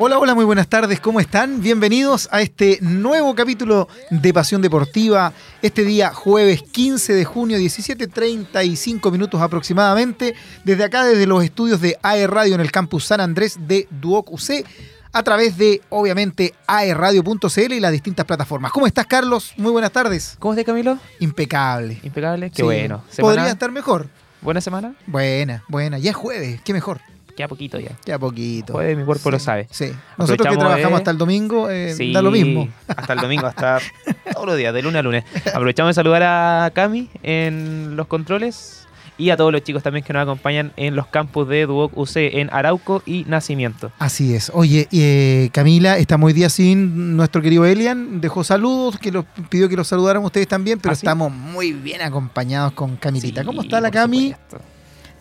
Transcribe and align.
Hola, 0.00 0.18
hola, 0.20 0.34
muy 0.36 0.44
buenas 0.44 0.68
tardes, 0.68 1.00
¿cómo 1.00 1.18
están? 1.18 1.60
Bienvenidos 1.60 2.28
a 2.30 2.40
este 2.40 2.78
nuevo 2.80 3.34
capítulo 3.34 3.88
de 4.10 4.32
Pasión 4.32 4.62
Deportiva, 4.62 5.32
este 5.60 5.84
día 5.84 6.12
jueves 6.14 6.62
15 6.62 7.14
de 7.14 7.24
junio, 7.24 7.58
17.35 7.58 9.10
minutos 9.10 9.40
aproximadamente, 9.40 10.36
desde 10.64 10.84
acá, 10.84 11.04
desde 11.04 11.26
los 11.26 11.42
estudios 11.42 11.80
de 11.80 11.98
AE 12.02 12.28
Radio 12.28 12.54
en 12.54 12.60
el 12.60 12.70
campus 12.70 13.06
San 13.06 13.20
Andrés 13.20 13.56
de 13.66 13.88
Duoc 13.90 14.30
UC, 14.30 14.64
a 15.12 15.22
través 15.24 15.58
de, 15.58 15.80
obviamente, 15.88 16.54
aerradio.cl 16.68 17.72
y 17.72 17.80
las 17.80 17.90
distintas 17.90 18.24
plataformas. 18.24 18.70
¿Cómo 18.70 18.86
estás, 18.86 19.06
Carlos? 19.06 19.52
Muy 19.56 19.72
buenas 19.72 19.90
tardes. 19.90 20.36
¿Cómo 20.38 20.52
estás, 20.54 20.64
Camilo? 20.66 20.96
Impecable. 21.18 21.98
Impecable, 22.04 22.50
qué 22.50 22.56
Sí. 22.56 22.62
bueno. 22.62 23.02
Podría 23.18 23.48
estar 23.50 23.72
mejor. 23.72 24.08
¿Buena 24.42 24.60
semana? 24.60 24.94
Buena, 25.06 25.64
buena. 25.66 25.98
Ya 25.98 26.10
es 26.10 26.16
jueves, 26.16 26.60
qué 26.62 26.72
mejor. 26.72 27.00
Queda 27.38 27.46
poquito 27.48 27.78
ya. 27.78 27.92
Ya 28.04 28.18
poquito. 28.18 28.72
Jueves 28.72 28.96
mi 28.98 29.04
cuerpo 29.04 29.30
lo 29.30 29.38
sabe. 29.38 29.68
Sí. 29.70 29.92
Nosotros 30.16 30.48
que 30.48 30.56
trabajamos 30.56 30.90
de- 30.90 30.96
hasta 30.96 31.10
el 31.12 31.18
domingo, 31.18 31.70
eh, 31.70 31.94
Sí, 31.96 32.12
da 32.12 32.20
lo 32.20 32.32
mismo. 32.32 32.68
Hasta 32.88 33.12
el 33.12 33.20
domingo, 33.20 33.46
hasta 33.46 33.78
todos 34.34 34.44
los 34.46 34.56
días, 34.56 34.74
de 34.74 34.82
lunes 34.82 34.98
a 34.98 35.02
lunes. 35.02 35.24
Aprovechamos 35.54 35.90
de 35.90 35.94
saludar 35.94 36.22
a 36.24 36.70
Cami 36.74 37.08
en 37.22 37.94
los 37.96 38.08
controles 38.08 38.86
y 39.18 39.30
a 39.30 39.36
todos 39.36 39.52
los 39.52 39.62
chicos 39.62 39.82
también 39.84 40.04
que 40.04 40.12
nos 40.12 40.22
acompañan 40.22 40.72
en 40.76 40.94
los 40.96 41.06
campus 41.06 41.48
de 41.48 41.66
Duoc 41.66 41.96
UC 41.96 42.16
en 42.16 42.50
Arauco 42.52 43.02
y 43.06 43.24
Nacimiento. 43.28 43.90
Así 44.00 44.34
es. 44.34 44.50
Oye, 44.54 44.88
eh, 44.92 45.48
Camila, 45.52 45.96
estamos 45.98 46.26
hoy 46.28 46.32
día 46.32 46.48
sin 46.48 47.16
nuestro 47.16 47.40
querido 47.40 47.64
Elian. 47.66 48.20
Dejó 48.20 48.42
saludos, 48.44 48.98
que 48.98 49.10
los 49.12 49.24
pidió 49.48 49.68
que 49.68 49.76
los 49.76 49.86
saludáramos 49.88 50.26
ustedes 50.26 50.48
también, 50.48 50.78
pero 50.80 50.92
¿Ah, 50.92 50.96
sí? 50.96 51.06
estamos 51.06 51.32
muy 51.32 51.72
bien 51.72 52.02
acompañados 52.02 52.72
con 52.72 52.96
Camilita. 52.96 53.42
Sí, 53.42 53.46
¿Cómo 53.46 53.62
está 53.62 53.80
la 53.80 53.90
Cami? 53.92 54.32
supuesto. 54.32 54.58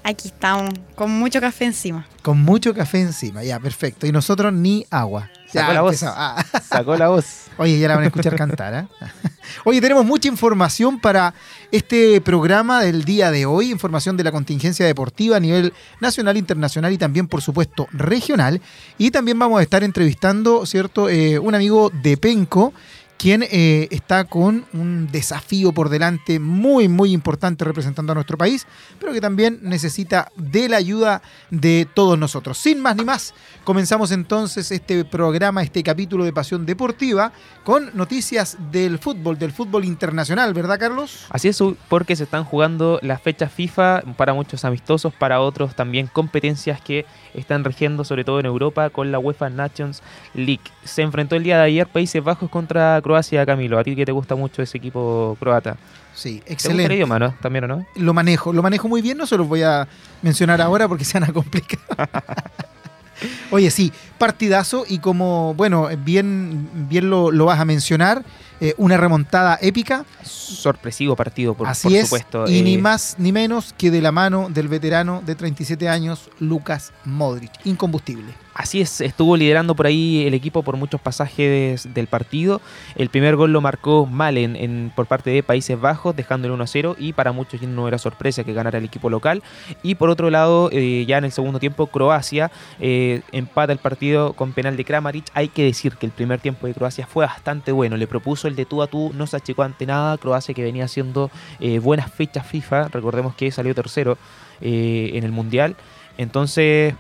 Aquí 0.08 0.30
estamos, 0.30 0.74
con 0.96 1.12
mucho 1.12 1.42
café 1.42 1.66
encima. 1.66 2.08
Con 2.22 2.40
mucho 2.40 2.74
café 2.74 3.02
encima, 3.02 3.44
ya, 3.44 3.60
perfecto. 3.60 4.08
Y 4.08 4.14
nosotros 4.14 4.54
ni 4.54 4.86
agua. 4.90 5.30
Ya 5.52 5.64
Sacó 5.64 5.74
la 5.74 5.82
voz. 5.82 6.04
Ah, 6.04 6.46
Sacó 6.64 6.96
la 6.96 7.10
voz. 7.10 7.26
Oye, 7.58 7.78
ya 7.78 7.90
la 7.90 7.96
van 7.96 8.06
a 8.06 8.08
escuchar 8.08 8.38
cantar. 8.38 8.74
¿ah? 8.74 8.88
Oye, 9.66 9.82
tenemos 9.82 10.06
mucha 10.06 10.30
información 10.30 11.02
para 11.02 11.34
este 11.74 12.22
programa 12.22 12.82
del 12.84 13.04
día 13.04 13.32
de 13.32 13.46
hoy, 13.46 13.70
información 13.70 14.16
de 14.16 14.24
la 14.24 14.32
contingencia 14.32 14.86
deportiva 14.86 15.36
a 15.36 15.40
nivel 15.42 15.74
nacional, 16.00 16.38
internacional 16.38 16.94
y 16.94 16.98
también, 16.98 17.28
por 17.28 17.42
supuesto, 17.42 17.90
regional. 17.92 18.62
Y 18.98 19.12
también 19.12 19.38
vamos 19.38 19.60
a 19.60 19.64
estar 19.64 19.84
entrevistando, 19.84 20.66
¿cierto?, 20.66 21.10
Eh, 21.10 21.38
un 21.38 21.54
amigo 21.54 21.90
de 21.90 22.16
Penco, 22.16 22.74
quien 23.18 23.44
eh, 23.44 23.88
está 23.92 24.26
con 24.26 24.66
un 24.74 25.08
desafío 25.12 25.72
por 25.72 25.90
delante 25.90 26.40
muy, 26.40 26.88
muy 26.88 27.12
importante 27.12 27.66
representando 27.66 28.12
a 28.12 28.16
nuestro 28.16 28.38
país, 28.38 28.68
pero 29.00 29.12
que 29.12 29.22
también 29.22 29.60
necesita 29.62 30.32
de 30.36 30.70
la 30.70 30.78
ayuda 30.78 31.22
de 31.50 31.88
todos 31.94 32.18
nosotros. 32.18 32.58
Sin 32.58 32.82
más 32.82 32.96
ni 32.96 33.04
más, 33.04 33.34
comenzamos 33.64 34.12
entonces 34.12 34.72
este 34.72 35.04
programa, 35.04 35.64
este 35.64 35.84
capítulo 35.84 36.26
de 36.26 36.34
Pasión 36.34 36.66
Deportiva, 36.66 37.32
con 37.64 37.90
noticias 37.96 38.58
del 38.72 39.00
fútbol, 39.00 39.38
del 39.38 39.52
fútbol 39.52 39.86
internacional, 39.86 40.54
¿verdad, 40.54 40.80
Carlos? 40.80 41.26
Así 41.30 41.48
es, 41.48 41.58
porque 41.90 42.16
se 42.16 42.24
están 42.24 42.44
jugando 42.44 43.00
las 43.02 43.22
fechas 43.22 43.52
FIFA, 43.52 44.04
para 44.16 44.34
muchos 44.34 44.64
amistosos, 44.64 45.14
para 45.14 45.42
otros 45.42 45.76
también 45.76 46.08
competencias 46.08 46.82
que 46.82 47.06
están 47.34 47.64
rigiendo, 47.64 48.04
sobre 48.04 48.24
todo 48.24 48.40
en 48.40 48.46
Europa, 48.46 48.90
con 48.90 49.12
la 49.12 49.20
UEFA 49.20 49.50
Nations 49.50 50.04
League. 50.34 50.62
Se 50.84 51.02
enfrentó 51.02 51.36
el 51.36 51.44
día 51.44 51.58
de 51.58 51.64
ayer 51.64 51.88
Países 51.88 52.24
Bajos 52.24 52.50
contra 52.50 53.02
Croacia, 53.08 53.46
Camilo. 53.46 53.80
A 53.80 53.84
ti 53.84 53.96
que 53.96 54.06
te 54.06 54.12
gusta 54.12 54.36
mucho 54.36 54.62
ese 54.62 54.78
equipo 54.78 55.38
croata. 55.40 55.78
Sí, 56.14 56.34
¿Te 56.34 56.36
gusta 56.36 56.46
el 56.48 56.54
excelente. 56.54 56.96
idioma, 56.96 57.20
no? 57.20 57.34
También, 57.42 57.64
¿o 57.64 57.68
no? 57.68 57.86
Lo 57.96 58.14
manejo, 58.14 58.52
lo 58.52 58.62
manejo 58.62 58.88
muy 58.88 59.02
bien, 59.02 59.18
no 59.18 59.26
se 59.26 59.38
los 59.38 59.48
voy 59.48 59.64
a 59.64 59.88
mencionar 60.22 60.60
ahora 60.62 60.88
porque 60.88 61.06
se 61.06 61.20
van 61.20 61.30
a 61.30 61.34
complicar. 61.34 61.80
Oye, 63.52 63.72
sí, 63.72 63.92
partidazo 64.18 64.84
y 64.88 65.00
como, 65.00 65.54
bueno, 65.56 65.88
bien, 66.04 66.70
bien 66.90 67.10
lo, 67.10 67.32
lo 67.32 67.46
vas 67.46 67.60
a 67.60 67.66
mencionar, 67.66 68.24
eh, 68.60 68.74
una 68.78 68.98
remontada 68.98 69.58
épica, 69.62 70.06
Sorpresivo 70.24 71.16
partido, 71.16 71.54
por, 71.56 71.68
así 71.68 71.88
por 71.88 71.98
es, 71.98 72.04
supuesto. 72.06 72.46
y 72.48 72.60
Eh, 72.60 72.62
ni 72.64 72.78
más 72.78 73.16
ni 73.18 73.32
menos 73.32 73.74
que 73.78 73.90
de 73.90 74.02
la 74.02 74.12
mano 74.12 74.50
del 74.50 74.68
veterano 74.68 75.24
de 75.26 75.34
37 75.36 75.88
años, 75.90 76.30
Lucas 76.40 76.94
Modric, 77.06 77.52
incombustible. 77.66 78.34
Así 78.58 78.82
es, 78.82 79.02
estuvo 79.02 79.38
liderando 79.38 79.76
por 79.76 79.86
ahí 79.86 80.26
el 80.26 80.34
equipo 80.34 80.64
por 80.64 80.78
muchos 80.78 81.00
pasajes 81.00 81.94
del 81.94 82.08
partido. 82.08 82.60
El 82.96 83.10
primer 83.10 83.36
gol 83.36 83.54
lo 83.54 83.62
marcó 83.62 84.08
Malen 84.08 84.56
en, 84.56 84.92
por 84.96 85.06
parte 85.06 85.30
de 85.30 85.44
Países 85.44 85.80
Bajos, 85.80 86.16
dejando 86.16 86.48
el 86.48 86.60
1-0 86.60 86.96
y 86.98 87.14
para 87.14 87.32
muchos 87.34 87.62
no 87.62 87.88
era 87.88 88.00
sorpresa 88.00 88.44
que 88.44 88.54
ganara 88.54 88.80
el 88.80 88.86
equipo 88.86 89.12
local. 89.12 89.44
Y 89.84 89.94
por 89.94 90.10
otro 90.10 90.32
lado, 90.32 90.70
eh, 90.72 91.06
ya 91.08 91.20
en 91.20 91.26
el 91.26 91.32
segundo 91.32 91.60
tiempo, 91.60 91.86
Croacia 91.86 92.50
eh, 92.80 93.22
empata 93.32 93.74
el 93.74 93.78
partido 93.78 94.34
con 94.34 94.54
penal 94.54 94.76
de 94.76 94.86
Kramaric. 94.86 95.26
Hay 95.36 95.50
que 95.50 95.64
decir 95.64 95.96
que 95.96 96.08
el 96.08 96.12
primer 96.12 96.40
tiempo 96.40 96.66
de 96.66 96.74
Croacia 96.74 97.06
fue 97.06 97.28
bastante 97.28 97.72
bueno. 97.72 97.96
Le 97.96 98.08
propuso 98.08 98.48
el 98.48 98.56
de 98.56 98.66
tú 98.66 98.82
a 98.82 98.88
tú, 98.88 99.12
no 99.14 99.28
se 99.28 99.38
achicó 99.38 99.62
ante 99.62 99.86
nada. 99.86 100.18
Croacia 100.18 100.56
que 100.56 100.64
venía 100.64 100.86
haciendo 100.86 101.30
eh, 101.60 101.78
buenas 101.78 102.12
fechas 102.12 102.48
FIFA, 102.48 102.88
recordemos 102.88 103.36
que 103.36 103.52
salió 103.52 103.76
tercero 103.76 104.18
en 104.62 105.24
el 105.24 105.32
Mundial. 105.32 105.76
Entonces, 106.18 106.96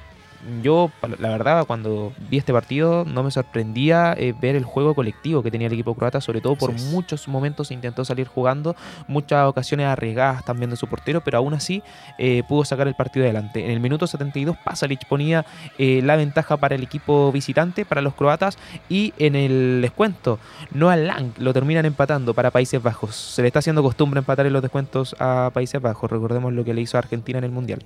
yo, 0.62 0.92
la 1.20 1.30
verdad, 1.30 1.66
cuando 1.66 2.14
vi 2.30 2.38
este 2.38 2.54
partido, 2.54 3.06
no 3.06 3.24
me 3.24 3.32
sorprendía 3.32 4.14
eh, 4.18 4.34
ver 4.40 4.56
el 4.56 4.64
juego 4.64 4.96
colectivo 4.96 5.44
que 5.44 5.52
tenía 5.52 5.68
el 5.68 5.74
equipo 5.74 5.96
croata, 5.96 6.22
sobre 6.22 6.42
todo 6.42 6.56
por 6.56 6.74
muchos 6.74 7.28
momentos 7.28 7.72
intentó 7.72 8.06
salir 8.06 8.28
jugando, 8.28 8.76
muchas 9.08 9.48
ocasiones 9.48 9.88
arriesgadas 9.88 10.46
también 10.46 10.70
de 10.70 10.76
su 10.76 10.88
portero, 10.88 11.22
pero 11.22 11.38
aún 11.40 11.54
así 11.54 11.84
eh, 12.18 12.44
pudo 12.48 12.66
sacar 12.66 12.88
el 12.88 12.96
partido 12.96 13.26
adelante. 13.26 13.64
En 13.66 13.72
el 13.72 13.80
minuto 13.80 14.08
72, 14.08 14.58
Pasalic 14.64 15.08
ponía 15.08 15.46
eh, 15.78 16.02
la 16.04 16.16
ventaja 16.16 16.58
para 16.58 16.76
el 16.76 16.84
equipo 16.84 17.32
visitante, 17.32 17.86
para 17.86 18.02
los 18.02 18.14
croatas, 18.14 18.58
y 18.90 19.14
en 19.18 19.36
el 19.36 19.80
descuento, 19.82 20.40
Noah 20.72 20.96
Lang 20.96 21.32
lo 21.38 21.54
terminan 21.54 21.86
empatando 21.86 22.34
para 22.34 22.52
Países 22.52 22.82
Bajos. 22.82 23.16
Se 23.16 23.42
le 23.42 23.48
está 23.48 23.60
haciendo 23.60 23.84
costumbre 23.84 24.20
empatar 24.20 24.46
en 24.46 24.54
los 24.54 24.62
descuentos 24.62 25.16
a 25.20 25.52
Países 25.54 25.82
Bajos, 25.82 26.10
recordemos 26.10 26.54
lo 26.54 26.64
que 26.64 26.74
le 26.74 26.82
hizo 26.82 26.98
a 26.98 27.00
Argentina 27.00 27.38
en 27.38 27.46
el 27.46 27.52
Mundial. 27.52 27.80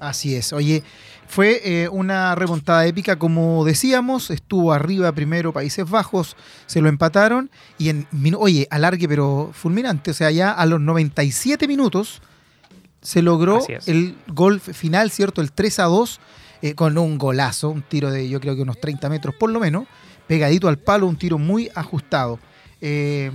Así 0.00 0.34
es. 0.34 0.52
Oye, 0.52 0.82
fue 1.28 1.60
eh, 1.62 1.88
una 1.88 2.34
remontada 2.34 2.86
épica, 2.86 3.18
como 3.18 3.64
decíamos, 3.64 4.30
estuvo 4.30 4.72
arriba 4.72 5.12
primero 5.12 5.52
Países 5.52 5.88
Bajos, 5.88 6.36
se 6.66 6.80
lo 6.80 6.88
empataron 6.88 7.50
y 7.78 7.90
en, 7.90 8.06
oye, 8.36 8.66
alargue 8.70 9.06
pero 9.06 9.50
fulminante, 9.52 10.10
o 10.10 10.14
sea, 10.14 10.30
ya 10.30 10.50
a 10.50 10.66
los 10.66 10.80
97 10.80 11.68
minutos 11.68 12.22
se 13.00 13.22
logró 13.22 13.60
el 13.86 14.16
gol 14.26 14.58
final, 14.58 15.10
¿cierto? 15.10 15.40
El 15.40 15.52
3 15.52 15.78
a 15.78 15.84
2 15.84 16.20
eh, 16.62 16.74
con 16.74 16.98
un 16.98 17.16
golazo, 17.16 17.70
un 17.70 17.82
tiro 17.82 18.10
de 18.10 18.28
yo 18.28 18.40
creo 18.40 18.56
que 18.56 18.62
unos 18.62 18.80
30 18.80 19.08
metros 19.08 19.34
por 19.34 19.50
lo 19.50 19.60
menos, 19.60 19.84
pegadito 20.26 20.68
al 20.68 20.78
palo, 20.78 21.06
un 21.06 21.16
tiro 21.16 21.38
muy 21.38 21.70
ajustado. 21.74 22.38
Eh, 22.80 23.30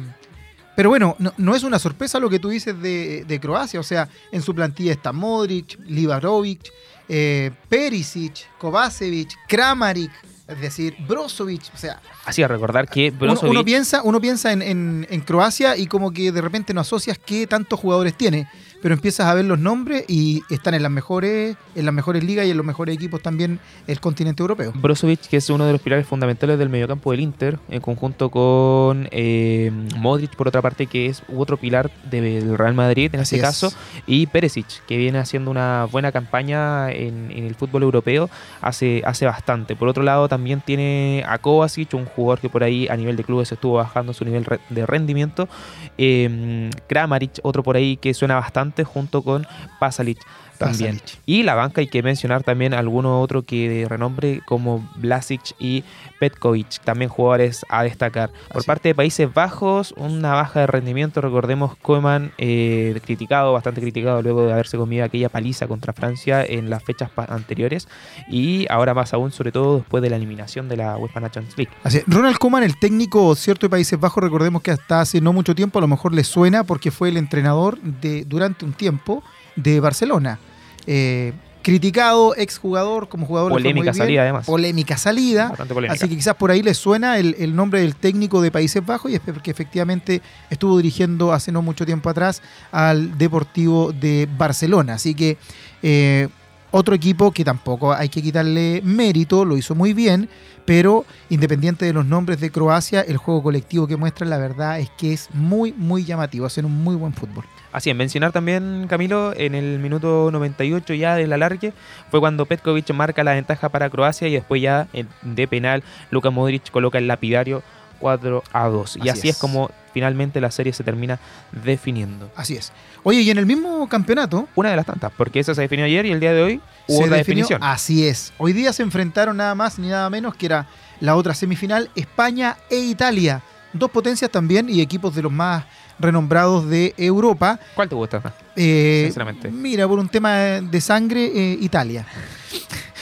pero 0.75 0.89
bueno, 0.89 1.15
no, 1.19 1.33
no 1.37 1.55
es 1.55 1.63
una 1.63 1.79
sorpresa 1.79 2.19
lo 2.19 2.29
que 2.29 2.39
tú 2.39 2.49
dices 2.49 2.79
de, 2.81 3.23
de 3.27 3.39
Croacia. 3.39 3.79
O 3.79 3.83
sea, 3.83 4.09
en 4.31 4.41
su 4.41 4.53
plantilla 4.55 4.91
está 4.91 5.11
Modric, 5.11 5.79
Livarovic, 5.85 6.71
eh, 7.09 7.51
Perisic, 7.69 8.45
Kovacevic, 8.57 9.29
Kramaric, 9.47 10.11
es 10.47 10.61
decir, 10.61 10.95
Brozovic. 11.07 11.61
O 11.73 11.77
sea, 11.77 12.01
Así 12.25 12.41
a 12.43 12.47
recordar 12.47 12.87
que 12.87 13.09
uno, 13.09 13.19
Brozovic 13.19 13.51
uno 13.51 13.63
piensa, 13.65 14.01
uno 14.03 14.21
piensa 14.21 14.51
en, 14.51 14.61
en- 14.61 15.07
en 15.09 15.21
Croacia 15.21 15.75
y 15.77 15.87
como 15.87 16.11
que 16.11 16.31
de 16.31 16.41
repente 16.41 16.73
no 16.73 16.81
asocias 16.81 17.17
qué 17.23 17.47
tantos 17.47 17.79
jugadores 17.79 18.15
tiene. 18.15 18.47
Pero 18.85 18.93
empiezas 18.93 19.25
a 19.25 19.33
ver 19.33 19.45
los 19.45 19.57
nombres 19.57 20.05
y 20.07 20.43
están 20.51 20.75
en 20.75 20.83
las 20.83 20.91
mejores, 20.91 21.57
en 21.73 21.85
las 21.85 21.93
mejores 21.95 22.23
ligas 22.23 22.45
y 22.45 22.51
en 22.51 22.57
los 22.57 22.63
mejores 22.63 22.93
equipos 22.93 23.19
también 23.19 23.59
el 23.87 23.99
continente 23.99 24.43
europeo. 24.43 24.73
Brozovic, 24.75 25.21
que 25.21 25.37
es 25.37 25.49
uno 25.49 25.65
de 25.65 25.71
los 25.71 25.81
pilares 25.81 26.05
fundamentales 26.05 26.59
del 26.59 26.69
mediocampo 26.69 27.09
del 27.09 27.21
Inter, 27.21 27.57
en 27.69 27.81
conjunto 27.81 28.29
con 28.29 29.07
eh, 29.09 29.71
Modric, 29.97 30.35
por 30.35 30.49
otra 30.49 30.61
parte, 30.61 30.85
que 30.85 31.07
es 31.07 31.23
otro 31.35 31.57
pilar 31.57 31.89
del 32.11 32.55
Real 32.55 32.75
Madrid 32.75 33.09
en 33.11 33.21
Así 33.21 33.37
este 33.37 33.47
es. 33.47 33.53
caso, 33.53 33.73
y 34.05 34.27
Perisic, 34.27 34.85
que 34.85 34.97
viene 34.97 35.17
haciendo 35.17 35.49
una 35.49 35.85
buena 35.91 36.11
campaña 36.11 36.91
en, 36.91 37.31
en 37.31 37.45
el 37.45 37.55
fútbol 37.55 37.81
europeo 37.81 38.29
hace, 38.61 39.01
hace 39.03 39.25
bastante. 39.25 39.75
Por 39.75 39.87
otro 39.87 40.03
lado, 40.03 40.29
también 40.29 40.61
tiene 40.63 41.23
a 41.27 41.39
Kovacic, 41.39 41.95
un 41.95 42.05
jugador 42.05 42.39
que 42.39 42.49
por 42.49 42.63
ahí 42.63 42.87
a 42.87 42.95
nivel 42.95 43.15
de 43.15 43.23
clubes 43.23 43.51
estuvo 43.51 43.77
bajando 43.77 44.13
su 44.13 44.25
nivel 44.25 44.45
de 44.69 44.85
rendimiento. 44.85 45.49
Eh, 45.97 46.69
Kramaric, 46.87 47.39
otro 47.41 47.63
por 47.63 47.77
ahí 47.77 47.97
que 47.97 48.13
suena 48.13 48.35
bastante, 48.35 48.74
junto 48.83 49.21
con 49.21 49.47
Pasalic 49.79 50.19
también. 50.57 50.95
Pasalic. 50.97 51.19
Y 51.25 51.43
la 51.43 51.55
banca 51.55 51.81
hay 51.81 51.87
que 51.87 52.03
mencionar 52.03 52.43
también 52.43 52.73
alguno 52.73 53.21
otro 53.21 53.43
que 53.43 53.69
de 53.69 53.87
renombre 53.87 54.41
como 54.45 54.87
Blasic 54.95 55.41
y 55.59 55.83
Petkovic, 56.19 56.79
también 56.83 57.09
jugadores 57.09 57.65
a 57.69 57.83
destacar. 57.83 58.31
Por 58.47 58.57
Así. 58.57 58.67
parte 58.67 58.89
de 58.89 58.95
Países 58.95 59.33
Bajos, 59.33 59.93
una 59.97 60.33
baja 60.33 60.61
de 60.61 60.67
rendimiento, 60.67 61.21
recordemos 61.21 61.75
Koeman 61.77 62.31
eh, 62.37 62.99
criticado, 63.03 63.53
bastante 63.53 63.81
criticado 63.81 64.21
luego 64.21 64.45
de 64.45 64.53
haberse 64.53 64.77
comido 64.77 65.05
aquella 65.05 65.29
paliza 65.29 65.67
contra 65.67 65.93
Francia 65.93 66.43
en 66.43 66.69
las 66.69 66.83
fechas 66.83 67.09
anteriores 67.27 67.87
y 68.29 68.65
ahora 68.69 68.93
más 68.93 69.13
aún, 69.13 69.31
sobre 69.31 69.51
todo 69.51 69.77
después 69.77 70.01
de 70.01 70.09
la 70.09 70.15
eliminación 70.15 70.69
de 70.69 70.77
la 70.77 70.97
UEFA 70.97 71.19
Nations 71.19 71.57
League. 71.57 71.71
Así. 71.83 72.01
Ronald 72.07 72.37
Koeman, 72.37 72.63
el 72.63 72.77
técnico 72.79 73.35
cierto 73.35 73.65
de 73.65 73.69
Países 73.69 73.99
Bajos, 73.99 74.23
recordemos 74.23 74.61
que 74.61 74.71
hasta 74.71 75.01
hace 75.01 75.21
no 75.21 75.33
mucho 75.33 75.55
tiempo, 75.55 75.79
a 75.79 75.81
lo 75.81 75.87
mejor 75.87 76.13
le 76.13 76.23
suena 76.23 76.63
porque 76.63 76.91
fue 76.91 77.09
el 77.09 77.17
entrenador 77.17 77.79
de 77.81 78.25
durante 78.25 78.65
un 78.65 78.73
tiempo 78.73 79.23
de 79.55 79.79
Barcelona. 79.79 80.39
Eh, 80.87 81.33
criticado 81.65 82.35
exjugador 82.35 83.09
como 83.09 83.25
jugador. 83.25 83.51
Polémica 83.51 83.85
bien. 83.85 83.95
salida, 83.95 84.21
además. 84.21 84.45
Polémica 84.45 84.97
salida. 84.97 85.51
Polémica. 85.67 85.93
Así 85.93 86.07
que 86.07 86.15
quizás 86.15 86.35
por 86.35 86.51
ahí 86.51 86.61
le 86.61 86.75
suena 86.75 87.17
el, 87.17 87.35
el 87.39 87.55
nombre 87.55 87.81
del 87.81 87.95
técnico 87.95 88.39
de 88.39 88.51
Países 88.51 88.85
Bajos 88.85 89.11
y 89.11 89.15
es 89.15 89.21
porque 89.21 89.49
efectivamente 89.49 90.21
estuvo 90.51 90.77
dirigiendo 90.77 91.33
hace 91.33 91.51
no 91.51 91.63
mucho 91.63 91.83
tiempo 91.83 92.07
atrás 92.07 92.43
al 92.71 93.17
Deportivo 93.17 93.91
de 93.91 94.29
Barcelona. 94.37 94.93
Así 94.93 95.15
que 95.15 95.39
eh, 95.81 96.27
otro 96.69 96.93
equipo 96.93 97.31
que 97.31 97.43
tampoco 97.43 97.93
hay 97.93 98.09
que 98.09 98.21
quitarle 98.21 98.83
mérito, 98.83 99.43
lo 99.43 99.57
hizo 99.57 99.73
muy 99.73 99.93
bien, 99.93 100.29
pero 100.65 101.03
independiente 101.29 101.85
de 101.85 101.93
los 101.93 102.05
nombres 102.05 102.39
de 102.41 102.51
Croacia, 102.51 103.01
el 103.01 103.17
juego 103.17 103.41
colectivo 103.41 103.87
que 103.87 103.97
muestra 103.97 104.27
la 104.27 104.37
verdad 104.37 104.79
es 104.79 104.91
que 104.99 105.13
es 105.13 105.29
muy, 105.33 105.73
muy 105.73 106.05
llamativo, 106.05 106.45
hacen 106.45 106.65
un 106.65 106.83
muy 106.83 106.95
buen 106.95 107.13
fútbol. 107.13 107.43
Así 107.75 107.89
es, 107.89 107.95
mencionar 107.95 108.31
también, 108.31 108.87
Camilo, 108.89 109.33
en 109.35 109.53
el 109.53 109.79
minuto 109.79 110.29
98 110.31 110.93
ya 110.93 111.15
del 111.15 111.33
alargue, 111.33 111.73
fue 112.09 112.19
cuando 112.21 112.45
Petkovic 112.45 112.89
marca 112.93 113.23
la 113.23 113.33
ventaja 113.33 113.67
para 113.69 113.89
Croacia 113.89 114.27
y 114.29 114.33
después 114.33 114.61
ya 114.61 114.87
de 115.23 115.47
penal, 115.47 115.83
Luka 116.09 116.29
Modric 116.29 116.71
coloca 116.71 116.97
el 116.97 117.07
lapidario 117.07 117.63
4 117.99 118.43
a 118.53 118.67
2. 118.67 118.97
Y 118.97 118.99
Así 119.01 119.09
así 119.09 119.29
es. 119.29 119.35
es. 119.35 119.41
como 119.41 119.71
finalmente 119.93 120.39
la 120.41 120.51
serie 120.51 120.71
se 120.73 120.83
termina 120.83 121.19
definiendo. 121.63 122.29
Así 122.35 122.55
es. 122.55 122.71
Oye, 123.03 123.21
y 123.21 123.29
en 123.29 123.37
el 123.37 123.45
mismo 123.45 123.87
campeonato, 123.89 124.47
Una 124.55 124.69
de 124.69 124.75
las 124.75 124.85
tantas, 124.85 125.11
porque 125.17 125.39
esa 125.39 125.53
se 125.55 125.61
definió 125.61 125.85
ayer 125.85 126.05
y 126.05 126.11
el 126.11 126.19
día 126.19 126.33
de 126.33 126.41
hoy 126.43 126.61
hubo 126.87 126.97
se 126.99 127.03
otra 127.05 127.17
definió- 127.17 127.43
definición. 127.47 127.63
Así 127.63 128.07
es. 128.07 128.33
Hoy 128.37 128.53
día 128.53 128.73
se 128.73 128.83
enfrentaron 128.83 129.37
nada 129.37 129.55
más 129.55 129.79
ni 129.79 129.87
nada 129.89 130.09
menos 130.09 130.35
que 130.35 130.45
era 130.47 130.67
la 130.99 131.15
otra 131.15 131.33
semifinal, 131.33 131.89
España 131.95 132.57
e 132.69 132.77
Italia. 132.77 133.41
Dos 133.73 133.91
potencias 133.91 134.31
también 134.31 134.69
y 134.69 134.81
equipos 134.81 135.13
de 135.15 135.21
los 135.23 135.31
más 135.31 135.65
renombrados 135.99 136.69
de 136.69 136.93
Europa. 136.97 137.59
¿Cuál 137.75 137.89
te 137.89 137.95
gusta? 137.95 138.21
Eh, 138.55 139.03
Sinceramente. 139.05 139.49
Mira, 139.49 139.87
por 139.87 139.99
un 139.99 140.09
tema 140.09 140.35
de 140.61 140.81
sangre, 140.81 141.25
eh, 141.25 141.57
Italia. 141.61 142.05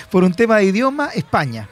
Por 0.09 0.23
un 0.23 0.31
tema 0.31 0.57
de 0.57 0.65
idioma, 0.65 1.09
España. 1.15 1.67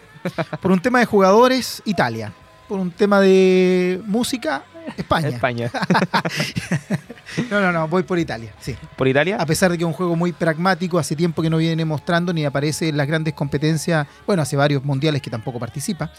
Por 0.62 0.72
un 0.72 0.82
tema 0.82 0.98
de 0.98 1.06
jugadores, 1.06 1.80
Italia. 1.86 2.34
Por 2.68 2.80
un 2.80 2.90
tema 2.90 3.20
de 3.20 4.02
música, 4.08 4.64
España. 4.98 5.30
España. 5.30 5.72
No, 7.50 7.62
no, 7.62 7.72
no, 7.72 7.88
voy 7.88 8.04
por 8.04 8.20
Italia, 8.20 8.52
sí. 8.60 8.76
¿Por 8.98 9.08
Italia? 9.08 9.38
A 9.40 9.46
pesar 9.46 9.72
de 9.72 9.78
que 9.78 9.86
es 9.86 9.88
un 9.88 9.94
juego 9.94 10.18
muy 10.18 10.34
pragmático, 10.34 11.00
hace 11.00 11.16
tiempo 11.16 11.42
que 11.42 11.50
no 11.50 11.58
viene 11.58 11.86
mostrando 11.86 12.34
ni 12.34 12.44
aparece 12.44 12.90
en 12.90 12.98
las 12.98 13.08
grandes 13.08 13.34
competencias, 13.34 14.06
bueno, 14.28 14.42
hace 14.42 14.58
varios 14.58 14.84
mundiales 14.84 15.22
que 15.22 15.30
tampoco 15.30 15.58
participa, 15.58 16.12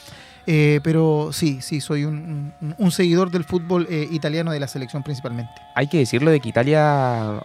Eh, 0.46 0.80
pero 0.82 1.30
sí, 1.32 1.60
sí, 1.60 1.80
soy 1.80 2.04
un, 2.04 2.52
un- 2.60 2.74
un 2.76 2.90
seguidor 2.90 3.30
del 3.30 3.44
fútbol 3.44 3.86
eh, 3.88 4.08
italiano 4.10 4.50
de 4.50 4.58
la 4.60 4.66
selección 4.68 5.02
principalmente. 5.02 5.52
Hay 5.74 5.86
que 5.86 5.98
decirlo 5.98 6.30
de 6.32 6.40
que 6.40 6.48
Italia, 6.48 7.40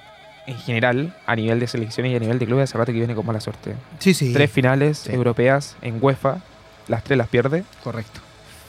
en 0.47 0.57
general, 0.57 1.15
a 1.27 1.35
nivel 1.35 1.59
de 1.59 1.67
selecciones 1.67 2.11
y 2.11 2.15
a 2.15 2.19
nivel 2.19 2.39
de 2.39 2.45
clubes, 2.47 2.63
hace 2.69 2.77
rato 2.77 2.91
que 2.91 2.97
viene 2.97 3.13
con 3.13 3.25
mala 3.25 3.39
suerte. 3.39 3.75
Sí, 3.99 4.13
sí. 4.15 4.33
Tres 4.33 4.51
finales 4.51 4.97
Sí. 4.99 5.11
europeas 5.13 5.75
en 5.81 5.99
UEFA, 6.01 6.41
las 6.87 7.03
tres 7.03 7.17
las 7.19 7.27
pierde. 7.27 7.63
Correcto. 7.83 8.19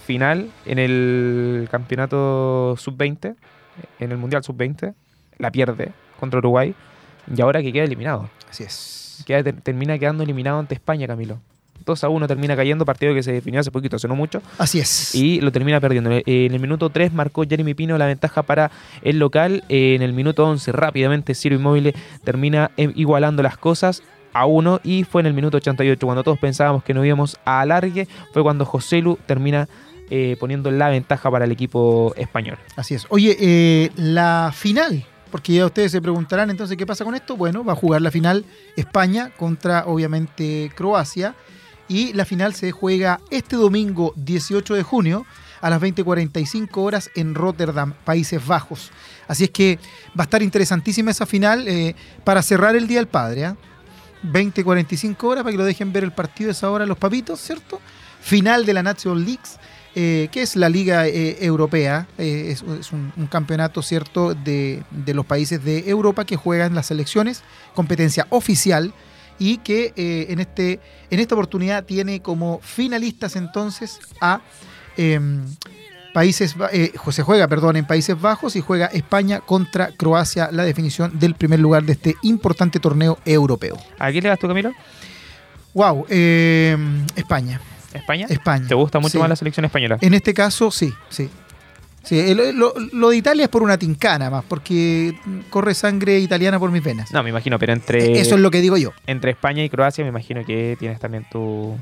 Final 0.05 0.51
en 0.67 0.79
el 0.79 1.69
campeonato 1.71 2.75
sub-20, 2.79 3.35
en 4.01 4.11
el 4.13 4.19
Mundial 4.19 4.43
sub-20, 4.43 4.95
la 5.39 5.51
pierde 5.51 5.93
contra 6.21 6.39
Uruguay. 6.39 6.75
Y 7.35 7.41
ahora 7.43 7.63
que 7.63 7.73
queda 7.73 7.85
eliminado. 7.85 8.29
Así 8.51 8.65
es. 8.65 9.23
Queda- 9.27 9.43
termina 9.53 9.99
quedando 9.99 10.23
eliminado 10.23 10.59
ante 10.59 10.75
España, 10.75 11.07
Camilo. 11.07 11.41
2 11.85 12.05
a 12.05 12.09
1 12.09 12.27
termina 12.29 12.55
cayendo, 12.57 12.85
partido 12.85 13.15
que 13.15 13.23
se 13.23 13.33
definió 13.33 13.61
hace 13.61 13.71
poquito, 13.71 13.97
hace 13.97 14.09
no 14.09 14.15
mucho. 14.17 14.43
Así 14.59 14.79
es. 14.81 15.15
y 15.15 15.41
lo 15.41 15.51
termina 15.53 15.81
perdiendo. 15.81 16.11
Eh, 16.13 16.23
En 16.27 16.53
el 16.55 16.61
minuto 16.61 16.91
3 16.91 17.13
marcó 17.13 17.45
Jeremy 17.49 17.75
Pino 17.75 17.97
la 17.99 18.07
ventaja 18.07 18.43
para 18.43 18.71
el 19.03 19.19
local. 19.19 19.65
Eh, 19.69 19.95
En 19.95 20.03
el 20.03 20.13
minuto 20.13 20.47
11 20.47 20.73
rápidamente 20.73 21.35
Ciro 21.35 21.55
Inmóvil 21.57 21.95
termina 22.25 22.71
eh, 22.77 22.93
igualando 22.95 23.43
las 23.43 23.57
cosas 23.57 24.03
a 24.35 24.45
1 24.47 24.81
y 24.85 25.05
fue 25.05 25.23
en 25.23 25.27
el 25.27 25.33
minuto 25.35 25.57
88 25.57 26.07
cuando 26.07 26.23
todos 26.23 26.39
pensábamos 26.39 26.85
que 26.85 26.93
no 26.95 27.05
íbamos 27.05 27.39
a 27.45 27.61
alargue, 27.61 28.07
fue 28.33 28.43
cuando 28.43 28.65
José 28.67 28.99
Lu 29.01 29.19
termina 29.27 29.69
eh, 30.11 30.37
poniendo 30.39 30.71
la 30.71 30.89
ventaja 30.91 31.31
para 31.31 31.45
el 31.47 31.53
equipo 31.53 32.13
español. 32.17 32.57
Así 32.77 32.95
es. 32.95 33.07
Oye, 33.11 33.37
eh, 33.41 33.91
la 33.97 34.53
final, 34.55 35.05
porque 35.31 35.55
ya 35.55 35.67
ustedes 35.67 35.93
se 35.93 36.01
preguntarán 36.01 36.51
entonces 36.51 36.77
qué 36.77 36.87
pasa 36.87 37.05
con 37.05 37.15
esto. 37.15 37.37
Bueno, 37.37 37.65
va 37.65 37.73
a 37.73 37.77
jugar 37.77 38.01
la 38.03 38.11
final 38.11 38.45
España 38.77 39.31
contra 39.37 39.85
obviamente 39.87 40.71
Croacia 40.75 41.35
y 41.89 42.13
la 42.13 42.25
final 42.25 42.55
se 42.55 42.73
juega 42.73 43.21
este 43.31 43.57
domingo 43.57 44.13
18 44.17 44.75
de 44.75 44.83
junio 44.83 45.27
a 45.61 45.71
las 45.71 45.81
20:45 45.81 46.83
horas 46.83 47.11
en 47.15 47.35
Rotterdam, 47.35 47.95
Países 48.05 48.47
Bajos. 48.47 48.91
Así 49.27 49.45
es 49.45 49.51
que 49.51 49.79
va 50.19 50.23
a 50.23 50.25
estar 50.25 50.43
interesantísima 50.43 51.11
esa 51.11 51.27
final 51.27 51.67
eh, 51.67 51.95
para 52.25 52.43
cerrar 52.43 52.77
el 52.77 52.87
Día 52.87 52.99
del 52.99 53.09
Padre. 53.09 53.47
¿ah? 53.47 53.57
20:45 54.23 55.25
horas 55.25 55.43
para 55.43 55.53
que 55.53 55.59
lo 55.59 55.65
dejen 55.65 55.93
ver 55.93 56.05
el 56.05 56.13
partido 56.13 56.51
a 56.51 56.53
esa 56.53 56.71
hora 56.71 56.87
los 56.87 56.99
papitos, 56.99 57.41
¿cierto? 57.41 57.81
Final 58.21 58.67
de 58.67 58.75
la 58.75 58.83
National 58.83 59.25
Leagues 59.25 59.59
eh, 59.95 60.29
que 60.31 60.43
es 60.43 60.55
la 60.55 60.69
Liga 60.69 61.09
eh, 61.09 61.39
Europea, 61.41 62.07
eh, 62.19 62.51
es, 62.53 62.63
es 62.63 62.93
un, 62.93 63.13
un 63.17 63.27
campeonato 63.27 63.83
cierto 63.83 64.33
de, 64.33 64.85
de 64.91 65.13
los 65.13 65.27
países 65.27 65.65
de 65.65 65.91
Europa 65.91 66.25
que 66.25 66.37
juegan 66.37 66.75
las 66.77 66.87
selecciones, 66.87 67.43
competencia 67.75 68.27
oficial 68.31 68.93
y 69.39 69.59
que 69.59 69.93
eh, 69.97 70.27
en, 70.31 70.41
este, 70.41 70.81
en 71.11 71.21
esta 71.21 71.35
oportunidad 71.35 71.85
tiene 71.85 72.21
como 72.21 72.61
finalistas 72.63 73.37
entonces 73.37 73.99
a 74.21 74.41
em, 74.97 75.45
países, 76.13 76.57
eh, 76.73 76.93
se 77.11 77.23
juega, 77.23 77.47
perdón, 77.49 77.77
en 77.77 77.87
Países 77.87 78.21
Bajos 78.21 78.57
y 78.57 78.61
juega 78.61 78.87
España 78.87 79.41
contra 79.41 79.93
Croacia, 79.97 80.49
la 80.53 80.65
definición 80.65 81.19
del 81.19 81.35
primer 81.35 81.61
lugar 81.61 81.85
de 81.85 81.93
este 81.93 82.17
importante 82.23 82.81
torneo 82.81 83.19
europeo. 83.25 83.77
¿A 83.99 84.11
quién 84.11 84.25
le 84.25 84.31
das 84.31 84.39
tú, 84.39 84.49
Camilo? 84.49 84.73
Wow, 85.75 86.07
em, 86.09 87.07
España, 87.15 87.61
¿España? 87.93 88.27
España. 88.29 88.67
¿Te 88.67 88.75
gusta 88.75 88.99
mucho 88.99 89.13
Sí. 89.13 89.19
más 89.19 89.29
la 89.29 89.37
selección 89.37 89.65
española? 89.65 89.99
En 90.01 90.15
este 90.15 90.35
caso, 90.35 90.71
sí, 90.71 90.93
sí. 91.09 91.29
Sí, 92.09 92.19
el- 92.19 92.57
lo, 92.59 92.73
lo 92.93 93.11
de 93.11 93.17
Italia 93.19 93.45
es 93.45 93.49
por 93.51 93.63
una 93.63 93.77
tincana 93.79 94.31
más, 94.31 94.43
porque 94.49 95.15
corre 95.51 95.75
sangre 95.75 96.19
italiana 96.19 96.59
por 96.59 96.71
mis 96.71 96.83
venas. 96.83 97.13
No, 97.13 97.23
me 97.23 97.29
imagino, 97.29 97.59
pero 97.59 97.75
entre, 97.75 98.19
Eso 98.19 98.35
es 98.37 98.41
lo 98.41 98.51
que 98.51 98.63
digo 98.63 98.79
yo. 98.79 98.93
entre 99.07 99.33
España 99.33 99.63
y 99.63 99.69
Croacia 99.69 100.03
me 100.05 100.09
imagino 100.09 100.43
que 100.45 100.75
tienes 100.79 100.99
también 100.99 101.27
tu, 101.31 101.77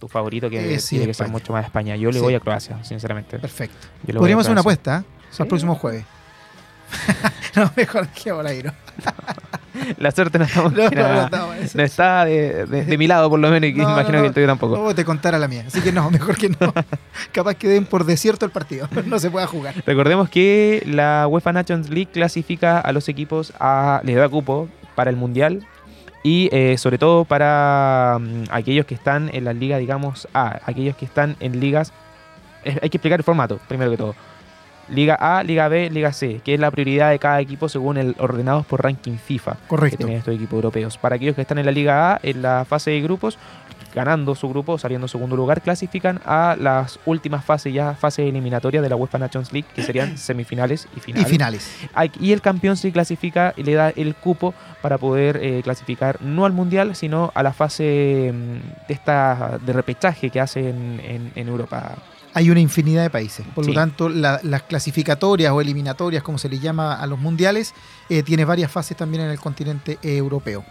tu 0.00 0.08
favorito 0.08 0.48
que 0.48 0.74
Eh, 0.74 0.78
sí, 0.80 0.96
tiene 0.96 1.08
que 1.08 1.14
ser 1.14 1.28
mucho 1.28 1.52
más 1.52 1.66
España. 1.66 1.94
Yo 1.96 2.08
le 2.10 2.14
Sí. 2.18 2.20
voy 2.24 2.34
a 2.34 2.40
Croacia, 2.40 2.82
sinceramente. 2.84 3.38
Perfecto. 3.38 3.86
Podríamos 4.14 4.44
hacer 4.44 4.52
una 4.52 4.62
apuesta 4.62 5.04
¿eh? 5.04 5.24
Sí. 5.30 5.42
el 5.42 5.48
próximo 5.48 5.74
jueves. 5.74 6.04
no, 7.56 7.70
mejor 7.76 8.08
que 8.08 8.30
¿no? 8.30 8.72
La 9.98 10.10
suerte 10.10 10.38
no, 10.38 10.46
está 11.82 12.24
de, 12.24 12.66
de- 12.66 12.84
de 12.84 12.98
mi 12.98 13.06
lado, 13.06 13.28
por 13.30 13.38
lo 13.38 13.50
menos, 13.50 13.68
y 13.70 13.74
que 13.74 13.82
imagino 13.82 14.18
no, 14.18 14.22
que 14.22 14.28
el 14.28 14.34
tuyo 14.34 14.46
tampoco. 14.46 14.76
No 14.76 14.94
te 14.94 15.04
contara 15.04 15.38
la 15.38 15.48
mía, 15.48 15.64
así 15.66 15.80
que 15.80 15.92
no, 15.92 16.10
mejor 16.10 16.36
que 16.36 16.48
no. 16.48 16.72
Capaz 17.32 17.54
que 17.54 17.68
den 17.68 17.84
por 17.86 18.04
desierto 18.04 18.44
el 18.44 18.50
partido, 18.52 18.88
no 19.06 19.18
se 19.18 19.30
pueda 19.30 19.46
jugar. 19.46 19.74
Recordemos 19.86 20.28
que 20.28 20.82
la 20.86 21.26
UEFA 21.28 21.52
Nations 21.52 21.88
League 21.90 22.08
clasifica 22.12 22.78
a 22.80 22.92
los 22.92 23.08
equipos, 23.08 23.52
a, 23.60 24.00
les 24.04 24.16
da 24.16 24.28
cupo 24.28 24.68
para 24.94 25.10
el 25.10 25.16
Mundial 25.16 25.66
y 26.22 26.48
eh, 26.52 26.76
sobre 26.78 26.98
todo 26.98 27.24
para 27.24 28.18
mm, 28.20 28.44
aquellos 28.50 28.86
que 28.86 28.94
están 28.94 29.30
en 29.32 29.44
la 29.44 29.52
liga, 29.52 29.78
digamos, 29.78 30.26
A, 30.34 30.60
aquellos 30.66 30.96
que 30.96 31.04
están 31.04 31.36
en 31.40 31.60
ligas, 31.60 31.92
eh, 32.64 32.78
hay 32.82 32.90
que 32.90 32.96
explicar 32.96 33.20
el 33.20 33.24
formato, 33.24 33.60
primero 33.68 33.90
que 33.90 33.96
todo. 33.96 34.14
Liga 34.88 35.16
A, 35.20 35.42
Liga 35.42 35.68
B, 35.68 35.90
Liga 35.90 36.12
C, 36.12 36.40
que 36.44 36.54
es 36.54 36.60
la 36.60 36.70
prioridad 36.70 37.10
de 37.10 37.18
cada 37.18 37.40
equipo 37.40 37.68
según 37.68 37.96
el 37.96 38.14
ordenados 38.18 38.64
por 38.66 38.82
ranking 38.82 39.16
FIFA 39.18 39.52
que 39.52 39.66
Correcto. 39.68 39.96
tienen 39.98 40.16
estos 40.18 40.34
equipos 40.34 40.54
europeos. 40.54 40.96
Para 40.98 41.16
aquellos 41.16 41.34
que 41.34 41.42
están 41.42 41.58
en 41.58 41.66
la 41.66 41.72
Liga 41.72 42.12
A, 42.14 42.20
en 42.22 42.42
la 42.42 42.64
fase 42.64 42.92
de 42.92 43.00
grupos, 43.00 43.36
ganando 43.94 44.34
su 44.34 44.46
grupo, 44.50 44.76
saliendo 44.76 45.06
en 45.06 45.08
segundo 45.08 45.36
lugar, 45.36 45.62
clasifican 45.62 46.20
a 46.26 46.54
las 46.60 47.00
últimas 47.06 47.42
fases, 47.44 47.72
ya 47.72 47.94
fase 47.94 48.28
eliminatoria 48.28 48.82
de 48.82 48.90
la 48.90 48.94
UEFA 48.96 49.16
Nations 49.18 49.52
League, 49.54 49.66
que 49.74 49.82
serían 49.82 50.18
semifinales 50.18 50.86
y 50.94 50.98
Y 50.98 51.00
finales. 51.00 51.28
finales. 51.30 51.76
Hay- 51.94 52.12
Y 52.20 52.32
el 52.32 52.42
campeón 52.42 52.76
se 52.76 52.92
clasifica 52.92 53.54
y 53.56 53.62
le 53.62 53.72
da 53.74 53.88
el 53.90 54.14
cupo 54.14 54.52
para 54.82 54.98
poder 54.98 55.38
eh, 55.42 55.62
clasificar 55.64 56.20
no 56.20 56.44
al 56.44 56.52
mundial, 56.52 56.94
sino 56.94 57.32
a 57.34 57.42
la 57.42 57.54
fase 57.54 58.32
mm, 58.34 58.86
de 58.86 58.94
esta 58.94 59.58
de 59.64 59.72
repechaje 59.72 60.28
que 60.30 60.40
hacen 60.40 61.00
en, 61.02 61.32
en 61.34 61.48
Europa. 61.48 61.94
Hay 62.36 62.50
una 62.50 62.60
infinidad 62.60 63.02
de 63.02 63.08
países. 63.08 63.46
Por 63.54 63.64
Sí. 63.64 63.70
lo 63.72 63.80
tanto, 63.80 64.10
la- 64.10 64.40
las 64.42 64.64
clasificatorias 64.64 65.50
o 65.52 65.60
eliminatorias, 65.62 66.22
como 66.22 66.36
se 66.36 66.50
les 66.50 66.60
llama 66.60 66.94
a 67.00 67.06
los 67.06 67.18
mundiales, 67.18 67.72
eh, 68.10 68.22
tiene 68.22 68.44
varias 68.44 68.70
fases 68.70 68.94
también 68.94 69.22
en 69.24 69.30
el 69.30 69.40
continente 69.40 69.98
europeo. 70.02 70.62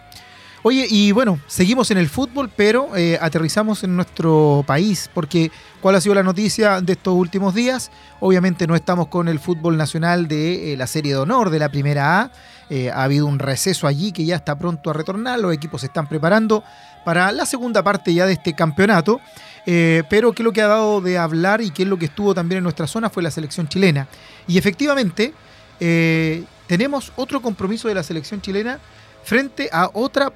Oye, 0.62 0.86
y 0.89 1.12
bueno, 1.12 1.39
seguimos 1.48 1.89
en 1.91 1.98
el 1.98 2.07
fútbol, 2.07 2.51
pero 2.55 2.95
eh, 2.95 3.17
aterrizamos 3.19 3.84
en 3.84 3.95
nuestro 3.95 4.63
país, 4.67 5.10
porque 5.13 5.51
¿cuál 5.81 5.95
ha 5.95 6.01
sido 6.01 6.13
la 6.13 6.24
noticia 6.24 6.81
de 6.81 6.93
estos 6.93 7.13
últimos 7.15 7.53
días? 7.55 7.89
Obviamente 8.19 8.65
no 8.67 8.75
estamos 8.75 9.07
con 9.07 9.27
el 9.27 9.39
fútbol 9.39 9.75
nacional 9.75 10.27
de 10.27 10.74
eh, 10.74 10.77
la 10.77 10.86
Serie 10.88 11.13
de 11.13 11.19
Honor 11.19 11.50
de 11.50 11.60
la 11.60 11.69
Primera 11.69 12.19
A. 12.22 12.31
Eh, 12.69 12.89
ha 12.89 13.03
habido 13.03 13.27
un 13.27 13.39
receso 13.39 13.88
allí 13.88 14.12
que 14.12 14.25
ya 14.25 14.36
está 14.36 14.57
pronto 14.57 14.89
a 14.89 14.93
retornar, 14.93 15.39
los 15.39 15.53
equipos 15.53 15.81
se 15.81 15.88
están 15.88 16.07
preparando 16.07 16.63
para 17.03 17.31
la 17.31 17.45
segunda 17.45 17.84
parte 17.84 18.13
ya 18.13 18.25
de 18.25 18.34
este 18.34 18.53
campeonato. 18.53 19.22
Eh, 19.67 20.03
pero 20.10 20.31
qué 20.34 20.43
es 20.43 20.45
lo 20.45 20.53
que 20.53 20.62
ha 20.62 20.67
dado 20.67 21.01
de 21.01 21.17
hablar 21.17 21.62
y 21.62 21.72
qué 21.72 21.84
es 21.84 21.89
lo 21.89 21.98
que 21.98 22.05
estuvo 22.05 22.36
también 22.36 22.57
en 22.57 22.63
nuestra 22.63 22.88
zona 22.88 23.10
fue 23.10 23.24
la 23.24 23.31
selección 23.31 23.67
chilena. 23.67 24.07
Y 24.48 24.57
efectivamente, 24.57 25.34
eh, 25.79 26.43
tenemos 26.67 27.12
otro 27.15 27.41
compromiso 27.41 27.88
de 27.88 27.95
la 27.95 28.03
selección 28.03 28.41
chilena 28.41 28.79
frente 29.24 29.69
a 29.72 29.89
otra 29.93 30.31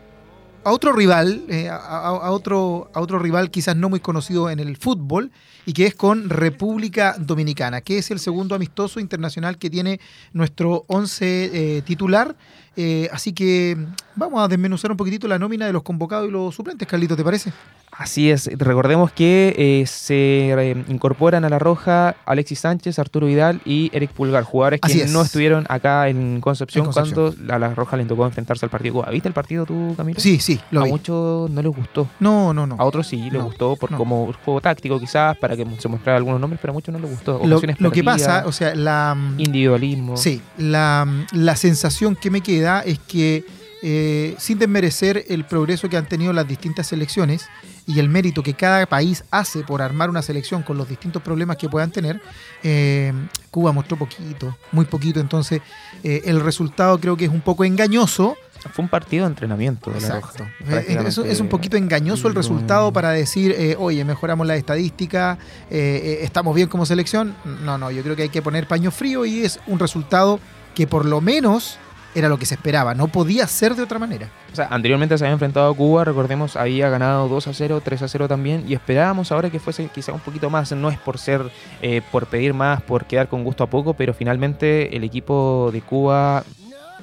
a 0.63 0.72
otro 0.72 0.94
rival, 0.94 1.44
eh, 1.50 1.70
a, 1.70 2.32
otro, 2.32 2.89
a 2.94 3.00
otro 3.01 3.20
rival 3.20 3.51
quizás 3.51 3.75
no 3.75 3.89
muy 3.89 4.00
conocido 4.00 4.50
en 4.50 4.60
el 4.60 4.78
fútbol, 4.78 5.32
y 5.66 5.74
que 5.74 5.86
es 5.86 5.96
con 5.96 6.30
República 6.30 7.16
Dominicana, 7.20 7.82
que 7.82 7.98
es 7.98 8.12
el 8.12 8.20
segundo 8.20 8.56
amistoso 8.56 9.00
internacional 9.00 9.58
que 9.58 9.70
tiene 9.70 10.00
nuestro 10.34 10.86
11 10.88 11.78
eh, 11.78 11.82
titular. 11.84 12.36
Eh, 12.81 13.09
así 13.12 13.33
que 13.33 13.75
vamos 14.15 14.41
a 14.41 14.48
desmenuzar 14.48 14.89
un 14.89 14.95
poquitito 14.95 15.27
la 15.27 15.38
nómina 15.38 15.65
de 15.65 15.74
los 15.74 15.83
convocados 15.83 16.29
y 16.29 16.31
los 16.31 16.55
suplentes, 16.55 16.88
Carlito, 16.88 17.17
¿te 17.17 17.25
parece? 17.25 17.51
Así 17.91 18.31
es, 18.31 18.50
recordemos 18.57 19.12
que 19.12 19.53
eh, 19.57 19.86
se 19.86 20.51
eh, 20.51 20.86
incorporan 20.88 21.43
a 21.43 21.50
la 21.50 21.59
Roja 21.59 22.15
Alexis 22.25 22.59
Sánchez, 22.59 22.98
Arturo 23.00 23.27
Vidal 23.27 23.59
y 23.65 23.89
Eric 23.93 24.12
Pulgar, 24.12 24.43
jugadores 24.43 24.79
Así 24.83 25.00
que 25.00 25.03
es. 25.05 25.12
no 25.12 25.21
estuvieron 25.24 25.65
acá 25.67 26.07
en 26.07 26.39
Concepción, 26.39 26.86
En 26.86 26.91
Concepción. 26.93 27.33
cuando 27.36 27.53
a 27.53 27.59
la 27.59 27.74
Roja 27.75 27.98
le 27.98 28.05
tocó 28.05 28.25
enfrentarse 28.25 28.65
al 28.65 28.69
partido. 28.69 29.03
¿Viste 29.12 29.27
el 29.27 29.33
partido 29.33 29.65
tú, 29.65 29.95
Camilo? 29.98 30.17
Sí, 30.21 30.39
sí, 30.39 30.62
lo 30.71 30.81
a 30.81 30.83
vi. 30.86 30.91
muchos 30.91 31.50
no 31.50 31.62
les 31.62 31.75
gustó. 31.75 32.07
No, 32.21 32.53
no, 32.53 32.65
no. 32.65 32.75
A 32.79 32.86
otros 32.86 33.05
sí 33.07 33.17
les 33.24 33.33
No, 33.33 33.43
gustó 33.45 33.75
por 33.75 33.91
no. 33.91 33.98
como 33.98 34.31
juego 34.45 34.62
táctico 34.62 34.98
quizás, 34.98 35.36
para 35.38 35.57
que 35.57 35.65
se 35.79 35.89
mostrara 35.89 36.15
algunos 36.17 36.39
nombres, 36.39 36.59
pero 36.62 36.71
a 36.71 36.75
muchos 36.75 36.93
no 36.93 37.00
les 37.00 37.09
gustó. 37.12 37.41
Lo, 37.45 37.59
lo 37.79 37.91
que 37.91 38.03
pasa, 38.03 38.43
o 38.45 38.53
sea, 38.53 38.75
la, 38.75 39.17
individualismo. 39.38 40.15
sí, 40.15 40.41
la, 40.57 41.05
la 41.33 41.55
sensación 41.57 42.15
que 42.15 42.29
me 42.29 42.39
queda 42.39 42.68
es 42.85 42.99
que 42.99 43.43
eh, 43.81 44.35
sin 44.38 44.59
desmerecer 44.59 45.25
el 45.29 45.45
progreso 45.45 45.89
que 45.89 45.97
han 45.97 46.07
tenido 46.07 46.33
las 46.33 46.47
distintas 46.47 46.88
selecciones 46.88 47.47
y 47.88 47.99
el 47.99 48.09
mérito 48.09 48.43
que 48.43 48.53
cada 48.53 48.85
país 48.85 49.23
hace 49.31 49.63
por 49.63 49.81
armar 49.81 50.09
una 50.09 50.21
selección 50.21 50.63
con 50.63 50.77
los 50.77 50.88
distintos 50.88 51.21
problemas 51.21 51.57
que 51.57 51.69
puedan 51.69 51.89
tener, 51.89 52.21
eh, 52.61 53.13
Cuba 53.49 53.71
mostró 53.71 53.97
poquito, 53.97 54.55
muy 54.71 54.85
poquito, 54.85 55.19
entonces 55.19 55.61
eh, 56.03 56.21
el 56.25 56.41
resultado 56.41 56.99
creo 56.99 57.15
que 57.17 57.25
es 57.25 57.31
un 57.31 57.41
poco 57.41 57.63
engañoso. 57.63 58.35
Fue 58.73 58.83
un 58.83 58.89
partido 58.89 59.23
de 59.23 59.29
entrenamiento 59.29 59.89
de 59.89 60.01
la 60.01 60.07
Exacto. 60.07 60.45
Roja. 60.59 60.81
Eh, 60.81 61.03
Es, 61.07 61.17
es 61.17 61.39
un 61.39 61.47
poquito 61.47 61.77
engañoso 61.77 62.27
el 62.27 62.35
resultado 62.35 62.91
para 62.91 63.11
decir, 63.11 63.55
eh, 63.57 63.77
oye, 63.79 64.03
mejoramos 64.03 64.45
la 64.45 64.57
estadística, 64.57 65.38
eh, 65.71 66.19
estamos 66.23 66.53
bien 66.53 66.67
como 66.67 66.85
selección. 66.85 67.33
No, 67.63 67.77
no, 67.77 67.89
yo 67.89 68.03
creo 68.03 68.17
que 68.17 68.23
hay 68.23 68.29
que 68.29 68.41
poner 68.41 68.67
paño 68.67 68.91
frío 68.91 69.25
y 69.25 69.45
es 69.45 69.61
un 69.65 69.79
resultado 69.79 70.41
que 70.75 70.88
por 70.88 71.05
lo 71.05 71.21
menos 71.21 71.77
era 72.16 72.30
lo 72.30 72.38
que 72.38 72.46
se 72.46 72.56
esperaba. 72.56 72.94
No 72.94 73.08
podía 73.08 73.48
ser 73.48 73.75
de 73.75 73.84
otra 73.84 74.00
manera. 74.00 74.30
O 74.51 74.56
sea, 74.56 74.68
anteriormente 74.70 75.18
se 75.18 75.24
había 75.24 75.34
enfrentado 75.34 75.72
a 75.72 75.75
Cuba, 75.75 76.04
recordemos, 76.04 76.56
había 76.56 76.89
ganado 76.89 77.28
2 77.28 77.48
a 77.48 77.54
0, 77.54 77.82
3 77.84 78.01
a 78.01 78.08
0 78.08 78.28
también, 78.28 78.66
y 78.68 78.74
esperábamos 78.74 79.32
ahora 79.32 79.50
que 79.50 79.60
fuese 79.60 79.88
quizá 79.88 80.13
un 80.13 80.20
poquito 80.20 80.50
más. 80.50 80.72
No 80.72 80.89
es 80.89 80.98
por 80.98 81.18
ser, 81.18 81.51
eh, 81.82 82.01
por 82.12 82.28
pedir 82.28 82.54
más, 82.54 82.82
por 82.82 83.06
quedar 83.06 83.28
con 83.28 83.44
gusto 83.44 83.63
a 83.63 83.68
poco, 83.68 83.94
pero 83.94 84.13
finalmente 84.13 84.96
el 84.96 85.04
equipo 85.04 85.70
de 85.72 85.82
Cuba 85.82 86.44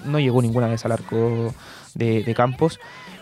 no 0.04 0.18
llegó 0.18 0.42
ninguna 0.42 0.68
vez 0.68 0.84
al 0.84 0.92
arco 0.92 1.54
de, 1.94 2.22
de 2.22 2.34
Campos. 2.34 2.78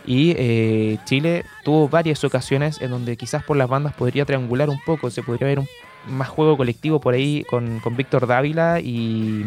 Y 0.07 0.35
eh, 0.37 0.99
Chile 1.05 1.45
tuvo 1.65 1.89
varias 1.89 2.23
ocasiones 2.25 2.81
en 2.83 2.91
donde 2.91 3.17
quizás 3.17 3.43
por 3.43 3.57
las 3.57 3.69
bandas 3.69 3.95
podría 3.95 4.27
triangular 4.27 4.69
un 4.69 4.79
poco, 4.85 5.11
se 5.11 5.23
podría 5.23 5.47
ver 5.47 5.61
un, 5.61 5.69
más 6.09 6.29
juego 6.29 6.57
colectivo 6.57 7.01
por 7.01 7.15
ahí 7.15 7.45
con, 7.49 7.81
con 7.81 7.97
Víctor 7.97 8.27
Dávila 8.27 8.81
y, 8.81 9.45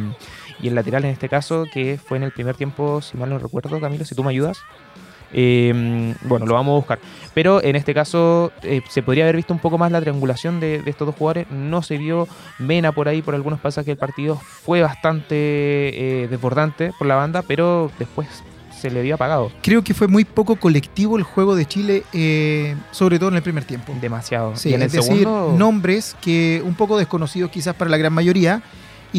y 0.61 0.67
el 0.67 0.75
lateral 0.75 1.05
en 1.05 1.11
este 1.11 1.29
caso, 1.29 1.65
que 1.71 1.99
fue 2.03 2.17
en 2.17 2.23
el 2.23 2.31
primer 2.31 2.55
tiempo, 2.55 3.01
si 3.01 3.17
mal 3.17 3.29
no 3.29 3.39
recuerdo, 3.39 3.79
Camilo, 3.79 4.05
si 4.05 4.15
tú 4.15 4.23
me 4.23 4.31
ayudas. 4.31 4.59
Eh, 5.33 6.15
bueno, 6.23 6.45
lo 6.45 6.53
vamos 6.53 6.71
a 6.71 6.75
buscar. 6.75 6.99
Pero 7.33 7.61
en 7.61 7.75
este 7.75 7.93
caso 7.93 8.51
eh, 8.63 8.81
se 8.89 9.03
podría 9.03 9.25
haber 9.25 9.35
visto 9.35 9.53
un 9.53 9.59
poco 9.59 9.77
más 9.77 9.91
la 9.91 9.99
triangulación 9.99 10.59
de, 10.59 10.81
de 10.81 10.89
estos 10.89 11.05
dos 11.05 11.15
jugadores. 11.15 11.51
No 11.51 11.81
se 11.81 11.97
vio 11.97 12.27
Mena 12.59 12.91
por 12.91 13.07
ahí, 13.07 13.21
por 13.21 13.35
algunos 13.35 13.59
pasajes 13.59 13.87
del 13.87 13.97
partido. 13.97 14.35
Fue 14.37 14.81
bastante 14.81 15.35
eh, 15.35 16.27
desbordante 16.29 16.91
por 16.97 17.07
la 17.07 17.15
banda, 17.15 17.41
pero 17.41 17.91
después 17.99 18.27
se 18.77 18.91
le 18.91 19.01
vio 19.01 19.15
apagado. 19.15 19.51
Creo 19.61 19.83
que 19.83 19.93
fue 19.93 20.07
muy 20.07 20.23
poco 20.23 20.55
colectivo 20.55 21.17
el 21.17 21.23
juego 21.23 21.55
de 21.55 21.65
Chile, 21.65 22.03
eh, 22.13 22.75
sobre 22.91 23.19
todo 23.19 23.29
en 23.29 23.35
el 23.35 23.41
primer 23.41 23.65
tiempo. 23.65 23.93
Demasiado. 23.99 24.55
Sí, 24.55 24.69
y 24.69 24.73
en 24.75 24.81
el 24.81 24.87
es 24.87 24.93
decir, 24.93 25.17
segundo, 25.19 25.55
nombres 25.57 26.15
que 26.21 26.61
un 26.63 26.75
poco 26.75 26.97
desconocidos 26.97 27.51
quizás 27.51 27.75
para 27.75 27.89
la 27.89 27.97
gran 27.97 28.13
mayoría 28.13 28.61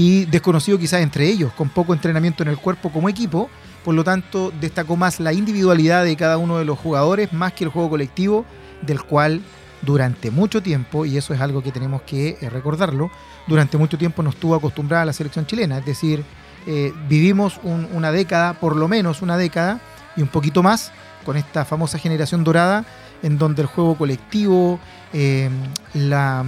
y 0.01 0.27
desconocidos 0.27 0.79
quizás 0.81 1.01
entre 1.01 1.27
ellos, 1.27 1.53
con 1.55 1.71
poco 1.71 1.93
entrenamiento 1.93 2.45
en 2.45 2.51
el 2.51 2.57
cuerpo 2.57 2.91
como 2.93 3.09
equipo. 3.09 3.51
Por 3.85 3.95
lo 3.95 4.05
tanto, 4.05 4.53
destacó 4.61 4.97
más 4.97 5.19
la 5.19 5.33
individualidad 5.33 6.05
de 6.05 6.15
cada 6.15 6.39
uno 6.39 6.59
de 6.59 6.65
los 6.65 6.79
jugadores 6.79 7.33
más 7.33 7.53
que 7.53 7.65
el 7.65 7.71
juego 7.71 7.91
colectivo, 7.91 8.45
del 8.83 9.03
cual 9.03 9.41
durante 9.83 10.31
mucho 10.31 10.63
tiempo, 10.63 11.05
y 11.05 11.17
eso 11.17 11.35
es 11.35 11.41
algo 11.41 11.63
que 11.65 11.73
tenemos 11.73 12.03
que 12.03 12.39
eh, 12.41 12.49
recordarlo, 12.49 13.11
durante 13.49 13.77
mucho 13.77 13.99
tiempo 13.99 14.23
nos 14.23 14.35
estuvo 14.35 14.55
acostumbrada 14.55 15.05
la 15.05 15.13
selección 15.13 15.47
chilena. 15.47 15.79
Es 15.79 15.87
decir, 15.87 16.23
eh, 16.67 16.93
vivimos 17.09 17.59
un- 17.65 17.89
una 17.93 18.13
década, 18.13 18.55
por 18.55 18.77
lo 18.77 18.87
menos 18.87 19.21
una 19.21 19.37
década, 19.37 19.81
y 20.17 20.23
un 20.23 20.29
poquito 20.29 20.63
más, 20.63 20.93
con 21.25 21.37
esta 21.37 21.65
famosa 21.65 21.99
generación 21.99 22.45
dorada, 22.45 22.85
en 23.23 23.37
donde 23.37 23.63
el 23.63 23.69
juego 23.69 23.97
colectivo, 23.97 24.79
eh, 25.13 25.49
la, 25.95 26.45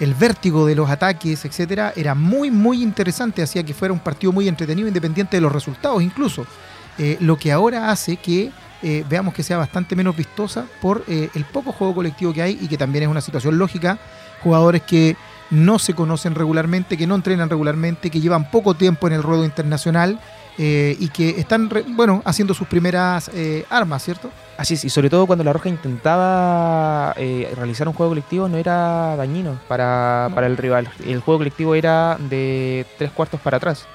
el 0.00 0.14
vértigo 0.14 0.66
de 0.66 0.74
los 0.74 0.90
ataques, 0.90 1.44
etcétera, 1.44 1.92
era 1.96 2.14
muy, 2.14 2.50
muy 2.50 2.82
interesante, 2.82 3.42
hacía 3.42 3.64
que 3.64 3.74
fuera 3.74 3.94
un 3.94 4.00
partido 4.00 4.32
muy 4.32 4.48
entretenido, 4.48 4.88
independiente 4.88 5.36
de 5.36 5.40
los 5.40 5.52
resultados 5.52 6.02
incluso. 6.02 6.46
Eh, 6.98 7.16
lo 7.20 7.36
que 7.36 7.52
ahora 7.52 7.90
hace 7.90 8.16
que 8.16 8.50
eh, 8.82 9.04
veamos 9.08 9.34
que 9.34 9.42
sea 9.42 9.58
bastante 9.58 9.96
menos 9.96 10.16
vistosa 10.16 10.66
por 10.80 11.04
eh, 11.08 11.30
el 11.34 11.44
poco 11.44 11.72
juego 11.72 11.94
colectivo 11.94 12.32
que 12.32 12.42
hay 12.42 12.58
y 12.60 12.68
que 12.68 12.76
también 12.76 13.04
es 13.04 13.10
una 13.10 13.20
situación 13.20 13.58
lógica. 13.58 13.98
Jugadores 14.42 14.82
que 14.82 15.16
no 15.50 15.78
se 15.78 15.94
conocen 15.94 16.34
regularmente, 16.34 16.96
que 16.96 17.06
no 17.06 17.14
entrenan 17.14 17.48
regularmente, 17.48 18.10
que 18.10 18.20
llevan 18.20 18.50
poco 18.50 18.74
tiempo 18.74 19.06
en 19.06 19.14
el 19.14 19.22
ruedo 19.22 19.44
internacional 19.44 20.20
eh, 20.58 20.96
y 20.98 21.08
que 21.08 21.30
están, 21.40 21.68
re- 21.70 21.84
bueno, 21.86 22.22
haciendo 22.24 22.54
sus 22.54 22.66
primeras 22.68 23.30
eh, 23.34 23.64
armas, 23.70 24.02
¿cierto? 24.04 24.30
Así 24.56 24.74
es, 24.74 24.84
y 24.84 24.90
sobre 24.90 25.10
todo 25.10 25.26
cuando 25.26 25.44
la 25.44 25.52
Roja 25.52 25.68
intentaba 25.68 27.12
eh, 27.18 27.52
realizar 27.56 27.86
un 27.88 27.94
juego 27.94 28.10
colectivo 28.12 28.48
no 28.48 28.56
era 28.56 29.14
dañino 29.16 29.58
para, 29.68 30.26
No. 30.30 30.34
para 30.34 30.46
el 30.46 30.56
rival. 30.56 30.88
El 31.04 31.20
juego 31.20 31.38
colectivo 31.38 31.74
era 31.74 32.16
de 32.18 32.86
tres 32.98 33.10
cuartos 33.10 33.40
para 33.40 33.58
atrás. 33.58 33.86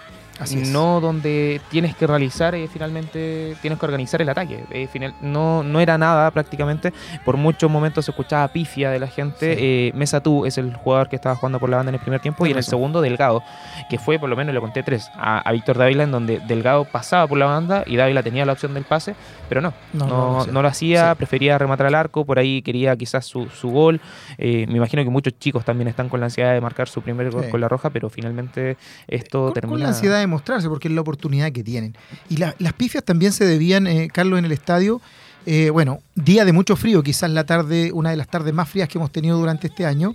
Así 0.42 0.62
es. 0.62 0.70
no 0.70 1.00
donde 1.02 1.62
tienes 1.70 1.96
que 1.96 2.08
realizar 2.08 2.56
eh, 2.56 2.68
finalmente 2.72 3.56
tienes 3.62 3.80
que 3.80 3.86
organizar 3.86 4.22
el 4.22 4.30
ataque 4.30 4.64
Eh, 4.72 4.88
final, 4.88 5.14
no, 5.22 5.64
no 5.64 5.80
era 5.80 5.98
nada 5.98 6.30
prácticamente 6.32 6.92
por 7.26 7.38
muchos 7.38 7.70
momentos 7.70 8.06
se 8.06 8.12
escuchaba 8.12 8.48
pifia 8.48 8.90
de 8.92 9.00
la 9.00 9.08
gente 9.08 9.56
Sí. 9.56 9.60
eh, 9.62 9.92
Mesa 9.96 10.22
Tú 10.22 10.46
es 10.46 10.58
el 10.58 10.76
jugador 10.76 11.10
que 11.10 11.16
estaba 11.16 11.36
jugando 11.36 11.60
por 11.60 11.70
la 11.70 11.78
banda 11.78 11.90
en 11.92 11.96
el 11.96 12.02
primer 12.02 12.20
tiempo 12.22 12.46
y 12.46 12.52
en 12.52 12.58
el 12.58 12.64
segundo 12.64 13.02
Delgado 13.02 13.44
que 13.90 13.98
fue 14.00 14.20
por 14.20 14.30
lo 14.30 14.36
menos 14.36 14.54
le 14.54 14.60
conté 14.60 14.84
tres 14.84 15.10
a, 15.16 15.40
a 15.40 15.52
Víctor 15.52 15.78
Dávila 15.78 16.04
en 16.04 16.12
donde 16.12 16.40
Delgado 16.40 16.86
pasaba 16.86 17.28
por 17.28 17.38
la 17.38 17.46
banda 17.46 17.84
y 17.86 17.96
Dávila 17.96 18.24
tenía 18.24 18.46
la 18.46 18.54
opción 18.54 18.74
del 18.74 18.84
pase 18.84 19.16
pero 19.50 19.62
no 19.62 19.74
No, 19.94 20.06
no, 20.08 20.08
no, 20.08 20.34
no, 20.38 20.44
sí. 20.46 20.52
lo 20.52 20.68
hacía 20.68 21.12
Sí. 21.12 21.18
prefería 21.18 21.58
rematar 21.58 21.88
al 21.88 21.96
arco 21.96 22.26
por 22.26 22.40
ahí 22.40 22.62
quería 22.62 22.96
quizás 22.96 23.26
su, 23.26 23.48
su 23.50 23.70
gol 23.70 24.00
Eh, 24.38 24.66
me 24.68 24.78
imagino 24.78 25.04
que 25.04 25.10
muchos 25.10 25.38
chicos 25.40 25.64
también 25.66 25.88
están 25.88 26.10
con 26.10 26.20
la 26.20 26.26
ansiedad 26.28 26.54
de 26.54 26.62
marcar 26.62 26.88
su 26.88 27.02
primer 27.02 27.30
gol 27.32 27.44
Sí. 27.46 27.50
con 27.52 27.62
la 27.62 27.68
roja 27.68 27.90
pero 27.90 28.10
finalmente 28.10 28.78
esto 29.08 29.52
termina 29.52 29.74
con 29.74 29.82
la 29.84 29.88
ansiedad 29.90 30.20
de 30.20 30.28
mostrarse, 30.32 30.68
porque 30.68 30.88
es 30.88 30.94
la 30.94 31.02
oportunidad 31.02 31.52
que 31.52 31.64
tienen. 31.64 31.96
Y 32.30 32.38
la- 32.38 32.56
las 32.58 32.74
pifias 32.74 33.04
también 33.04 33.32
se 33.32 33.46
debían, 33.46 33.86
eh, 33.86 34.08
Carlos, 34.12 34.40
en 34.40 34.46
el 34.46 34.52
estadio. 34.52 35.00
eh, 35.48 35.72
bueno, 35.72 36.02
día 36.14 36.46
de 36.46 36.54
mucho 36.54 36.76
frío, 36.76 37.02
quizás 37.02 37.32
la 37.32 37.44
tarde, 37.48 37.92
una 37.94 38.12
de 38.12 38.16
las 38.16 38.28
tardes 38.28 38.54
más 38.54 38.70
frías 38.70 38.88
que 38.88 39.00
hemos 39.00 39.12
tenido 39.12 39.40
durante 39.40 39.66
este 39.68 39.88
año. 39.88 40.14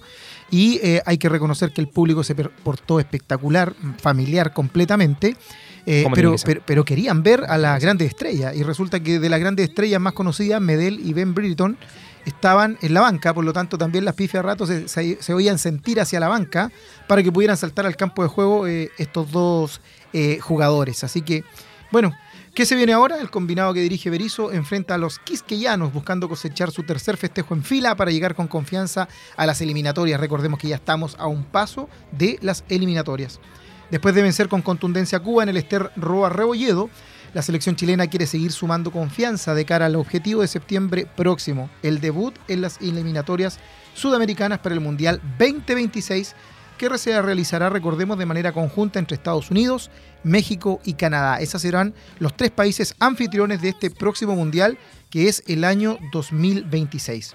Y 0.53 0.79
eh, 0.85 1.03
hay 1.05 1.19
que 1.19 1.29
reconocer 1.29 1.73
que 1.73 1.81
el 1.81 1.89
público 1.89 2.23
se 2.23 2.37
portó 2.37 3.01
espectacular, 3.01 3.75
familiar 4.01 4.53
completamente. 4.53 5.37
eh, 5.85 6.03
pero, 6.15 6.31
pero, 6.45 6.63
pero 6.65 6.85
querían 6.85 7.25
ver 7.25 7.43
a 7.49 7.59
las 7.59 7.81
grandes 7.83 8.09
estrellas. 8.09 8.55
Y 8.57 8.63
resulta 8.63 9.01
que 9.01 9.19
de 9.19 9.29
las 9.29 9.41
grandes 9.41 9.69
estrellas 9.69 10.01
más 10.01 10.13
conocidas, 10.13 10.61
Medel 10.61 11.01
y 11.05 11.13
Ben 11.13 11.35
Britton, 11.35 11.77
estaban 12.25 12.77
en 12.83 12.95
la 12.95 13.01
banca, 13.01 13.33
por 13.35 13.45
lo 13.45 13.53
tanto 13.53 13.79
también 13.79 14.05
las 14.05 14.15
pifias 14.15 14.41
a 14.45 14.47
ratos 14.47 14.69
se, 14.69 14.89
se- 14.89 15.19
se 15.21 15.35
oían 15.35 15.59
sentir 15.59 16.01
hacia 16.01 16.19
la 16.21 16.29
banca 16.29 16.71
para 17.09 17.23
que 17.23 17.31
pudieran 17.33 17.57
saltar 17.57 17.85
al 17.87 17.97
campo 17.97 18.23
de 18.23 18.29
juego 18.29 18.67
estos 18.67 19.31
dos 19.33 19.81
eh, 20.19 20.39
jugadores. 20.41 21.05
Así 21.05 21.21
que, 21.21 21.45
bueno, 21.93 22.11
¿qué 22.55 22.65
se 22.65 22.75
viene 22.75 22.95
ahora? 22.95 23.21
El 23.21 23.31
combinado 23.31 23.75
que 23.75 23.83
dirige 23.83 24.09
Berizzo 24.09 24.51
enfrenta 24.51 24.95
a 24.95 24.99
los 24.99 25.19
quisqueyanos 25.19 25.93
buscando 25.93 26.27
cosechar 26.27 26.71
su 26.71 26.85
tercer 26.85 27.19
festejo 27.19 27.53
en 27.53 27.63
fila 27.63 27.95
para 27.97 28.11
llegar 28.11 28.35
con 28.35 28.49
confianza 28.49 29.09
a 29.37 29.45
las 29.45 29.61
eliminatorias. 29.61 30.19
Recordemos 30.19 30.59
que 30.59 30.69
ya 30.69 30.77
estamos 30.77 31.17
a 31.19 31.27
un 31.27 31.45
paso 31.45 31.91
de 32.13 32.39
las 32.41 32.65
eliminatorias. 32.71 33.41
Después 33.91 34.15
de 34.15 34.23
vencer 34.23 34.49
con 34.49 34.63
contundencia 34.63 35.19
a 35.19 35.23
Cuba 35.23 35.43
en 35.43 35.51
el 35.51 35.59
Ester 35.59 35.91
Roa 35.97 36.31
Rebolledo, 36.31 36.89
la 37.35 37.43
selección 37.43 37.77
chilena 37.77 38.07
quiere 38.07 38.27
seguir 38.27 38.53
sumando 38.53 38.91
confianza 38.91 39.55
de 39.55 39.67
cara 39.67 39.85
al 39.85 39.97
objetivo 39.97 40.41
de 40.41 40.49
septiembre 40.49 41.07
próximo, 41.15 41.69
el 41.83 42.01
debut 42.01 42.35
en 42.49 42.63
las 42.63 42.81
eliminatorias 42.81 43.59
sudamericanas 43.93 44.61
para 44.61 44.75
el 44.75 44.81
Mundial 44.81 45.21
2026, 45.39 46.35
que 46.77 46.99
se 46.99 47.21
realizará, 47.21 47.71
recordemos, 47.71 48.19
de 48.19 48.27
manera 48.27 48.53
conjunta 48.53 48.99
entre 48.99 49.17
Estados 49.17 49.51
Unidos, 49.51 49.91
México 50.23 50.81
y 50.85 50.95
Canadá. 50.95 51.41
Esos 51.41 51.63
serán 51.63 51.95
los 52.19 52.37
tres 52.37 52.51
países 52.51 52.95
anfitriones 52.99 53.63
de 53.63 53.71
este 53.71 53.91
próximo 53.91 54.35
Mundial, 54.35 54.79
que 55.11 55.29
es 55.29 55.43
el 55.47 55.65
año 55.65 55.99
2026. 56.13 57.35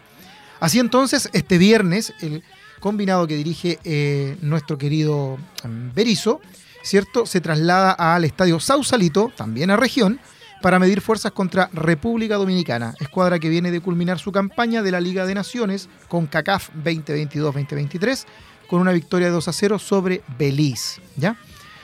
Así 0.59 0.79
entonces, 0.79 1.29
este 1.33 1.57
viernes, 1.57 2.13
el 2.21 2.43
combinado 2.79 3.27
que 3.27 3.35
dirige 3.35 3.79
eh, 3.83 4.37
nuestro 4.41 4.77
querido 4.77 5.37
mm, 5.63 5.93
Berizzo, 5.93 6.41
¿cierto? 6.83 7.25
Se 7.25 7.41
traslada 7.41 7.91
al 7.91 8.25
estadio 8.25 8.59
Sausalito, 8.59 9.31
también 9.35 9.71
a 9.71 9.77
región, 9.77 10.19
para 10.61 10.79
medir 10.79 11.01
fuerzas 11.01 11.31
contra 11.31 11.69
República 11.73 12.35
Dominicana, 12.35 12.93
escuadra 12.99 13.39
que 13.39 13.49
viene 13.49 13.71
de 13.71 13.81
culminar 13.81 14.19
su 14.19 14.31
campaña 14.31 14.83
de 14.83 14.91
la 14.91 15.01
Liga 15.01 15.25
de 15.25 15.33
Naciones 15.33 15.89
con 16.07 16.27
CACAF 16.27 16.69
2022-2023 16.83 18.25
con 18.71 18.79
una 18.79 18.93
victoria 18.93 19.27
de 19.27 19.33
2 19.33 19.49
a 19.49 19.51
0 19.51 19.79
sobre 19.79 20.21
Belice. 20.39 21.01
¿ya? 21.17 21.35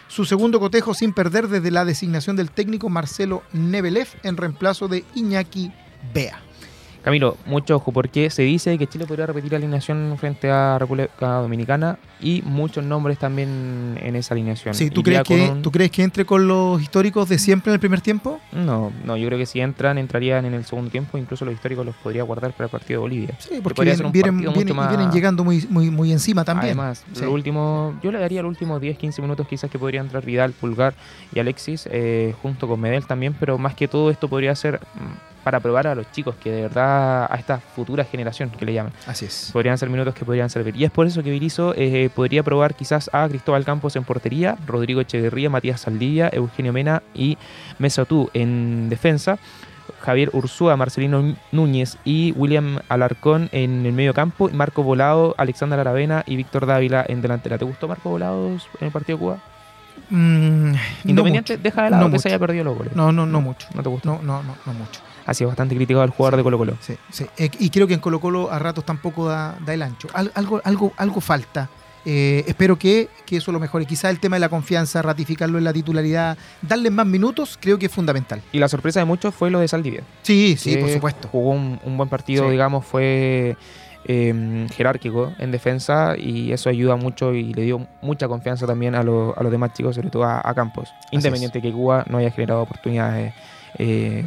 Su 0.08 0.24
segundo 0.24 0.58
cotejo 0.58 0.94
sin 0.94 1.12
perder 1.12 1.50
desde 1.50 1.70
la 1.70 1.84
designación 1.84 2.38
del 2.38 2.50
técnico 2.50 2.88
Marcelo 2.88 3.44
Nebelev 3.52 4.08
en 4.24 4.38
reemplazo 4.38 4.88
de 4.88 5.04
Iñaki 5.14 5.70
Bea. 6.14 6.47
Camilo, 7.08 7.38
mucho 7.46 7.78
ojo, 7.78 7.94
porque 7.94 8.30
se 8.30 8.42
dice 8.42 8.78
que 8.78 8.86
Chile 8.86 9.06
podría 9.06 9.26
repetir 9.26 9.54
la 9.54 9.60
alineación 9.60 10.14
frente 10.20 10.52
a 10.52 10.78
República 10.78 11.36
Dominicana 11.36 11.98
y 12.20 12.42
muchos 12.44 12.84
nombres 12.84 13.18
también 13.18 13.98
en 14.02 14.18
esa 14.18 14.34
alineación. 14.34 14.74
Sí, 14.74 14.90
¿tú 14.90 15.04
crees, 15.04 15.24
que, 15.24 15.54
¿tú 15.64 15.72
crees 15.72 15.90
que 15.90 16.04
entre 16.04 16.26
con 16.26 16.50
los 16.50 16.82
históricos 16.82 17.30
de 17.30 17.40
siempre 17.40 17.72
en 17.72 17.76
el 17.76 17.80
primer 17.80 18.02
tiempo? 18.02 18.42
No, 18.52 18.92
no, 19.06 19.16
yo 19.16 19.26
creo 19.28 19.40
que 19.40 19.46
si 19.46 19.62
entran, 19.62 19.98
entrarían 19.98 20.44
en 20.44 20.54
el 20.54 20.66
segundo 20.66 20.92
tiempo, 20.92 21.18
incluso 21.18 21.46
los 21.46 21.54
históricos 21.54 21.86
los 21.86 21.96
podría 21.96 22.24
guardar 22.24 22.52
para 22.52 22.66
el 22.66 22.72
partido 22.72 23.00
de 23.00 23.04
Bolivia. 23.04 23.36
Sí, 23.40 23.62
porque 23.64 23.84
vienen, 23.84 24.12
vienen, 24.12 25.10
llegando 25.10 25.46
muy, 25.46 25.66
muy, 25.70 25.90
muy 25.90 26.12
encima 26.12 26.44
también. 26.44 26.78
Además, 26.78 27.06
lo 27.22 27.32
último, 27.32 27.98
yo 28.04 28.12
le 28.12 28.20
daría 28.20 28.42
los 28.42 28.50
últimos 28.50 28.82
10, 28.82 28.98
15 28.98 29.22
minutos 29.22 29.48
quizás 29.48 29.72
que 29.72 29.80
podría 29.80 30.02
entrar 30.02 30.26
Vidal, 30.26 30.52
Pulgar 30.52 30.94
y 31.34 31.40
Alexis, 31.40 31.88
eh, 31.90 32.36
junto 32.42 32.68
con 32.68 32.82
Medel 32.82 33.08
también, 33.08 33.34
pero 33.40 33.58
más 33.58 33.76
que 33.76 33.88
todo 33.88 34.12
esto 34.12 34.28
podría 34.28 34.54
ser 34.56 34.82
mm, 34.96 35.37
para 35.48 35.62
probar 35.62 35.88
a 35.88 35.96
los 35.96 36.12
chicos, 36.12 36.36
que 36.36 36.52
de 36.52 36.64
verdad 36.64 37.26
a 37.32 37.36
esta 37.38 37.60
futura 37.60 38.04
generación 38.04 38.50
que 38.50 38.66
le 38.66 38.74
llaman. 38.74 38.92
Así 39.06 39.24
es. 39.24 39.50
Podrían 39.54 39.78
ser 39.78 39.90
minutos 39.90 40.14
que 40.14 40.26
podrían 40.26 40.50
servir. 40.50 40.76
Y 40.76 40.84
es 40.84 40.92
por 40.92 41.08
eso 41.08 41.24
que 41.24 41.32
Virizo 41.32 41.74
eh, 41.78 42.10
podría 42.14 42.44
probar 42.44 42.76
quizás 42.76 43.10
a 43.14 43.30
Cristóbal 43.30 43.64
Campos 43.64 43.96
en 43.96 44.04
portería, 44.04 44.58
Rodrigo 44.68 45.00
Echeverría, 45.00 45.50
Matías 45.50 45.80
Saldivia, 45.80 46.30
Eugenio 46.34 46.74
Mena 46.74 47.02
y 47.14 47.38
Mesotú 47.80 48.30
en 48.34 48.90
defensa. 48.90 49.40
Javier 50.02 50.32
Ursúa, 50.34 50.76
Marcelino 50.76 51.38
Núñez 51.54 51.98
y 52.04 52.34
William 52.34 52.80
Alarcón 52.90 53.48
en 53.54 53.86
el 53.86 53.94
medio 53.94 54.14
campo, 54.14 54.50
Marco 54.52 54.84
Volado, 54.84 55.34
Alexander 55.38 55.80
Aravena 55.80 56.26
y 56.28 56.36
Víctor 56.36 56.66
Dávila 56.66 57.06
en 57.08 57.22
delantera. 57.22 57.58
¿Te 57.58 57.64
gustó 57.64 57.88
Marco 57.88 58.10
Volado 58.10 58.50
en 58.50 58.60
el 58.82 58.92
partido 58.92 59.18
de 59.18 59.24
Cuba? 59.24 59.38
Mm, 60.10 60.74
Independiente, 61.06 61.56
deja 61.56 61.84
de 61.84 61.92
lado 61.92 62.12
que 62.12 62.20
se 62.20 62.28
haya 62.28 62.38
perdido 62.38 62.66
los 62.66 62.78
goles. 62.78 62.94
No, 62.98 63.14
no, 63.14 63.26
no 63.26 63.40
mucho. 63.40 63.70
¿No 63.74 63.82
te 63.82 63.88
gustó? 63.88 64.10
No, 64.10 64.22
no, 64.22 64.44
no, 64.44 64.58
no 64.66 64.74
mucho 64.74 65.07
ha 65.28 65.34
sido 65.34 65.50
bastante 65.50 65.76
criticado 65.76 66.06
el 66.06 66.10
jugador 66.12 66.38
de 66.38 66.44
Colo 66.44 66.58
Colo. 66.58 66.78
Sí, 66.80 66.96
sí. 67.12 67.26
Eh, 67.38 67.52
y 67.60 67.70
creo 67.70 67.86
que 67.86 67.94
en 67.94 68.00
Colo 68.00 68.20
Colo 68.20 68.50
a 68.50 68.58
ratos 68.60 68.86
tampoco 68.86 69.28
da, 69.28 69.58
el 69.68 69.82
ancho. 69.84 70.08
algo, 70.14 70.62
algo, 70.64 70.94
algo 70.98 71.22
falta. 71.22 71.70
Eh, 72.06 72.46
espero 72.48 72.80
que, 72.80 73.10
eso 73.30 73.52
lo 73.52 73.60
mejore. 73.60 73.86
Quizá 73.86 74.10
el 74.10 74.22
tema 74.22 74.38
de 74.38 74.40
la 74.40 74.48
confianza, 74.48 75.02
ratificarlo 75.02 75.58
en 75.58 75.66
la 75.66 75.74
titularidad, 75.74 76.38
darle 76.62 76.90
más 76.90 77.06
minutos, 77.06 77.60
creo 77.62 77.78
que 77.78 77.88
es 77.88 77.92
fundamental. 77.92 78.42
Y 78.54 78.60
la 78.60 78.70
sorpresa 78.70 79.02
de 79.02 79.06
muchos 79.06 79.36
fue 79.36 79.52
lo 79.52 79.60
de 79.60 79.68
Saldivia. 79.68 80.04
Sí, 80.22 80.56
sí, 80.58 80.78
por 80.78 80.90
supuesto. 80.90 81.28
Jugó 81.28 81.52
un, 81.52 81.98
buen 81.98 82.08
partido, 82.08 82.50
digamos, 82.50 82.86
fue 82.86 83.58
em, 84.06 84.70
jerárquico 84.70 85.34
en 85.40 85.52
defensa 85.52 86.16
y 86.18 86.54
eso 86.54 86.70
ayuda 86.70 86.96
mucho 86.96 87.34
y 87.34 87.54
le 87.54 87.64
dio 87.64 87.86
mucha 88.02 88.30
confianza 88.30 88.66
también 88.66 88.96
a, 88.96 89.04
los 89.04 89.52
demás 89.52 89.74
chicos, 89.74 89.96
sobre 89.96 90.10
todo 90.10 90.24
a, 90.24 90.54
Campos. 90.56 90.88
Independiente 91.12 91.62
que 91.62 91.74
Cuba 91.74 92.06
no 92.08 92.20
haya 92.20 92.32
generado 92.32 92.62
oportunidades. 92.62 93.34
Eh, 93.78 94.24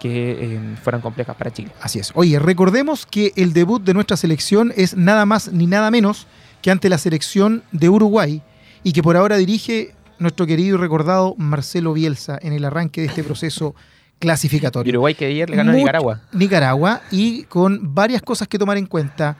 que 0.00 0.54
em, 0.54 0.76
fueran 0.76 1.00
complejas 1.00 1.36
para 1.36 1.52
Chile. 1.52 1.70
Así 1.80 2.00
es. 2.00 2.10
Oye, 2.14 2.38
recordemos 2.38 3.06
que 3.06 3.32
el 3.36 3.52
debut 3.52 3.82
de 3.82 3.94
nuestra 3.94 4.16
selección 4.16 4.72
es 4.76 4.96
nada 4.96 5.26
más 5.26 5.52
ni 5.52 5.66
nada 5.66 5.90
menos 5.90 6.26
que 6.62 6.70
ante 6.70 6.88
la 6.88 6.98
selección 6.98 7.62
de 7.70 7.88
Uruguay 7.88 8.42
y 8.82 8.92
que 8.92 9.02
por 9.02 9.16
ahora 9.16 9.36
dirige 9.36 9.94
nuestro 10.18 10.46
querido 10.46 10.76
y 10.76 10.80
recordado 10.80 11.34
Marcelo 11.36 11.92
Bielsa 11.92 12.38
en 12.40 12.52
el 12.54 12.64
arranque 12.64 13.02
de 13.02 13.08
este 13.08 13.22
proceso 13.22 13.74
clasificatorio. 14.18 14.90
Uruguay 14.92 15.14
que 15.14 15.26
ayer 15.26 15.50
le 15.50 15.56
ganó 15.56 15.72
a 15.72 15.74
Nicaragua. 15.74 16.20
Nicaragua 16.32 17.02
y 17.10 17.44
con 17.44 17.94
varias 17.94 18.22
cosas 18.22 18.48
que 18.48 18.58
tomar 18.58 18.78
en 18.78 18.86
cuenta. 18.86 19.36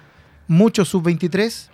Muchos 0.47 0.89
sub-23, 0.89 1.69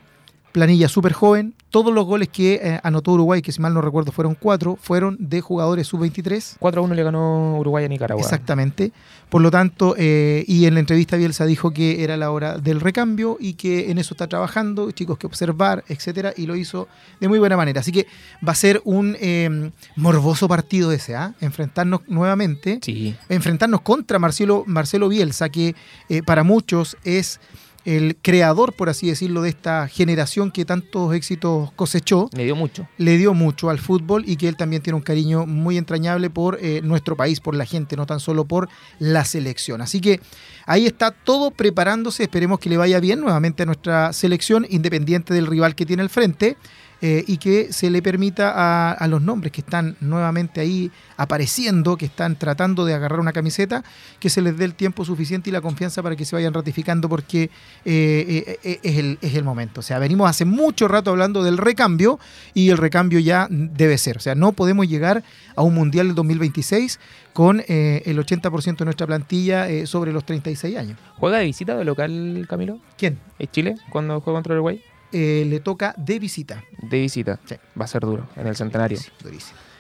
planilla 0.57 0.89
súper 0.89 1.13
joven. 1.13 1.53
Todos 1.69 1.93
los 1.93 2.07
goles 2.07 2.29
que 2.29 2.55
eh, 2.55 2.81
anotó 2.83 3.13
Uruguay, 3.13 3.43
que 3.43 3.53
si 3.53 3.61
mal 3.61 3.75
no 3.75 3.83
recuerdo 3.83 4.11
fueron 4.11 4.35
cuatro, 4.35 4.79
fueron 4.81 5.19
de 5.21 5.43
jugadores 5.43 5.87
sub-23. 5.89 6.57
4 6.59 6.83
1 6.83 6.95
le 6.95 7.03
ganó 7.03 7.59
Uruguay 7.59 7.85
a 7.85 7.89
Nicaragua. 7.89 8.23
Exactamente. 8.23 8.91
Por 9.29 9.43
lo 9.43 9.51
tanto, 9.51 9.95
eh, 9.99 10.45
y 10.49 10.65
en 10.65 10.73
la 10.73 10.81
entrevista 10.81 11.19
Bielsa 11.19 11.45
dijo 11.45 11.73
que 11.73 12.03
era 12.03 12.17
la 12.17 12.31
hora 12.31 12.57
del 12.57 12.81
recambio 12.81 13.37
y 13.39 13.53
que 13.53 13.91
en 13.91 13.99
eso 13.99 14.15
está 14.15 14.29
trabajando, 14.29 14.91
chicos 14.93 15.19
que 15.19 15.27
observar, 15.27 15.85
etcétera, 15.89 16.33
y 16.35 16.47
lo 16.47 16.57
hizo 16.57 16.89
de 17.21 17.29
muy 17.29 17.39
buena 17.39 17.59
manera. 17.59 17.81
Así 17.81 17.93
que 17.93 18.07
va 18.47 18.53
a 18.53 18.55
ser 18.55 18.81
un 18.87 19.15
em, 19.21 19.73
morboso 19.95 20.49
partido 20.49 20.91
ese, 20.91 21.17
¿ah? 21.17 21.35
Enfrentarnos 21.43 22.01
nuevamente. 22.09 22.79
Sí. 22.81 23.15
Enfrentarnos 23.29 23.83
contra 23.83 24.19
Marcelo, 24.19 24.65
Marcelo 24.67 25.11
Bielsa, 25.11 25.51
que 25.51 25.75
eh, 26.09 26.23
para 26.23 26.45
muchos 26.45 26.97
es 27.05 27.41
el 27.87 28.17
creador, 28.21 28.73
por 28.73 28.89
así 28.89 29.07
decirlo, 29.07 29.43
de 29.43 29.49
esta 29.49 29.87
generación 29.87 30.51
que 30.51 30.65
tantos 30.65 31.15
éxitos 31.15 31.71
cosechó. 31.73 32.29
Le 32.37 32.45
dio 32.45 32.57
mucho. 32.57 32.89
Le 32.99 33.17
dio 33.17 33.33
mucho 33.33 33.71
al 33.71 33.79
fútbol 33.79 34.25
y 34.27 34.37
que 34.37 34.49
él 34.49 34.57
también 34.57 34.83
tiene 34.83 34.97
un 34.97 35.03
cariño 35.03 35.47
muy 35.47 35.79
entrañable 35.79 36.29
por 36.29 36.59
eh, 36.61 36.81
nuestro 36.83 37.17
país, 37.17 37.39
por 37.39 37.55
la 37.55 37.65
gente, 37.65 37.97
no 37.97 38.05
tan 38.05 38.19
solo 38.19 38.45
por 38.45 38.69
la 38.99 39.25
selección. 39.25 39.81
Así 39.81 40.01
que 40.01 40.21
ahí 40.67 40.85
está 40.85 41.13
todo 41.13 41.53
preparándose. 41.53 42.25
Esperemos 42.25 42.59
que 42.59 42.69
le 42.69 42.77
vaya 42.77 42.99
bien 42.99 43.21
nuevamente 43.21 43.63
a 43.63 43.67
nuestra 43.67 44.13
selección, 44.13 44.67
independiente 44.69 45.33
del 45.33 45.47
rival 45.47 45.77
que 45.77 45.87
tiene 45.87 46.03
al 46.03 46.11
frente. 46.11 46.57
Eh, 47.03 47.25
y 47.27 47.37
que 47.37 47.75
se 47.75 47.91
le 47.91 48.01
permita 48.01 48.95
a, 48.95 49.07
los 49.07 49.21
nombres 49.21 49.53
que 49.53 49.61
están 49.61 49.97
nuevamente 50.01 50.63
ahí 50.63 50.91
apareciendo, 51.19 51.99
que 51.99 52.07
están 52.07 52.37
tratando 52.37 52.87
de 52.87 52.95
agarrar 52.95 53.21
una 53.21 53.35
camiseta, 53.35 53.85
que 54.19 54.31
se 54.31 54.41
les 54.41 54.57
dé 54.57 54.65
el 54.65 54.75
tiempo 54.75 55.05
suficiente 55.05 55.51
y 55.51 55.53
la 55.53 55.61
confianza 55.61 56.03
para 56.03 56.17
que 56.17 56.25
se 56.25 56.35
vayan 56.35 56.55
ratificando 56.55 57.09
porque 57.11 57.51
eh, 57.85 58.59
eh, 58.65 58.81
es, 58.83 58.97
el, 58.97 59.19
es 59.21 59.35
el 59.35 59.45
momento. 59.45 59.81
O 59.81 59.83
sea, 59.83 59.99
venimos 59.99 60.29
hace 60.29 60.47
mucho 60.47 60.89
rato 60.89 61.11
hablando 61.11 61.43
del 61.43 61.59
recambio 61.59 62.19
y 62.55 62.71
el 62.71 62.79
recambio 62.79 63.19
ya 63.19 63.47
debe 63.51 63.99
ser. 63.99 64.17
O 64.17 64.21
sea, 64.21 64.35
no 64.35 64.53
podemos 64.53 64.89
llegar 64.89 65.23
a 65.55 65.63
un 65.63 65.77
Mundial 65.77 66.07
del 66.07 66.15
2026 66.15 66.99
con 67.35 67.63
el 67.69 68.19
80% 68.19 68.79
de 68.79 68.85
nuestra 68.87 69.07
plantilla 69.07 69.87
sobre 69.87 70.11
los 70.11 70.25
36 70.25 70.75
años. 70.79 70.99
¿Juega 71.17 71.37
de 71.37 71.45
visita 71.45 71.77
de 71.77 71.85
local, 71.85 72.47
Camilo? 72.49 72.79
¿Quién? 72.97 73.19
¿Es 73.39 73.51
Chile 73.51 73.75
cuando 73.91 74.23
juega 74.23 74.39
contra 74.39 74.55
Uruguay? 74.55 74.83
Eh, 75.13 75.45
le 75.49 75.61
toca 75.61 75.95
de 75.97 76.19
visita. 76.19 76.63
De 76.79 77.01
visita. 77.01 77.39
Va 77.79 77.85
a 77.85 77.89
ser 77.89 78.03
duro 78.03 78.29
en 78.37 78.47
el 78.47 78.57
centenario. 78.57 78.99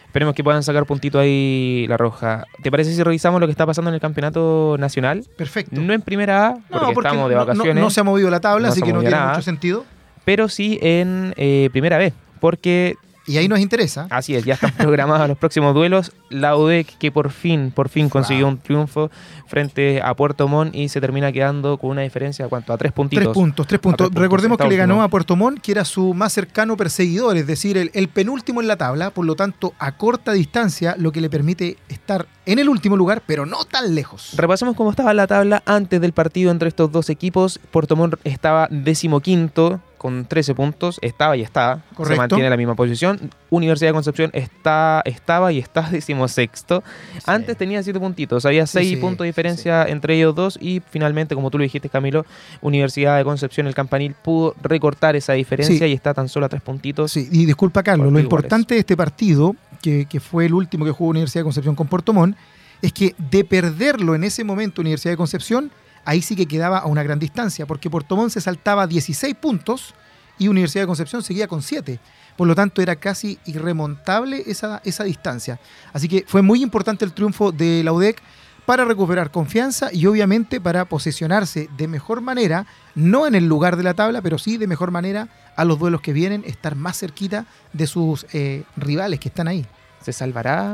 Esperemos 0.06 0.34
que 0.34 0.42
puedan 0.42 0.62
sacar 0.62 0.86
puntito 0.86 1.18
ahí 1.18 1.84
la 1.88 1.96
roja. 1.96 2.44
¿Te 2.62 2.70
parece 2.70 2.94
si 2.94 3.02
revisamos 3.02 3.40
lo 3.40 3.46
que 3.46 3.50
está 3.50 3.66
pasando 3.66 3.90
en 3.90 3.94
el 3.94 4.00
campeonato 4.00 4.76
nacional? 4.78 5.26
Perfecto. 5.36 5.78
No 5.78 5.92
en 5.92 6.00
primera 6.00 6.48
A, 6.48 6.54
porque, 6.70 6.92
estamos 6.92 7.28
de 7.28 7.34
vacaciones. 7.34 7.82
No, 7.82 7.90
se 7.90 8.00
ha 8.00 8.04
movido 8.04 8.30
la 8.30 8.40
tabla, 8.40 8.68
así 8.68 8.80
que 8.80 8.92
no 8.92 9.00
tiene 9.00 9.16
mucho 9.18 9.42
sentido. 9.42 9.84
Pero 10.24 10.48
sí 10.48 10.78
en 10.80 11.34
eh, 11.36 11.68
primera 11.70 11.98
B, 11.98 12.12
porque 12.40 12.96
y 13.26 13.38
ahí 13.38 13.48
nos 13.48 13.58
interesa. 13.58 14.06
Así 14.10 14.34
es, 14.34 14.44
ya 14.44 14.54
están 14.54 14.72
programados 14.76 15.28
los 15.28 15.36
próximos 15.36 15.74
duelos. 15.74 16.12
La 16.30 16.56
UDEC 16.56 16.96
que 16.98 17.10
por 17.10 17.30
fin, 17.30 17.72
por 17.74 17.88
fin 17.88 18.08
consiguió 18.08 18.48
un 18.48 18.58
triunfo 18.58 19.10
frente 19.46 20.00
a 20.02 20.14
Puerto 20.14 20.48
Montt 20.48 20.74
y 20.74 20.88
se 20.88 21.00
termina 21.00 21.32
quedando 21.32 21.78
con 21.78 21.90
una 21.90 22.02
diferencia 22.02 22.48
¿cuánto? 22.48 22.72
a 22.72 22.78
tres 22.78 22.92
puntitos. 22.92 23.24
Tres 23.24 23.34
puntos, 23.34 23.66
tres 23.66 23.80
puntos. 23.80 24.10
Recordemos 24.12 24.58
que 24.58 24.68
le 24.68 24.76
ganó 24.76 25.02
a 25.02 25.08
Puerto 25.08 25.36
Montt, 25.36 25.60
que 25.60 25.72
era 25.72 25.84
su 25.84 26.14
más 26.14 26.32
cercano 26.32 26.76
perseguidor, 26.76 27.36
es 27.36 27.46
decir, 27.46 27.90
el, 27.92 28.08
penúltimo 28.08 28.60
en 28.60 28.68
la 28.68 28.76
tabla, 28.76 29.10
por 29.10 29.26
lo 29.26 29.34
tanto 29.34 29.74
a 29.78 29.96
corta 29.96 30.32
distancia, 30.32 30.94
lo 30.98 31.12
que 31.12 31.20
le 31.20 31.28
permite 31.28 31.76
estar 31.88 32.26
en 32.46 32.58
el 32.58 32.68
último 32.68 32.96
lugar, 32.96 33.22
pero 33.26 33.46
no 33.46 33.64
tan 33.64 33.94
lejos. 33.94 34.32
Repasemos 34.36 34.76
cómo 34.76 34.90
estaba 34.90 35.12
la 35.14 35.26
tabla 35.26 35.62
antes 35.66 36.00
del 36.00 36.12
partido 36.12 36.50
entre 36.50 36.68
estos 36.68 36.92
dos 36.92 37.10
equipos. 37.10 37.58
Puerto 37.70 37.96
Montt 37.96 38.14
estaba 38.24 38.68
decimoquinto 38.70 39.80
con 39.98 40.26
13 40.26 40.54
puntos, 40.54 40.98
estaba 41.02 41.36
y 41.36 41.42
está, 41.42 41.82
se 42.04 42.16
mantiene 42.16 42.50
la 42.50 42.56
misma 42.56 42.74
posición. 42.74 43.30
Universidad 43.50 43.90
de 43.90 43.94
Concepción 43.94 44.30
está, 44.32 45.02
estaba 45.04 45.52
y 45.52 45.58
está 45.58 45.82
decimosexto. 45.90 46.82
Antes 47.26 47.56
tenía 47.56 47.82
7 47.82 47.98
puntitos, 47.98 48.44
había 48.46 48.66
6 48.66 48.98
puntos 48.98 49.24
de 49.24 49.26
diferencia 49.26 49.84
entre 49.84 50.16
ellos 50.16 50.34
dos 50.34 50.58
y 50.60 50.82
finalmente, 50.90 51.34
como 51.34 51.50
tú 51.50 51.58
lo 51.58 51.62
dijiste 51.62 51.88
Camilo, 51.88 52.26
Universidad 52.60 53.16
de 53.16 53.24
Concepción, 53.24 53.66
el 53.66 53.74
campanil, 53.74 54.14
pudo 54.14 54.54
recortar 54.62 55.16
esa 55.16 55.32
diferencia 55.32 55.86
y 55.86 55.92
está 55.92 56.14
tan 56.14 56.28
solo 56.28 56.46
a 56.46 56.48
3 56.48 56.62
puntitos. 56.62 57.12
Sí, 57.12 57.28
y 57.30 57.46
disculpa 57.46 57.82
Carlos, 57.82 58.12
lo 58.12 58.18
importante 58.18 58.74
de 58.74 58.80
este 58.80 58.96
partido, 58.96 59.54
que, 59.82 60.06
que, 60.06 60.20
fue 60.20 60.46
el 60.46 60.54
último 60.54 60.84
que 60.84 60.90
jugó 60.90 61.10
Universidad 61.10 61.40
de 61.40 61.44
Concepción 61.44 61.74
con 61.74 61.86
Puerto 61.86 62.12
Montt, 62.12 62.36
es 62.82 62.92
que 62.92 63.14
de 63.18 63.44
perderlo 63.44 64.14
en 64.14 64.24
ese 64.24 64.44
momento 64.44 64.80
Universidad 64.80 65.12
de 65.12 65.16
Concepción, 65.16 65.70
ahí 66.06 66.22
sí 66.22 66.34
que 66.34 66.46
quedaba 66.46 66.78
a 66.78 66.86
una 66.86 67.02
gran 67.02 67.18
distancia, 67.18 67.66
porque 67.66 67.90
Puerto 67.90 68.16
Montt 68.16 68.32
se 68.32 68.40
saltaba 68.40 68.86
16 68.86 69.34
puntos 69.34 69.94
y 70.38 70.48
Universidad 70.48 70.84
de 70.84 70.86
Concepción 70.86 71.22
seguía 71.22 71.48
con 71.48 71.62
7. 71.62 72.00
Por 72.36 72.46
lo 72.46 72.54
tanto, 72.54 72.80
era 72.80 72.96
casi 72.96 73.38
irremontable 73.44 74.44
esa, 74.46 74.80
esa 74.84 75.04
distancia. 75.04 75.58
Así 75.92 76.08
que 76.08 76.24
fue 76.26 76.42
muy 76.42 76.62
importante 76.62 77.04
el 77.04 77.12
triunfo 77.12 77.52
de 77.52 77.82
la 77.82 77.92
UDEC 77.92 78.22
para 78.66 78.84
recuperar 78.84 79.30
confianza 79.30 79.90
y 79.92 80.06
obviamente 80.06 80.60
para 80.60 80.84
posicionarse 80.84 81.68
de 81.76 81.88
mejor 81.88 82.20
manera, 82.20 82.66
no 82.94 83.26
en 83.26 83.34
el 83.34 83.46
lugar 83.46 83.76
de 83.76 83.84
la 83.84 83.94
tabla, 83.94 84.20
pero 84.20 84.38
sí 84.38 84.56
de 84.58 84.66
mejor 84.66 84.90
manera 84.90 85.28
a 85.54 85.64
los 85.64 85.78
duelos 85.78 86.00
que 86.00 86.12
vienen, 86.12 86.42
estar 86.46 86.74
más 86.74 86.98
cerquita 86.98 87.46
de 87.72 87.86
sus 87.86 88.26
eh, 88.32 88.64
rivales 88.76 89.20
que 89.20 89.28
están 89.28 89.48
ahí. 89.48 89.64
¿Se 90.02 90.12
salvará? 90.12 90.72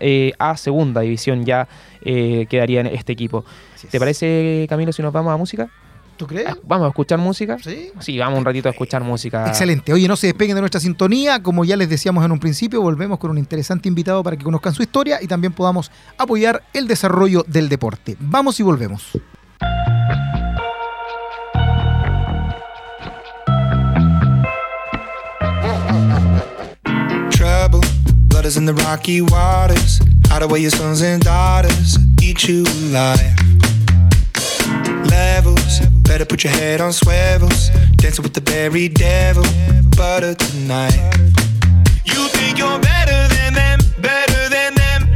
eh, 0.00 0.32
a 0.38 0.56
segunda 0.56 1.00
división 1.00 1.44
ya 1.44 1.68
eh, 2.02 2.46
quedaría 2.48 2.80
en 2.80 2.86
este 2.86 3.12
equipo. 3.12 3.44
Así 3.74 3.86
es. 3.86 3.90
¿Te 3.92 3.98
parece, 3.98 4.66
Camilo, 4.68 4.92
si 4.92 5.02
nos 5.02 5.12
vamos 5.12 5.32
a 5.32 5.36
música? 5.36 5.68
¿Tú 6.20 6.26
crees? 6.26 6.48
Ah, 6.50 6.56
¿Vamos 6.64 6.84
a 6.84 6.88
escuchar 6.88 7.18
música? 7.18 7.56
Sí. 7.64 7.92
Sí, 7.98 8.18
vamos 8.18 8.38
un 8.38 8.44
ratito 8.44 8.68
a 8.68 8.72
escuchar 8.72 9.02
música. 9.02 9.46
Excelente. 9.48 9.90
Oye, 9.94 10.06
no 10.06 10.16
se 10.16 10.26
despeguen 10.26 10.54
de 10.54 10.60
nuestra 10.60 10.78
sintonía. 10.78 11.42
Como 11.42 11.64
ya 11.64 11.78
les 11.78 11.88
decíamos 11.88 12.22
en 12.26 12.30
un 12.30 12.38
principio, 12.38 12.82
volvemos 12.82 13.18
con 13.18 13.30
un 13.30 13.38
interesante 13.38 13.88
invitado 13.88 14.22
para 14.22 14.36
que 14.36 14.44
conozcan 14.44 14.74
su 14.74 14.82
historia 14.82 15.18
y 15.22 15.28
también 15.28 15.54
podamos 15.54 15.90
apoyar 16.18 16.62
el 16.74 16.86
desarrollo 16.88 17.42
del 17.48 17.70
deporte. 17.70 18.18
Vamos 18.20 18.60
y 18.60 18.62
volvemos. 18.62 19.12
trouble. 27.30 27.80
Blood 28.28 28.44
is 28.44 28.58
in 28.58 28.66
the 28.66 28.74
rocky 28.74 29.22
waters. 29.22 30.00
Hide 30.28 30.42
away 30.42 30.60
your 30.60 30.70
sons 30.70 31.00
and 31.00 31.22
daughters. 31.22 31.96
Eat 32.20 32.46
you 32.46 32.64
alive. 32.66 33.34
Levels. 35.08 35.99
Better 36.10 36.24
put 36.24 36.42
your 36.42 36.52
head 36.52 36.80
on 36.80 36.92
swivels. 36.92 37.68
Dancing 37.98 38.24
with 38.24 38.34
the 38.34 38.40
berry 38.40 38.88
devil. 38.88 39.44
Butter 39.96 40.34
tonight. 40.34 40.98
You 42.04 42.26
think 42.34 42.58
you're 42.58 42.80
better 42.80 43.28
than 43.34 43.54
them, 43.54 43.78
better 44.00 44.48
than 44.48 44.74
them. 44.74 45.08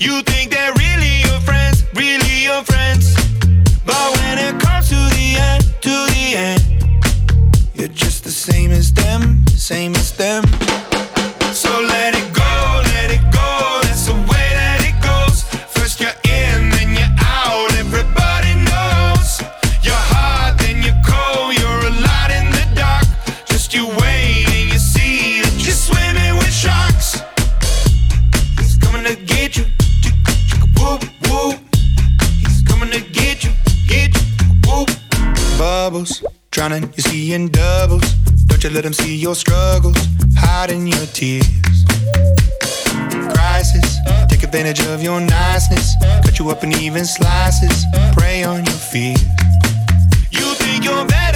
You 0.00 0.22
think 0.22 0.52
they're 0.52 0.72
really 0.72 1.20
your 1.20 1.38
friends, 1.40 1.84
really 1.92 2.44
your 2.44 2.64
friends. 2.64 3.14
But 3.84 4.06
when 4.16 4.38
it 4.38 4.58
comes 4.58 4.88
to 4.88 4.94
the 4.94 5.36
end, 5.38 5.64
to 5.82 5.94
the 6.14 6.26
end, 6.34 6.62
you're 7.74 7.88
just 7.88 8.24
the 8.24 8.30
same 8.30 8.70
as 8.70 8.94
them, 8.94 9.44
same 9.48 9.94
as 9.96 10.12
them. 10.12 10.44
Drowning, 36.68 36.92
you're 36.96 37.10
seeing 37.12 37.48
doubles. 37.48 38.12
Don't 38.46 38.62
you 38.62 38.70
let 38.70 38.84
them 38.84 38.92
see 38.92 39.16
your 39.16 39.34
struggles, 39.34 39.96
hiding 40.36 40.86
your 40.86 41.06
tears. 41.06 41.46
Crisis, 43.32 43.98
take 44.28 44.42
advantage 44.42 44.80
of 44.86 45.02
your 45.02 45.20
niceness. 45.20 45.94
Cut 46.24 46.38
you 46.38 46.50
up 46.50 46.64
in 46.64 46.72
even 46.72 47.04
slices, 47.04 47.84
prey 48.16 48.44
on 48.44 48.64
your 48.64 48.80
fears. 48.90 49.22
You 50.30 50.46
think 50.54 50.84
you're 50.84 51.06
better 51.06 51.35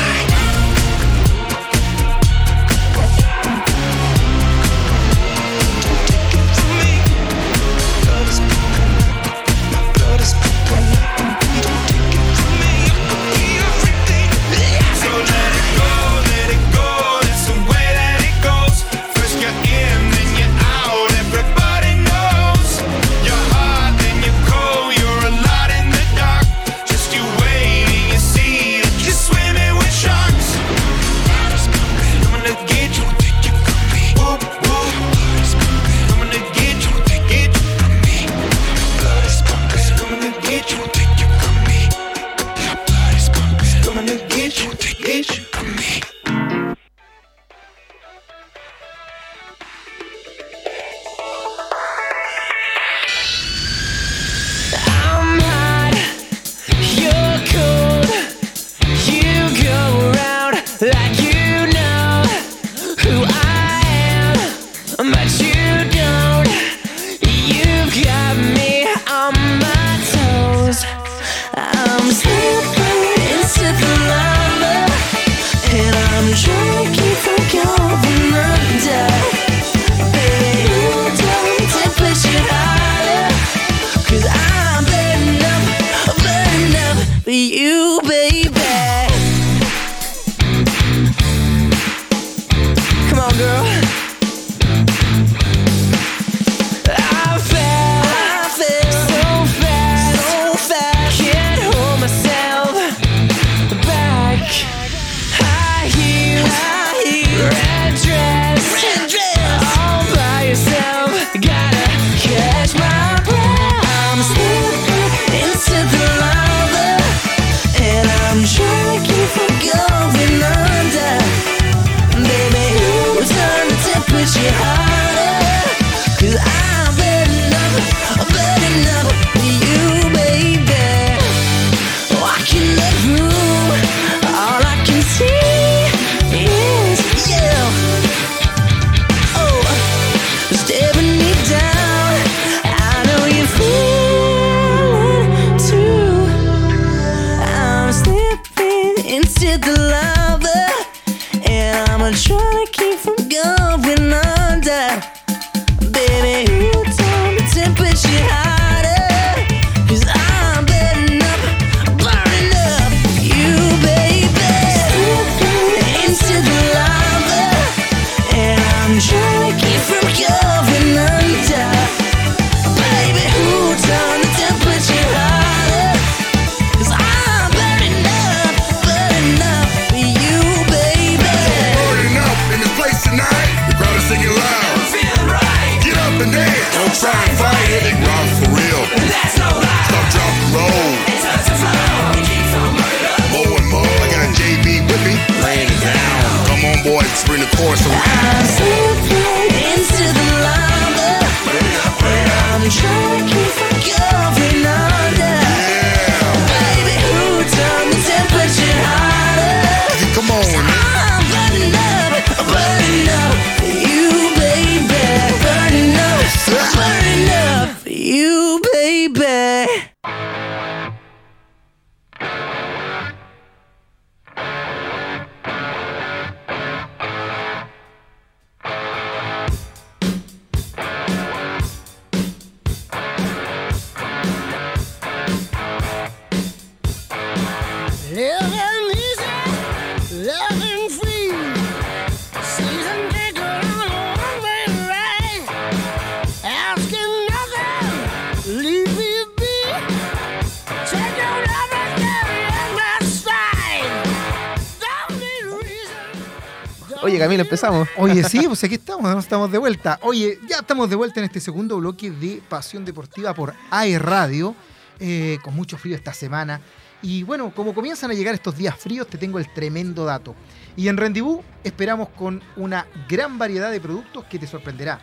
Oye, 257.97 258.23
sí, 258.23 258.43
pues 258.47 258.63
aquí 258.63 258.75
estamos, 258.75 259.23
estamos 259.23 259.51
de 259.51 259.59
vuelta. 259.59 259.99
Oye, 260.01 260.39
ya 260.47 260.57
estamos 260.57 260.89
de 260.89 260.95
vuelta 260.95 261.19
en 261.19 261.25
este 261.25 261.39
segundo 261.39 261.77
bloque 261.77 262.09
de 262.09 262.41
Pasión 262.49 262.83
Deportiva 262.83 263.35
por 263.35 263.53
AE 263.69 263.99
Radio, 263.99 264.55
eh, 264.99 265.37
con 265.43 265.55
mucho 265.55 265.77
frío 265.77 265.95
esta 265.95 266.11
semana. 266.11 266.59
Y 267.03 267.21
bueno, 267.21 267.53
como 267.53 267.75
comienzan 267.75 268.09
a 268.09 268.15
llegar 268.15 268.33
estos 268.33 268.57
días 268.57 268.75
fríos, 268.75 269.05
te 269.07 269.19
tengo 269.19 269.37
el 269.37 269.51
tremendo 269.53 270.05
dato. 270.05 270.35
Y 270.75 270.87
en 270.87 270.97
Rendezvous 270.97 271.43
esperamos 271.63 272.09
con 272.09 272.41
una 272.55 272.87
gran 273.07 273.37
variedad 273.37 273.71
de 273.71 273.79
productos 273.79 274.25
que 274.25 274.39
te 274.39 274.47
sorprenderá. 274.47 274.99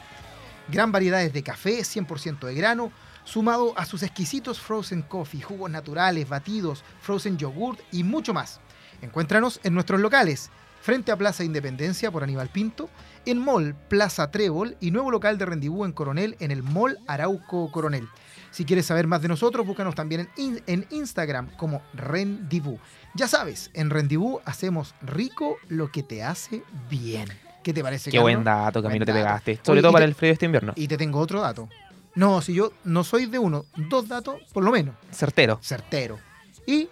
Gran 0.69 0.91
variedades 0.91 1.33
de 1.33 1.45
café, 1.45 1.83
100% 1.83 2.41
de 2.41 2.55
grano, 2.55 2.91
sumado 3.23 3.73
a 3.79 3.85
sus 3.85 4.03
exquisitos 4.03 4.59
frozen 4.59 5.03
coffee, 5.03 5.43
jugos 5.43 5.71
naturales, 5.71 6.29
batidos, 6.29 6.83
frozen 7.03 7.39
yogurt 7.39 7.79
y 7.93 8.03
mucho 8.03 8.35
más. 8.35 8.61
Encuéntranos 9.01 9.61
en 9.63 9.75
nuestros 9.75 10.01
locales, 10.01 10.51
frente 10.89 11.13
a 11.13 11.19
Plaza 11.19 11.45
Independencia 11.45 12.11
por 12.11 12.23
Aníbal 12.25 12.49
Pinto, 12.49 12.89
en 13.27 13.37
Mall 13.45 13.75
Plaza 13.89 14.31
Trébol 14.31 14.75
y 14.81 14.91
nuevo 14.91 15.11
local 15.11 15.37
de 15.37 15.45
Rendibú 15.45 15.85
en 15.85 15.93
Coronel 15.93 16.35
en 16.41 16.51
el 16.51 16.63
Mall 16.63 16.99
Arauco 17.07 17.71
Coronel. 17.71 18.09
Si 18.53 18.65
quieres 18.65 18.87
saber 18.87 19.07
más 19.07 19.21
de 19.21 19.29
nosotros, 19.29 19.67
búscanos 19.67 19.95
también 19.95 20.23
en, 20.23 20.29
in- 20.43 20.63
en 20.67 20.87
Instagram 20.89 21.51
como 21.59 21.83
Rendibú. 21.93 22.79
Ya 23.15 23.29
sabes, 23.29 23.71
en 23.75 23.91
Rendibú 23.91 24.41
hacemos 24.47 24.95
rico 25.03 25.59
lo 25.69 25.93
que 25.93 26.03
te 26.03 26.23
hace 26.23 26.63
bien. 26.89 27.29
¿Qué 27.63 27.75
te 27.75 27.83
parece, 27.83 28.11
Qué 28.11 28.17
Carlos? 28.17 28.33
buen 28.33 28.45
dato, 28.45 28.83
Camilo, 28.83 29.05
te 29.05 29.13
Buen 29.13 29.25
dato. 29.25 29.45
pegaste. 29.45 29.61
Sobre 29.67 29.81
Oye, 29.81 29.83
todo 29.83 29.93
para 29.93 30.07
te- 30.07 30.09
el 30.09 30.15
frío 30.15 30.29
de 30.29 30.33
este 30.33 30.47
invierno. 30.47 30.73
Y 30.75 30.89
te 30.89 30.97
tengo 30.97 31.19
otro 31.19 31.43
dato. 31.43 31.69
No, 32.15 32.41
si 32.41 32.55
yo 32.55 32.73
no 32.85 33.05
soy 33.05 33.27
de 33.27 33.39
uno, 33.39 33.67
dos 33.77 34.09
datos 34.09 34.41
por 34.55 34.65
lo 34.65 34.71
menos. 34.73 34.95
Certero. 35.13 35.59
Certero. 35.63 36.19
¿Y 36.67 36.89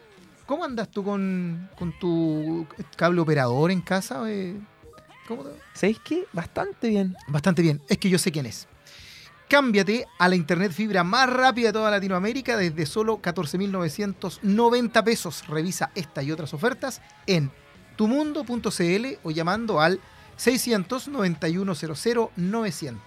cómo 0.46 0.64
andas 0.64 0.88
tú 0.90 1.04
con, 1.04 1.68
con 1.78 1.96
tu 1.98 2.66
cable 2.96 3.20
operador 3.20 3.70
en 3.70 3.80
casa? 3.80 4.22
eh? 4.30 4.56
¿Cómo 5.28 5.44
te- 5.44 5.50
¿Sabéis 5.74 5.98
qué? 6.04 6.24
Bastante 6.32 6.88
bien. 6.88 7.16
Bastante 7.28 7.62
bien. 7.62 7.82
Es 7.88 7.98
que 7.98 8.08
yo 8.08 8.18
sé 8.18 8.32
quién 8.32 8.46
es. 8.46 8.66
Cámbiate 9.48 10.06
a 10.18 10.28
la 10.28 10.34
internet 10.34 10.72
fibra 10.72 11.04
más 11.04 11.30
rápida 11.32 11.68
de 11.68 11.72
toda 11.72 11.90
Latinoamérica 11.90 12.56
desde 12.56 12.84
solo 12.86 13.20
14.990 13.22 15.04
pesos. 15.04 15.46
Revisa 15.46 15.90
esta 15.94 16.22
y 16.22 16.32
otras 16.32 16.52
ofertas 16.54 17.00
en 17.26 17.50
tumundo.cl 17.96 19.06
o 19.22 19.30
llamando 19.30 19.80
al 19.80 20.00
600-9100-900. 20.38 22.98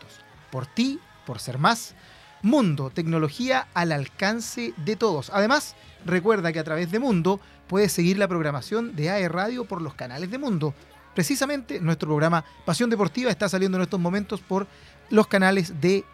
Por 0.51 0.65
ti, 0.67 0.99
por 1.25 1.39
ser 1.39 1.57
más. 1.57 1.95
Mundo, 2.41 2.89
tecnología 2.89 3.67
al 3.73 3.91
alcance 3.91 4.73
de 4.77 4.95
todos. 4.95 5.29
Además, 5.33 5.75
recuerda 6.05 6.53
que 6.53 6.59
a 6.59 6.63
través 6.63 6.91
de 6.91 6.99
Mundo 6.99 7.39
puedes 7.67 7.91
seguir 7.91 8.17
la 8.17 8.27
programación 8.27 8.95
de 8.95 9.09
AE 9.09 9.29
Radio 9.29 9.65
por 9.65 9.81
los 9.81 9.93
canales 9.93 10.31
de 10.31 10.37
Mundo. 10.37 10.73
Precisamente 11.13 11.79
nuestro 11.79 12.07
programa 12.07 12.45
Pasión 12.65 12.89
Deportiva 12.89 13.29
está 13.29 13.49
saliendo 13.49 13.77
en 13.77 13.83
estos 13.83 13.99
momentos 13.99 14.39
por 14.41 14.67
los 15.09 15.27
canales 15.27 15.81
de 15.81 16.05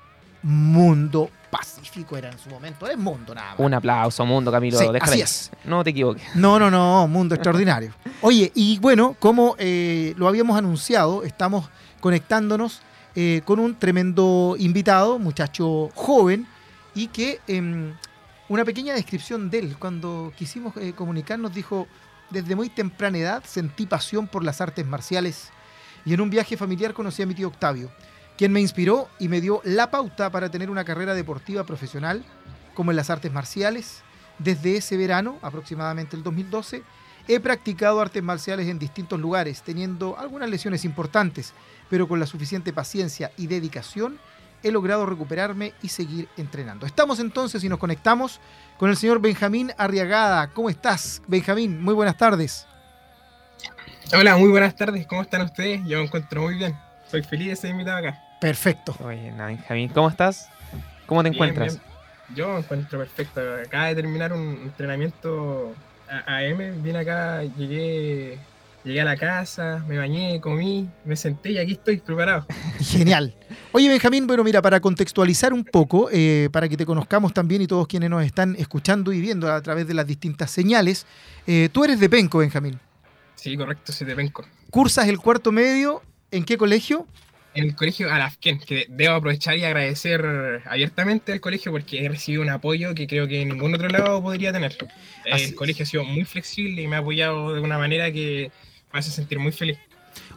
Mundo 0.41 1.29
Pacífico, 1.49 2.17
era 2.17 2.31
en 2.31 2.37
su 2.37 2.49
momento, 2.49 2.87
es 2.87 2.97
Mundo 2.97 3.33
nada 3.33 3.51
más. 3.51 3.59
Un 3.59 3.73
aplauso, 3.73 4.25
mundo, 4.25 4.51
Camilo. 4.51 4.77
Sí, 4.77 4.85
así 4.99 5.21
es. 5.21 5.51
No 5.63 5.83
te 5.83 5.91
equivoques. 5.91 6.35
No, 6.35 6.59
no, 6.59 6.69
no, 6.69 7.07
mundo 7.07 7.33
extraordinario. 7.33 7.93
Oye, 8.21 8.51
y 8.53 8.77
bueno, 8.79 9.15
como 9.19 9.55
eh, 9.57 10.13
lo 10.17 10.27
habíamos 10.27 10.57
anunciado, 10.57 11.23
estamos 11.23 11.69
conectándonos 11.99 12.81
eh, 13.15 13.41
con 13.45 13.59
un 13.59 13.79
tremendo 13.79 14.55
invitado, 14.59 15.19
muchacho 15.19 15.89
joven, 15.95 16.47
y 16.93 17.07
que 17.07 17.39
em, 17.47 17.93
una 18.49 18.65
pequeña 18.65 18.93
descripción 18.93 19.49
de 19.49 19.59
él, 19.59 19.75
cuando 19.79 20.33
quisimos 20.37 20.75
eh, 20.77 20.93
comunicarnos, 20.93 21.53
dijo, 21.53 21.87
desde 22.29 22.55
muy 22.55 22.69
temprana 22.69 23.17
edad 23.17 23.43
sentí 23.45 23.85
pasión 23.85 24.27
por 24.27 24.43
las 24.43 24.61
artes 24.61 24.85
marciales 24.85 25.49
y 26.05 26.13
en 26.13 26.21
un 26.21 26.29
viaje 26.29 26.57
familiar 26.57 26.93
conocí 26.93 27.21
a 27.21 27.25
mi 27.25 27.33
tío 27.33 27.47
Octavio, 27.47 27.89
quien 28.37 28.51
me 28.51 28.61
inspiró 28.61 29.09
y 29.19 29.27
me 29.27 29.41
dio 29.41 29.61
la 29.63 29.91
pauta 29.91 30.29
para 30.29 30.49
tener 30.49 30.69
una 30.69 30.83
carrera 30.83 31.13
deportiva 31.13 31.63
profesional 31.63 32.23
como 32.73 32.91
en 32.91 32.97
las 32.97 33.09
artes 33.09 33.31
marciales. 33.31 34.01
Desde 34.37 34.77
ese 34.77 34.97
verano, 34.97 35.39
aproximadamente 35.41 36.17
el 36.17 36.23
2012, 36.23 36.83
He 37.27 37.39
practicado 37.39 37.99
artes 38.01 38.21
marciales 38.21 38.67
en 38.67 38.77
distintos 38.77 39.19
lugares, 39.19 39.63
teniendo 39.63 40.17
algunas 40.19 40.47
lesiones 40.47 40.85
importantes, 40.85 41.53
pero 41.89 42.07
con 42.07 42.19
la 42.19 42.25
suficiente 42.25 42.73
paciencia 42.73 43.31
y 43.37 43.47
dedicación 43.47 44.17
he 44.63 44.71
logrado 44.71 45.05
recuperarme 45.05 45.73
y 45.81 45.89
seguir 45.89 46.27
entrenando. 46.37 46.85
Estamos 46.85 47.19
entonces 47.19 47.63
y 47.63 47.69
nos 47.69 47.77
conectamos 47.77 48.39
con 48.77 48.89
el 48.89 48.97
señor 48.97 49.19
Benjamín 49.21 49.71
Arriagada. 49.77 50.47
¿Cómo 50.47 50.69
estás, 50.69 51.21
Benjamín? 51.27 51.81
Muy 51.83 51.93
buenas 51.93 52.17
tardes. 52.17 52.65
Hola, 54.13 54.37
muy 54.37 54.49
buenas 54.49 54.75
tardes. 54.75 55.05
¿Cómo 55.07 55.21
están 55.21 55.41
ustedes? 55.41 55.81
Yo 55.85 55.97
me 55.97 56.05
encuentro 56.05 56.41
muy 56.41 56.55
bien. 56.55 56.75
Soy 57.09 57.23
feliz 57.23 57.49
de 57.49 57.55
ser 57.55 57.69
invitado 57.71 57.97
acá. 57.99 58.19
Perfecto. 58.41 58.95
Oye, 59.03 59.31
nada, 59.31 59.47
Benjamín, 59.47 59.89
¿cómo 59.89 60.09
estás? 60.09 60.49
¿Cómo 61.05 61.21
te 61.23 61.29
Bien, 61.29 61.35
encuentras? 61.43 61.79
bien. 61.79 62.35
Yo 62.35 62.49
me 62.53 62.59
encuentro 62.59 62.99
perfecto. 62.99 63.41
Acaba 63.65 63.85
de 63.87 63.95
terminar 63.95 64.33
un 64.33 64.59
entrenamiento 64.63 65.73
AM. 66.07 66.81
Vine 66.83 66.99
acá, 66.99 67.43
llegué, 67.43 68.39
llegué 68.85 69.01
a 69.01 69.05
la 69.05 69.17
casa, 69.17 69.83
me 69.87 69.97
bañé, 69.97 70.39
comí, 70.39 70.87
me 71.03 71.15
senté 71.15 71.51
y 71.51 71.57
aquí 71.57 71.73
estoy 71.73 71.97
preparado. 71.97 72.45
Genial. 72.79 73.33
Oye, 73.71 73.89
Benjamín, 73.89 74.27
bueno, 74.27 74.43
mira, 74.43 74.61
para 74.61 74.79
contextualizar 74.79 75.53
un 75.53 75.65
poco, 75.65 76.09
eh, 76.11 76.49
para 76.51 76.69
que 76.69 76.77
te 76.77 76.85
conozcamos 76.85 77.33
también 77.33 77.63
y 77.63 77.67
todos 77.67 77.87
quienes 77.87 78.09
nos 78.09 78.23
están 78.23 78.55
escuchando 78.57 79.11
y 79.11 79.19
viendo 79.19 79.51
a 79.51 79.61
través 79.61 79.87
de 79.87 79.95
las 79.95 80.05
distintas 80.05 80.51
señales, 80.51 81.05
eh, 81.47 81.69
tú 81.71 81.83
eres 81.83 81.99
de 81.99 82.09
Penco, 82.09 82.37
Benjamín. 82.37 82.79
Sí, 83.35 83.57
correcto, 83.57 83.91
soy 83.91 84.07
de 84.07 84.15
Penco. 84.15 84.45
¿Cursas 84.69 85.07
el 85.07 85.17
cuarto 85.17 85.51
medio? 85.51 86.03
¿En 86.31 86.45
qué 86.45 86.57
colegio? 86.57 87.07
En 87.55 87.63
el 87.63 87.75
colegio 87.75 88.11
Alafken, 88.11 88.59
que 88.59 88.85
debo 88.89 89.15
aprovechar 89.15 89.57
y 89.57 89.63
agradecer 89.63 90.61
abiertamente 90.65 91.31
al 91.31 91.39
colegio 91.39 91.71
porque 91.71 92.03
he 92.03 92.09
recibido 92.09 92.41
un 92.41 92.49
apoyo 92.49 92.93
que 92.93 93.07
creo 93.07 93.29
que 93.29 93.41
en 93.41 93.49
ningún 93.49 93.73
otro 93.73 93.87
lado 93.87 94.21
podría 94.21 94.51
tener. 94.51 94.75
Así 95.31 95.45
El 95.45 95.55
colegio 95.55 95.83
ha 95.83 95.85
sido 95.85 96.03
muy 96.03 96.25
flexible 96.25 96.81
y 96.81 96.87
me 96.87 96.97
ha 96.97 96.99
apoyado 96.99 97.53
de 97.53 97.61
una 97.61 97.77
manera 97.77 98.11
que 98.11 98.51
me 98.95 98.99
hace 98.99 99.11
sentir 99.11 99.37
muy 99.37 99.51
feliz. 99.51 99.77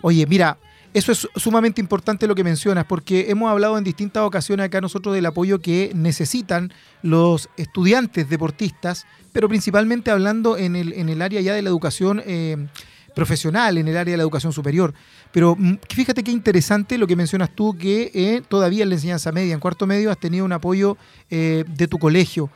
Oye, 0.03 0.27
mira, 0.27 0.59
eso 0.93 1.13
es 1.13 1.29
sumamente 1.37 1.81
importante 1.81 2.27
lo 2.27 2.35
que 2.35 2.43
mencionas, 2.43 2.87
porque 2.87 3.27
hemos 3.29 3.51
hablado 3.51 3.79
en 3.79 3.85
distintas 3.85 4.25
ocasiones 4.25 4.67
acá 4.67 4.81
nosotros 4.81 5.15
del 5.15 5.27
apoyo 5.27 5.61
que 5.61 5.93
necesitan 5.95 6.73
los 7.03 7.49
estudiantes 7.57 8.29
deportistas, 8.29 9.07
pero 9.33 9.49
principalmente 9.49 10.11
hablando 10.11 10.57
en 10.57 10.75
el, 10.75 10.93
en 10.95 11.09
el 11.09 11.23
área 11.23 11.41
ya 11.41 11.55
de 11.55 11.63
la 11.63 11.69
educación 11.69 12.21
eh, 12.27 12.67
profesional, 13.15 13.79
en 13.79 13.87
el 13.87 13.97
área 13.97 14.13
de 14.13 14.17
la 14.17 14.23
educación 14.23 14.53
superior. 14.53 14.93
Pero 15.31 15.55
mm, 15.57 15.79
fíjate 15.89 16.25
qué 16.25 16.33
interesante 16.33 16.99
lo 16.99 17.07
que 17.07 17.15
mencionas 17.15 17.51
tú, 17.55 17.77
que 17.79 18.11
eh, 18.13 18.43
todavía 18.49 18.83
en 18.83 18.89
la 18.89 18.97
enseñanza 18.97 19.31
media, 19.31 19.55
en 19.55 19.61
cuarto 19.61 19.87
medio, 19.87 20.11
has 20.11 20.19
tenido 20.19 20.45
un 20.45 20.53
apoyo 20.53 20.97
eh, 21.31 21.65
de 21.67 21.87
tu 21.87 21.99
colegio. 21.99 22.51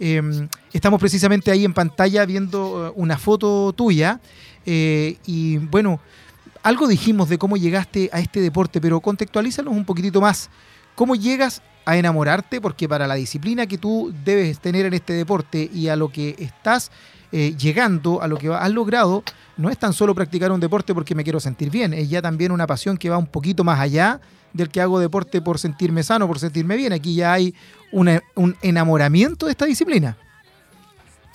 Eh, 0.00 0.22
estamos 0.72 1.00
precisamente 1.00 1.50
ahí 1.50 1.64
en 1.64 1.74
pantalla 1.74 2.24
viendo 2.24 2.92
una 2.94 3.18
foto 3.18 3.72
tuya 3.72 4.20
eh, 4.70 5.16
y 5.24 5.56
bueno, 5.56 5.98
algo 6.62 6.86
dijimos 6.88 7.30
de 7.30 7.38
cómo 7.38 7.56
llegaste 7.56 8.10
a 8.12 8.20
este 8.20 8.42
deporte, 8.42 8.82
pero 8.82 9.00
contextualízanos 9.00 9.72
un 9.72 9.86
poquitito 9.86 10.20
más. 10.20 10.50
¿Cómo 10.94 11.14
llegas 11.14 11.62
a 11.86 11.96
enamorarte? 11.96 12.60
Porque 12.60 12.86
para 12.86 13.06
la 13.06 13.14
disciplina 13.14 13.66
que 13.66 13.78
tú 13.78 14.12
debes 14.26 14.60
tener 14.60 14.84
en 14.84 14.92
este 14.92 15.14
deporte 15.14 15.70
y 15.72 15.88
a 15.88 15.96
lo 15.96 16.10
que 16.10 16.36
estás 16.38 16.90
eh, 17.32 17.54
llegando, 17.56 18.20
a 18.20 18.28
lo 18.28 18.36
que 18.36 18.48
has 18.48 18.70
logrado, 18.70 19.24
no 19.56 19.70
es 19.70 19.78
tan 19.78 19.94
solo 19.94 20.14
practicar 20.14 20.52
un 20.52 20.60
deporte 20.60 20.92
porque 20.92 21.14
me 21.14 21.24
quiero 21.24 21.40
sentir 21.40 21.70
bien, 21.70 21.94
es 21.94 22.10
ya 22.10 22.20
también 22.20 22.52
una 22.52 22.66
pasión 22.66 22.98
que 22.98 23.08
va 23.08 23.16
un 23.16 23.26
poquito 23.26 23.64
más 23.64 23.80
allá 23.80 24.20
del 24.52 24.68
que 24.68 24.82
hago 24.82 25.00
deporte 25.00 25.40
por 25.40 25.58
sentirme 25.58 26.02
sano, 26.02 26.28
por 26.28 26.38
sentirme 26.38 26.76
bien. 26.76 26.92
Aquí 26.92 27.14
ya 27.14 27.32
hay 27.32 27.54
un 27.90 28.20
enamoramiento 28.60 29.46
de 29.46 29.52
esta 29.52 29.64
disciplina. 29.64 30.18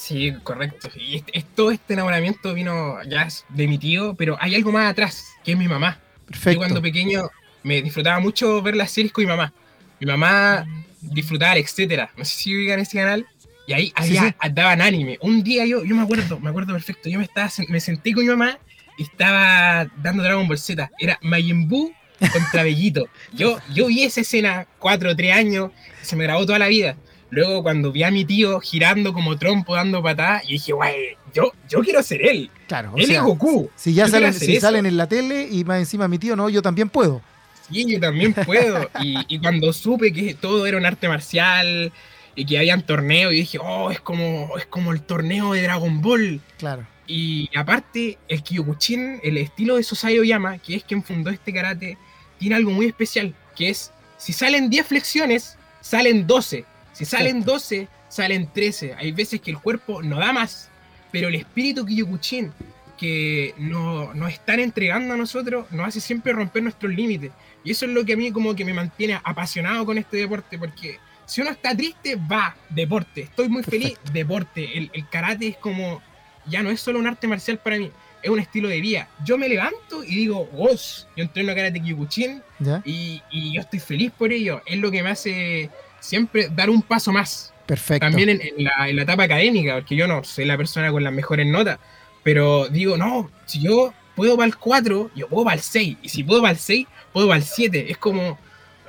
Sí, 0.05 0.33
correcto. 0.43 0.89
Y 0.95 1.15
este- 1.15 1.37
es- 1.37 1.45
todo 1.55 1.71
este 1.71 1.93
enamoramiento 1.93 2.53
vino 2.53 3.01
ya 3.03 3.27
de 3.49 3.67
mi 3.67 3.77
tío, 3.77 4.15
pero 4.15 4.37
hay 4.41 4.53
algo 4.55 4.71
más 4.71 4.91
atrás, 4.91 5.33
que 5.45 5.53
es 5.53 5.57
mi 5.57 5.67
mamá. 5.67 5.99
Yo 6.01 6.25
Perfecto. 6.27 6.57
cuando 6.59 6.81
pequeño 6.81 7.29
me 7.63 7.81
disfrutaba 7.81 8.19
mucho 8.19 8.61
ver 8.61 8.75
las 8.75 8.91
series 8.91 9.13
con 9.13 9.23
mi 9.23 9.29
mamá. 9.29 9.53
Mi 9.99 10.07
mamá 10.07 10.65
disfrutaba, 10.99 11.55
etcétera. 11.57 12.11
No 12.17 12.25
sé 12.25 12.35
si 12.35 12.55
ubican 12.57 12.79
ese 12.79 12.97
canal. 12.97 13.25
Y 13.65 13.71
ahí 13.71 13.85
Sí, 13.87 13.93
había, 14.17 14.21
sí. 14.41 14.49
daban 14.51 14.81
anime. 14.81 15.17
Un 15.21 15.41
día 15.41 15.65
yo, 15.65 15.85
yo 15.85 15.95
me 15.95 16.01
acuerdo, 16.01 16.37
me 16.39 16.49
acuerdo 16.49 16.73
perfecto. 16.73 17.07
Yo 17.07 17.17
me 17.19 17.23
estaba, 17.25 17.49
me 17.69 17.79
senté 17.79 18.11
con 18.13 18.23
mi 18.23 18.29
mamá 18.29 18.57
y 18.97 19.03
estaba 19.03 19.87
dando 20.01 20.21
Dragon 20.21 20.45
Ball 20.49 20.57
Z. 20.57 20.91
Era 20.99 21.17
Majin 21.21 21.69
Buu 21.69 21.93
contra 22.33 22.63
Bellito. 22.63 23.07
Yo, 23.31 23.57
yo 23.73 23.87
vi 23.87 24.03
esa 24.03 24.19
escena 24.19 24.67
cuatro 24.79 25.11
o 25.11 25.15
tres 25.15 25.33
años, 25.33 25.71
se 26.01 26.17
me 26.17 26.25
grabó 26.25 26.45
toda 26.45 26.59
la 26.59 26.67
vida. 26.67 26.97
Luego 27.33 27.63
cuando 27.63 27.91
vi 27.91 28.03
a 28.03 28.11
mi 28.11 28.25
tío 28.25 28.59
girando 28.59 29.11
como 29.11 29.37
trompo, 29.37 29.75
dando 29.75 30.03
patadas, 30.03 30.43
y 30.47 30.53
dije, 30.53 30.71
guay, 30.71 30.93
yo, 31.33 31.51
yo 31.67 31.79
quiero 31.81 32.03
ser 32.03 32.21
él. 32.21 32.51
Claro, 32.67 32.93
él 32.95 33.07
sea, 33.07 33.17
es 33.17 33.23
Goku. 33.23 33.71
si 33.75 33.91
ya 33.95 34.07
salen, 34.07 34.35
si 34.35 34.59
salen 34.59 34.85
en 34.85 34.97
la 34.97 35.07
tele 35.07 35.47
y 35.49 35.63
más 35.63 35.79
encima 35.79 36.07
mi 36.07 36.19
tío, 36.19 36.35
no, 36.35 36.47
yo 36.47 36.61
también 36.61 36.89
puedo. 36.89 37.23
Sí, 37.71 37.91
yo 37.91 37.99
también 37.99 38.35
puedo. 38.35 38.87
Y, 39.01 39.17
y 39.27 39.39
cuando 39.39 39.73
supe 39.73 40.13
que 40.13 40.35
todo 40.35 40.67
era 40.67 40.77
un 40.77 40.85
arte 40.85 41.07
marcial 41.07 41.91
y 42.35 42.45
que 42.45 42.59
habían 42.59 42.85
torneos, 42.85 43.33
y 43.33 43.37
dije, 43.37 43.57
oh, 43.59 43.89
es 43.89 43.99
como, 43.99 44.55
es 44.59 44.67
como 44.67 44.91
el 44.91 45.01
torneo 45.01 45.53
de 45.53 45.63
Dragon 45.63 46.03
Ball. 46.03 46.39
Claro. 46.59 46.85
Y 47.07 47.49
aparte, 47.57 48.19
el 48.27 48.43
Kyokushin, 48.43 49.21
el 49.23 49.39
estilo 49.39 49.77
de 49.77 49.83
Sosai 49.83 50.19
Oyama, 50.19 50.59
que 50.59 50.75
es 50.75 50.83
quien 50.83 51.03
fundó 51.03 51.31
este 51.31 51.51
karate, 51.51 51.97
tiene 52.37 52.57
algo 52.57 52.69
muy 52.69 52.85
especial, 52.85 53.33
que 53.55 53.69
es, 53.69 53.91
si 54.17 54.33
salen 54.33 54.69
10 54.69 54.85
flexiones, 54.85 55.57
salen 55.81 56.27
12. 56.27 56.65
Si 56.93 57.05
salen 57.05 57.43
12, 57.43 57.87
salen 58.09 58.47
13. 58.53 58.93
Hay 58.95 59.11
veces 59.11 59.41
que 59.41 59.51
el 59.51 59.57
cuerpo 59.59 60.01
no 60.01 60.17
da 60.19 60.31
más, 60.31 60.69
pero 61.11 61.27
el 61.27 61.35
espíritu 61.35 61.85
Kyokushin 61.85 62.51
que 62.97 63.53
no- 63.57 64.13
nos 64.13 64.31
están 64.31 64.59
entregando 64.59 65.13
a 65.15 65.17
nosotros 65.17 65.65
nos 65.71 65.87
hace 65.87 65.99
siempre 65.99 66.31
romper 66.31 66.63
nuestros 66.63 66.93
límites. 66.93 67.31
Y 67.63 67.71
eso 67.71 67.85
es 67.85 67.91
lo 67.91 68.05
que 68.05 68.13
a 68.13 68.17
mí 68.17 68.31
como 68.31 68.55
que 68.55 68.63
me 68.63 68.73
mantiene 68.73 69.19
apasionado 69.23 69.85
con 69.85 69.97
este 69.97 70.17
deporte, 70.17 70.57
porque 70.59 70.99
si 71.25 71.41
uno 71.41 71.49
está 71.51 71.75
triste, 71.75 72.15
va, 72.15 72.55
deporte. 72.69 73.21
Estoy 73.21 73.49
muy 73.49 73.63
feliz, 73.63 73.97
deporte. 74.11 74.77
El, 74.77 74.91
el 74.93 75.07
karate 75.09 75.47
es 75.47 75.57
como, 75.57 76.01
ya 76.45 76.61
no 76.61 76.69
es 76.69 76.79
solo 76.81 76.99
un 76.99 77.07
arte 77.07 77.27
marcial 77.27 77.57
para 77.57 77.77
mí, 77.77 77.89
es 78.21 78.29
un 78.29 78.39
estilo 78.39 78.69
de 78.69 78.79
vida. 78.79 79.09
Yo 79.25 79.37
me 79.37 79.49
levanto 79.49 80.03
y 80.03 80.15
digo, 80.15 80.45
vos, 80.53 81.07
yo 81.17 81.23
entreno 81.23 81.55
karate 81.55 81.81
Kyokushin 81.81 82.41
y, 82.85 83.21
y 83.31 83.53
yo 83.53 83.61
estoy 83.61 83.79
feliz 83.79 84.11
por 84.11 84.31
ello. 84.31 84.61
Es 84.65 84.77
lo 84.77 84.91
que 84.91 85.01
me 85.01 85.09
hace 85.09 85.69
siempre 86.03 86.49
dar 86.53 86.69
un 86.69 86.81
paso 86.81 87.11
más. 87.11 87.53
Perfecto. 87.65 88.05
También 88.05 88.29
en, 88.29 88.41
en 88.41 88.63
la, 88.65 88.89
en 88.89 88.95
la 88.97 89.03
etapa 89.03 89.23
académica, 89.23 89.75
porque 89.75 89.95
yo 89.95 90.05
no 90.07 90.23
soy 90.23 90.45
la 90.45 90.57
persona 90.57 90.91
con 90.91 91.03
las 91.03 91.13
mejores 91.13 91.47
notas, 91.47 91.79
pero 92.23 92.67
digo, 92.67 92.97
no, 92.97 93.31
si 93.45 93.61
yo 93.61 93.93
puedo 94.15 94.35
para 94.35 94.47
el 94.47 94.57
4, 94.57 95.11
yo 95.15 95.27
puedo 95.29 95.45
para 95.45 95.55
el 95.55 95.61
6, 95.61 95.97
y 96.01 96.09
si 96.09 96.23
puedo 96.23 96.41
para 96.41 96.51
el 96.51 96.57
6, 96.59 96.85
puedo 97.13 97.27
para 97.27 97.37
el 97.37 97.43
7. 97.45 97.89
Es 97.89 97.97
como 97.97 98.37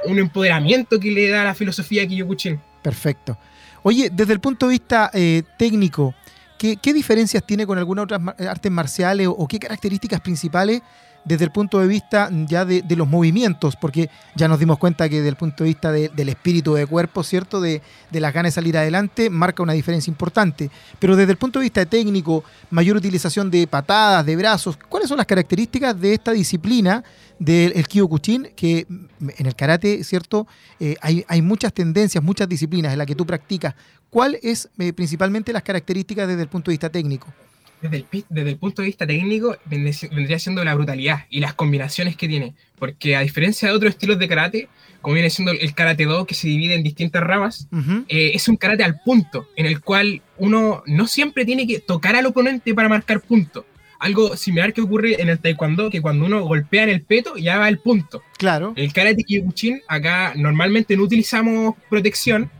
un 0.06 0.18
empoderamiento 0.18 0.98
que 0.98 1.10
le 1.12 1.28
da 1.28 1.44
la 1.44 1.54
filosofía 1.54 2.02
a 2.02 2.06
Kyokushin. 2.06 2.60
Perfecto. 2.82 3.38
Oye, 3.84 4.10
desde 4.12 4.32
el 4.32 4.40
punto 4.40 4.66
de 4.66 4.72
vista 4.72 5.10
eh, 5.14 5.42
técnico, 5.58 6.14
¿qué, 6.58 6.76
qué 6.76 6.92
diferencias 6.92 7.46
tiene 7.46 7.66
con 7.66 7.78
algunas 7.78 8.04
otras 8.04 8.20
ma- 8.20 8.34
artes 8.48 8.72
marciales 8.72 9.26
o, 9.28 9.32
o 9.32 9.46
qué 9.46 9.58
características 9.58 10.20
principales 10.20 10.82
desde 11.24 11.44
el 11.44 11.50
punto 11.50 11.80
de 11.80 11.86
vista 11.86 12.28
ya 12.46 12.64
de, 12.64 12.84
los 12.96 13.08
movimientos? 13.08 13.76
Porque 13.76 14.10
ya 14.36 14.46
nos 14.48 14.58
dimos 14.58 14.78
cuenta 14.78 15.08
que 15.08 15.16
desde 15.16 15.28
el 15.30 15.36
punto 15.36 15.64
de 15.64 15.68
vista 15.70 15.90
de- 15.90 16.08
del 16.10 16.28
espíritu 16.28 16.74
de 16.74 16.86
cuerpo, 16.86 17.22
¿cierto? 17.22 17.60
De, 17.60 17.82
de 18.10 18.20
las 18.20 18.32
ganas 18.32 18.52
de 18.52 18.54
salir 18.54 18.76
adelante, 18.76 19.30
marca 19.30 19.62
una 19.62 19.72
diferencia 19.72 20.10
importante. 20.10 20.70
Pero 20.98 21.16
desde 21.16 21.32
el 21.32 21.38
punto 21.38 21.58
de 21.58 21.64
vista 21.64 21.84
técnico, 21.86 22.44
mayor 22.70 22.96
utilización 22.96 23.50
de 23.50 23.66
patadas, 23.66 24.24
de 24.26 24.36
brazos, 24.36 24.76
¿cuáles 24.88 25.08
son 25.08 25.18
las 25.18 25.26
características 25.26 26.00
de 26.00 26.14
esta 26.14 26.32
disciplina 26.32 27.02
del 27.38 27.72
el 27.74 27.88
Kyokushin? 27.88 28.50
Que 28.54 28.86
en 29.36 29.46
el 29.46 29.54
karate, 29.54 30.04
¿cierto? 30.04 30.46
Eh, 30.78 30.96
hay, 31.00 31.24
hay 31.28 31.42
muchas 31.42 31.72
tendencias, 31.72 32.22
muchas 32.22 32.48
disciplinas 32.48 32.92
en 32.92 32.98
las 32.98 33.06
que 33.06 33.14
tú 33.14 33.24
practicas. 33.26 33.74
¿Cuál 34.10 34.38
es 34.42 34.68
eh, 34.78 34.92
principalmente 34.92 35.52
las 35.52 35.62
características 35.62 36.28
desde 36.28 36.42
el 36.42 36.48
punto 36.48 36.70
de 36.70 36.74
vista 36.74 36.90
técnico? 36.90 37.26
Desde 37.84 37.96
el, 37.98 38.24
desde 38.30 38.50
el 38.50 38.56
punto 38.56 38.80
de 38.80 38.86
vista 38.86 39.06
técnico, 39.06 39.56
vendría 39.66 39.92
si- 39.92 40.08
vendría 40.08 40.38
siendo 40.38 40.64
la 40.64 40.74
brutalidad 40.74 41.26
y 41.28 41.40
las 41.40 41.52
combinaciones 41.52 42.16
que 42.16 42.26
tiene. 42.26 42.54
Porque 42.78 43.14
a 43.14 43.20
diferencia 43.20 43.68
de 43.68 43.74
otros 43.74 43.90
estilos 43.90 44.18
de 44.18 44.26
karate, 44.26 44.68
como 45.02 45.12
viene 45.14 45.28
siendo 45.28 45.52
el 45.52 45.74
karate 45.74 46.04
do, 46.06 46.24
que 46.26 46.34
se 46.34 46.48
divide 46.48 46.74
en 46.74 46.82
distintas 46.82 47.22
ramas, 47.22 47.68
Ujú. 47.70 48.06
eh, 48.08 48.32
es 48.34 48.48
un 48.48 48.56
karate 48.56 48.84
al 48.84 49.00
punto, 49.04 49.46
en 49.54 49.66
el 49.66 49.80
cual 49.82 50.22
uno 50.38 50.82
no 50.86 51.06
siempre 51.06 51.44
tiene 51.44 51.66
que 51.66 51.78
tocar 51.80 52.16
al 52.16 52.24
oponente 52.24 52.72
para 52.74 52.88
marcar 52.88 53.20
punto. 53.20 53.66
Algo 54.00 54.34
similar 54.36 54.72
que 54.72 54.80
ocurre 54.80 55.20
en 55.20 55.28
el 55.28 55.38
taekwondo, 55.38 55.90
que 55.90 56.00
cuando 56.00 56.24
uno 56.24 56.42
golpea 56.44 56.84
en 56.84 56.88
el 56.90 57.02
peto, 57.02 57.36
ya 57.36 57.58
va 57.58 57.68
el 57.68 57.78
punto. 57.80 58.22
Claro, 58.38 58.72
El 58.76 58.92
karate 58.94 59.24
Kyokushin, 59.24 59.82
acá 59.88 60.32
normalmente 60.36 60.96
no 60.96 61.02
utilizamos 61.04 61.74
protección, 61.90 62.50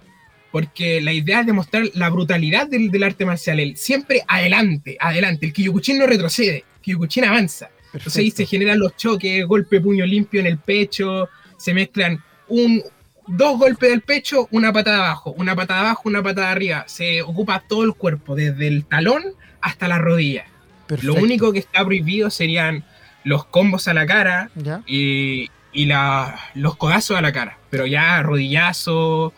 porque 0.55 1.01
la 1.01 1.13
idea 1.13 1.41
es 1.41 1.47
demostrar 1.47 1.83
la 1.95 2.09
brutalidad 2.11 2.69
del, 2.69 2.89
del 2.93 3.03
arte 3.03 3.25
marcial. 3.27 3.59
El 3.59 3.77
siempre 3.77 4.23
adelante, 4.29 4.97
adelante. 5.01 5.47
El 5.47 5.53
Kyokushin 5.53 5.99
no 5.99 6.07
retrocede, 6.07 6.65
Kyokushin 6.81 7.25
avanza. 7.25 7.71
Entonces 7.93 8.19
ahí 8.19 8.31
se 8.31 8.47
generan 8.47 8.79
los 8.79 8.97
choques, 8.97 9.45
golpe 9.47 9.81
puño 9.81 10.07
limpio 10.07 10.39
en 10.39 10.47
el 10.47 10.59
pecho, 10.59 11.29
se 11.59 11.75
mezclan 11.75 12.23
un, 12.47 12.81
dos 13.27 13.59
golpes 13.59 13.91
del 13.91 14.03
pecho, 14.03 14.47
una 14.53 14.73
patada 14.73 14.99
abajo, 15.07 15.33
una 15.37 15.57
patada 15.57 15.81
abajo, 15.81 16.03
una 16.05 16.23
patada 16.23 16.53
arriba. 16.53 16.85
Se 16.87 17.21
ocupa 17.23 17.65
todo 17.69 17.83
el 17.83 17.95
cuerpo, 17.95 18.37
desde 18.37 18.69
el 18.69 18.85
talón 18.85 19.25
hasta 19.61 19.89
la 19.89 19.99
rodilla. 19.99 20.45
Perfecto. 20.87 21.17
Lo 21.17 21.21
único 21.21 21.53
que 21.53 21.59
está 21.59 21.85
prohibido 21.85 22.31
serían 22.31 22.85
los 23.25 23.45
combos 23.47 23.89
a 23.89 23.95
la 23.95 24.07
cara 24.07 24.51
¿Ya? 24.55 24.83
y, 24.87 25.51
y 25.73 25.87
la- 25.87 26.39
los 26.55 26.77
codazos 26.77 27.17
a 27.17 27.21
la 27.23 27.33
cara. 27.33 27.59
Pero 27.71 27.87
ya 27.87 28.23
rodillazo, 28.23 29.33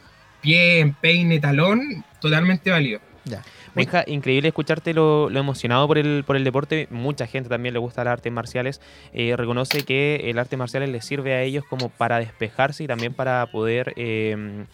pie, 0.46 0.78
empeine, 0.78 1.40
talón, 1.40 2.04
totalmente 2.20 2.70
válido. 2.70 3.00
Ya. 3.24 3.42
Benja, 3.74 4.04
increíble 4.06 4.48
escucharte 4.48 4.94
lo, 4.94 5.28
lo 5.28 5.40
emocionado 5.40 5.88
por 5.88 5.98
el, 5.98 6.22
por 6.24 6.36
el 6.36 6.44
deporte. 6.44 6.86
Mucha 6.90 7.26
gente 7.26 7.48
también 7.48 7.74
le 7.74 7.80
gusta 7.80 8.04
las 8.04 8.12
artes 8.12 8.32
marciales. 8.32 8.80
Eh, 9.12 9.34
reconoce 9.36 9.82
que 9.82 10.30
el 10.30 10.38
arte 10.38 10.56
marcial 10.56 10.90
les 10.90 11.04
sirve 11.04 11.34
a 11.34 11.42
ellos 11.42 11.64
como 11.68 11.88
para 11.88 12.20
despejarse 12.20 12.84
y 12.84 12.86
también 12.86 13.12
para 13.12 13.44
poder, 13.46 13.92
eh, 13.96 14.64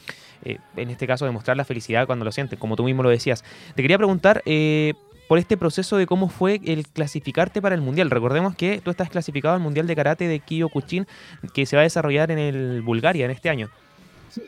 eh, 0.44 0.58
en 0.76 0.90
este 0.90 1.06
caso, 1.06 1.24
demostrar 1.24 1.56
la 1.56 1.64
felicidad 1.64 2.06
cuando 2.06 2.26
lo 2.26 2.32
sienten, 2.32 2.58
como 2.58 2.76
tú 2.76 2.84
mismo 2.84 3.02
lo 3.02 3.08
decías. 3.08 3.42
Te 3.74 3.80
quería 3.80 3.96
preguntar 3.96 4.42
eh, 4.44 4.92
por 5.26 5.38
este 5.38 5.56
proceso 5.56 5.96
de 5.96 6.06
cómo 6.06 6.28
fue 6.28 6.60
el 6.66 6.86
clasificarte 6.86 7.62
para 7.62 7.74
el 7.74 7.80
Mundial. 7.80 8.10
Recordemos 8.10 8.54
que 8.54 8.82
tú 8.84 8.90
estás 8.90 9.08
clasificado 9.08 9.54
al 9.54 9.60
Mundial 9.60 9.86
de 9.86 9.96
Karate 9.96 10.28
de 10.28 10.38
Kyokushin 10.38 11.06
que 11.54 11.64
se 11.64 11.76
va 11.76 11.80
a 11.80 11.84
desarrollar 11.84 12.30
en 12.30 12.38
el 12.38 12.82
Bulgaria 12.82 13.24
en 13.24 13.30
este 13.30 13.48
año. 13.48 13.70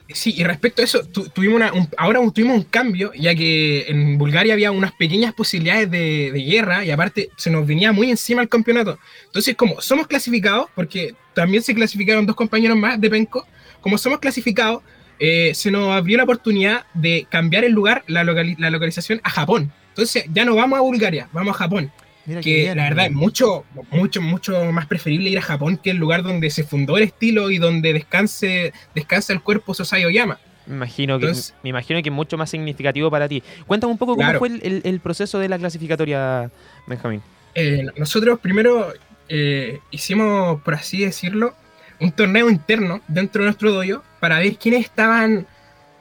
Sí, 0.09 0.35
y 0.37 0.45
respecto 0.45 0.81
a 0.81 0.85
eso, 0.85 1.05
tu- 1.07 1.29
tuvimos 1.29 1.57
una, 1.57 1.73
un- 1.73 1.89
ahora 1.97 2.21
tuvimos 2.33 2.57
un 2.57 2.63
cambio, 2.65 3.13
ya 3.15 3.35
que 3.35 3.85
en 3.89 4.17
Bulgaria 4.17 4.55
había 4.55 4.71
unas 4.71 4.93
pequeñas 4.93 5.35
posibilidades 5.35 5.91
de, 5.91 6.31
de 6.33 6.41
guerra 6.43 6.85
y 6.85 6.91
aparte 6.91 7.31
se 7.37 7.51
nos 7.51 7.67
venía 7.67 7.93
muy 7.93 8.11
encima 8.11 8.41
el 8.43 8.49
campeonato. 8.49 8.99
Entonces, 9.27 9.55
como 9.57 9.81
somos 9.81 10.07
clasificados, 10.07 10.67
porque 10.75 11.15
también 11.35 11.63
se 11.63 11.75
clasificaron 11.75 12.25
dos 12.27 12.37
compañeros 12.37 12.77
más 12.79 13.01
de 13.01 13.11
Penco, 13.11 13.47
como 13.81 13.99
somos 13.99 14.21
clasificados, 14.21 14.83
eh, 15.19 15.53
se 15.55 15.71
nos 15.71 15.91
abrió 15.91 16.17
la 16.17 16.25
oportunidad 16.25 16.85
de 16.95 17.27
cambiar 17.31 17.65
el 17.65 17.73
lugar, 17.73 18.05
la, 18.07 18.25
locali- 18.25 18.57
la 18.59 18.71
localización 18.71 19.21
a 19.23 19.31
Japón. 19.31 19.73
Entonces, 19.91 20.25
ya 20.33 20.45
no 20.45 20.55
vamos 20.57 20.79
a 20.79 20.83
Bulgaria, 20.83 21.29
vamos 21.33 21.55
a 21.55 21.59
Japón. 21.59 21.93
Mira 22.27 22.41
que 22.41 22.55
bien. 22.55 22.77
la 22.77 22.85
verdad 22.85 23.07
es 23.07 23.13
mucho, 23.13 23.65
mucho, 23.91 24.21
mucho 24.23 24.73
más 24.73 24.87
preferible 24.87 25.29
ir 25.31 25.39
a 25.39 25.43
Japón 25.43 25.77
que 25.77 25.91
el 25.91 25.99
lugar 25.99 26.23
donde 26.23 26.49
se 26.51 26.65
fundó 26.65 26.97
el 26.97 27.05
estilo 27.05 27.51
y 27.51 27.59
donde 27.59 27.93
descanse, 27.93 28.73
descansa 28.95 29.33
el 29.33 29.43
cuerpo 29.43 29.75
Sosai 29.75 30.05
Oyama. 30.05 30.39
Me 30.67 30.77
imagino, 30.77 31.19
que, 31.19 31.33
me 31.63 31.71
imagino 31.71 32.03
que 32.03 32.09
es 32.09 32.15
mucho 32.15 32.39
más 32.39 32.49
significativo 32.49 33.11
para 33.11 33.29
ti. 33.29 33.43
Cuéntame 33.67 33.93
un 33.93 33.99
poco 33.99 34.17
Claro. 34.17 34.39
cómo 34.39 34.49
fue 34.49 34.57
el, 34.67 34.73
el- 34.77 34.83
el 34.85 35.01
proceso 35.01 35.39
de 35.39 35.49
la 35.51 35.59
clasificatoria, 35.59 36.51
Benjamín. 36.87 37.21
Eh, 37.55 37.85
nosotros 37.99 38.41
primero 38.41 38.93
eh, 39.29 39.79
hicimos, 39.91 40.61
por 40.63 40.75
así 40.75 41.05
decirlo, 41.05 41.55
un 42.01 42.11
torneo 42.13 42.49
interno 42.51 43.01
dentro 43.09 43.43
de 43.43 43.47
nuestro 43.49 43.73
dojo 43.73 44.03
para 44.21 44.39
ver 44.39 44.57
quiénes 44.57 44.81
estaban 44.87 45.47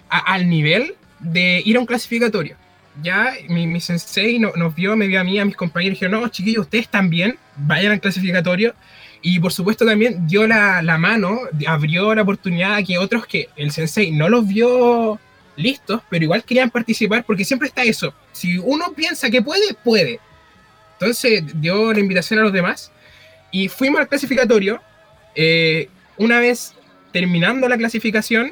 a- 0.09 0.33
al 0.33 0.47
nivel 0.49 0.95
de 1.19 1.61
ir 1.65 1.75
a 1.75 1.79
un 1.81 1.85
clasificatorio. 1.85 2.55
Ya 3.01 3.33
mi, 3.49 3.65
mi 3.65 3.79
sensei 3.81 4.37
no- 4.39 4.51
nos 4.55 4.75
vio, 4.75 4.95
me 4.95 5.07
vio 5.07 5.19
a 5.19 5.23
mí, 5.23 5.39
a 5.39 5.45
mis 5.45 5.55
compañeros, 5.55 5.93
y 5.97 5.99
dijeron, 6.01 6.21
no, 6.21 6.27
chiquillos, 6.29 6.61
ustedes 6.65 6.87
también 6.87 7.37
vayan 7.57 7.91
al 7.93 7.99
clasificatorio. 8.01 8.75
Y 9.21 9.39
por 9.39 9.53
supuesto 9.53 9.85
también 9.85 10.27
dio 10.27 10.45
la, 10.45 10.81
la 10.81 10.97
mano, 10.97 11.39
abrió 11.65 12.13
la 12.13 12.21
oportunidad 12.23 12.75
a 12.75 12.83
que 12.83 12.97
otros 12.97 13.25
que 13.25 13.49
el 13.55 13.71
sensei 13.71 14.11
no 14.11 14.27
los 14.29 14.45
vio 14.47 15.19
listos, 15.55 16.01
pero 16.09 16.23
igual 16.25 16.43
querían 16.43 16.69
participar, 16.69 17.23
porque 17.23 17.45
siempre 17.45 17.67
está 17.69 17.83
eso. 17.83 18.13
Si 18.33 18.57
uno 18.57 18.91
piensa 18.93 19.29
que 19.29 19.41
puede, 19.41 19.73
puede. 19.83 20.19
Entonces 20.99 21.43
dio 21.61 21.93
la 21.93 21.99
invitación 21.99 22.39
a 22.39 22.43
los 22.43 22.53
demás 22.53 22.91
y 23.51 23.69
fuimos 23.69 24.01
al 24.01 24.07
clasificatorio. 24.09 24.81
Eh, 25.35 25.89
una 26.17 26.39
vez 26.39 26.73
terminando 27.11 27.67
la 27.69 27.77
clasificación, 27.77 28.51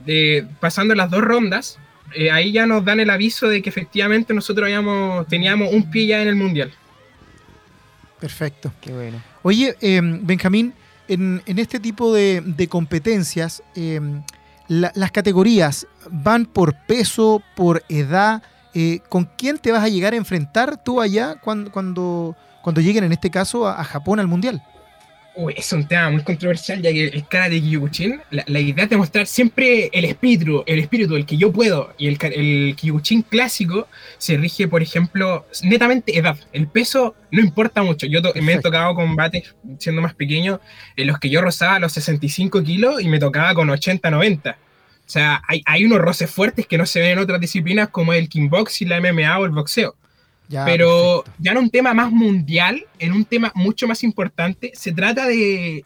de, 0.00 0.46
pasando 0.60 0.94
las 0.94 1.10
dos 1.10 1.22
rondas, 1.22 1.78
eh, 2.14 2.30
ahí 2.30 2.52
ya 2.52 2.66
nos 2.66 2.84
dan 2.84 3.00
el 3.00 3.10
aviso 3.10 3.48
de 3.48 3.60
que 3.62 3.68
efectivamente 3.68 4.32
nosotros 4.34 4.64
habíamos, 4.64 5.26
teníamos 5.28 5.72
un 5.72 5.90
pie 5.90 6.06
ya 6.06 6.22
en 6.22 6.28
el 6.28 6.36
mundial. 6.36 6.72
Perfecto. 8.20 8.72
Qué 8.80 8.92
bueno. 8.92 9.22
Oye, 9.42 9.76
eh, 9.80 10.00
Benjamín, 10.02 10.72
en, 11.08 11.42
en 11.46 11.58
este 11.58 11.78
tipo 11.80 12.12
de, 12.14 12.42
de 12.44 12.66
competencias, 12.68 13.62
eh, 13.74 14.00
la- 14.68 14.92
las 14.94 15.12
categorías 15.12 15.86
van 16.10 16.46
por 16.46 16.74
peso, 16.86 17.42
por 17.54 17.82
edad. 17.88 18.42
eh, 18.74 19.00
¿Con 19.08 19.24
quién 19.38 19.58
te 19.58 19.70
vas 19.72 19.82
a 19.84 19.88
llegar 19.88 20.12
a 20.12 20.16
enfrentar 20.16 20.82
tú 20.82 21.00
allá 21.00 21.36
cuando, 21.36 21.70
cuando, 21.70 22.36
cuando 22.62 22.80
lleguen, 22.80 23.04
en 23.04 23.12
este 23.12 23.30
caso, 23.30 23.66
a, 23.66 23.80
a 23.80 23.84
Japón 23.84 24.18
al 24.20 24.26
Mundial? 24.26 24.62
Uy, 25.38 25.52
es 25.54 25.70
un 25.74 25.86
tema 25.86 26.08
muy 26.08 26.22
controversial, 26.22 26.80
ya 26.80 26.90
que 26.90 27.08
el 27.08 27.28
karate 27.28 27.60
Kyokushin, 27.60 28.22
la, 28.30 28.42
la 28.46 28.58
idea 28.58 28.84
es 28.84 28.90
demostrar 28.90 29.26
siempre 29.26 29.90
el 29.92 30.06
espíritu, 30.06 30.64
el 30.66 30.78
espíritu, 30.78 31.14
el 31.14 31.26
que 31.26 31.36
yo 31.36 31.52
puedo. 31.52 31.92
Y 31.98 32.08
el, 32.08 32.16
el 32.32 32.74
Kyokushin 32.74 33.20
clásico 33.20 33.86
se 34.16 34.38
rige, 34.38 34.66
por 34.66 34.80
ejemplo, 34.82 35.46
netamente 35.62 36.16
edad. 36.18 36.38
El 36.54 36.68
peso 36.68 37.14
no 37.30 37.42
importa 37.42 37.82
mucho. 37.82 38.06
Yo 38.06 38.22
to- 38.22 38.32
me 38.40 38.54
he 38.54 38.60
tocado 38.60 38.94
combates 38.94 39.54
siendo 39.78 40.00
más 40.00 40.14
pequeño, 40.14 40.58
en 40.96 41.06
los 41.06 41.18
que 41.18 41.28
yo 41.28 41.42
rozaba 41.42 41.78
los 41.80 41.92
65 41.92 42.62
kilos 42.62 43.02
y 43.02 43.08
me 43.08 43.18
tocaba 43.18 43.54
con 43.54 43.68
80, 43.68 44.10
90. 44.10 44.50
O 44.52 45.08
sea, 45.08 45.42
hay, 45.46 45.60
hay 45.66 45.84
unos 45.84 45.98
roces 45.98 46.30
fuertes 46.30 46.66
que 46.66 46.78
no 46.78 46.86
se 46.86 47.00
ven 47.00 47.10
en 47.10 47.18
otras 47.18 47.40
disciplinas 47.42 47.90
como 47.90 48.14
el 48.14 48.30
kickboxing, 48.30 48.88
la 48.88 49.00
MMA 49.02 49.38
o 49.38 49.44
el 49.44 49.50
boxeo. 49.52 49.96
Ya, 50.48 50.64
Pero 50.64 51.22
perfecto. 51.24 51.42
ya 51.42 51.50
en 51.52 51.58
un 51.58 51.70
tema 51.70 51.92
más 51.94 52.10
mundial, 52.12 52.84
en 52.98 53.12
un 53.12 53.24
tema 53.24 53.50
mucho 53.54 53.88
más 53.88 54.04
importante, 54.04 54.70
se 54.74 54.92
trata 54.92 55.26
de, 55.26 55.84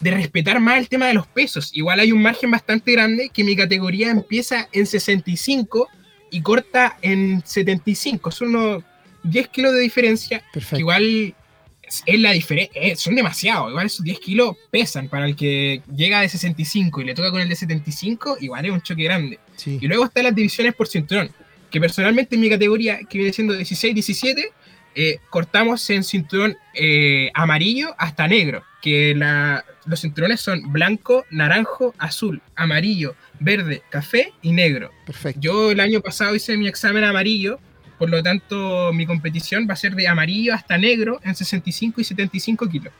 de 0.00 0.10
respetar 0.10 0.58
más 0.60 0.78
el 0.78 0.88
tema 0.88 1.06
de 1.06 1.14
los 1.14 1.26
pesos. 1.28 1.70
Igual 1.74 2.00
hay 2.00 2.10
un 2.12 2.20
margen 2.22 2.50
bastante 2.50 2.90
grande 2.92 3.30
que 3.32 3.44
mi 3.44 3.54
categoría 3.54 4.10
empieza 4.10 4.68
en 4.72 4.86
65 4.86 5.88
y 6.30 6.40
corta 6.42 6.96
en 7.02 7.42
75. 7.44 8.30
Son 8.32 8.48
unos 8.56 8.82
10 9.22 9.48
kilos 9.48 9.72
de 9.72 9.80
diferencia. 9.80 10.38
que 10.40 10.44
Perfecto. 10.54 10.80
igual 10.80 11.34
es, 11.82 12.02
es 12.06 12.18
la 12.18 12.32
diferencia, 12.32 12.96
son 12.96 13.14
demasiado. 13.14 13.68
Igual 13.70 13.86
esos 13.86 14.04
10 14.04 14.18
kilos 14.18 14.56
pesan 14.72 15.08
para 15.08 15.26
el 15.26 15.36
que 15.36 15.82
llega 15.94 16.22
de 16.22 16.28
65 16.28 17.02
y 17.02 17.04
le 17.04 17.14
toca 17.14 17.30
con 17.30 17.40
el 17.40 17.48
de 17.48 17.54
75, 17.54 18.38
igual 18.40 18.64
es 18.64 18.72
un 18.72 18.80
choque 18.82 19.04
grande. 19.04 19.38
Sí. 19.56 19.78
Y 19.80 19.86
luego 19.86 20.06
están 20.06 20.24
las 20.24 20.34
divisiones 20.34 20.74
por 20.74 20.88
cinturón, 20.88 21.30
que 21.72 21.80
personalmente 21.80 22.36
en 22.36 22.40
mi 22.42 22.48
categoría, 22.50 23.00
que 23.08 23.18
viene 23.18 23.32
siendo 23.32 23.54
16-17, 23.54 24.50
eh, 24.94 25.18
cortamos 25.30 25.88
en 25.90 26.04
cinturón 26.04 26.56
eh, 26.74 27.30
amarillo 27.34 27.94
hasta 27.98 28.28
negro, 28.28 28.62
que 28.82 29.14
la- 29.16 29.64
los 29.86 30.00
cinturones 30.02 30.40
son 30.40 30.70
blanco, 30.70 31.24
naranjo, 31.30 31.94
azul, 31.98 32.40
amarillo, 32.54 33.16
verde, 33.40 33.82
café 33.90 34.32
y 34.42 34.52
negro. 34.52 34.90
Perfecto. 35.06 35.40
Yo 35.40 35.70
el 35.72 35.80
año 35.80 36.00
pasado 36.02 36.34
hice 36.34 36.56
mi 36.58 36.68
examen 36.68 37.04
amarillo, 37.04 37.58
por 37.98 38.10
lo 38.10 38.22
tanto 38.22 38.92
mi 38.92 39.06
competición 39.06 39.66
va 39.68 39.72
a 39.74 39.76
ser 39.76 39.94
de 39.94 40.06
amarillo 40.08 40.52
hasta 40.54 40.76
negro 40.76 41.20
en 41.24 41.34
65 41.34 42.00
y 42.00 42.04
75 42.04 42.68
kilos. 42.68 42.92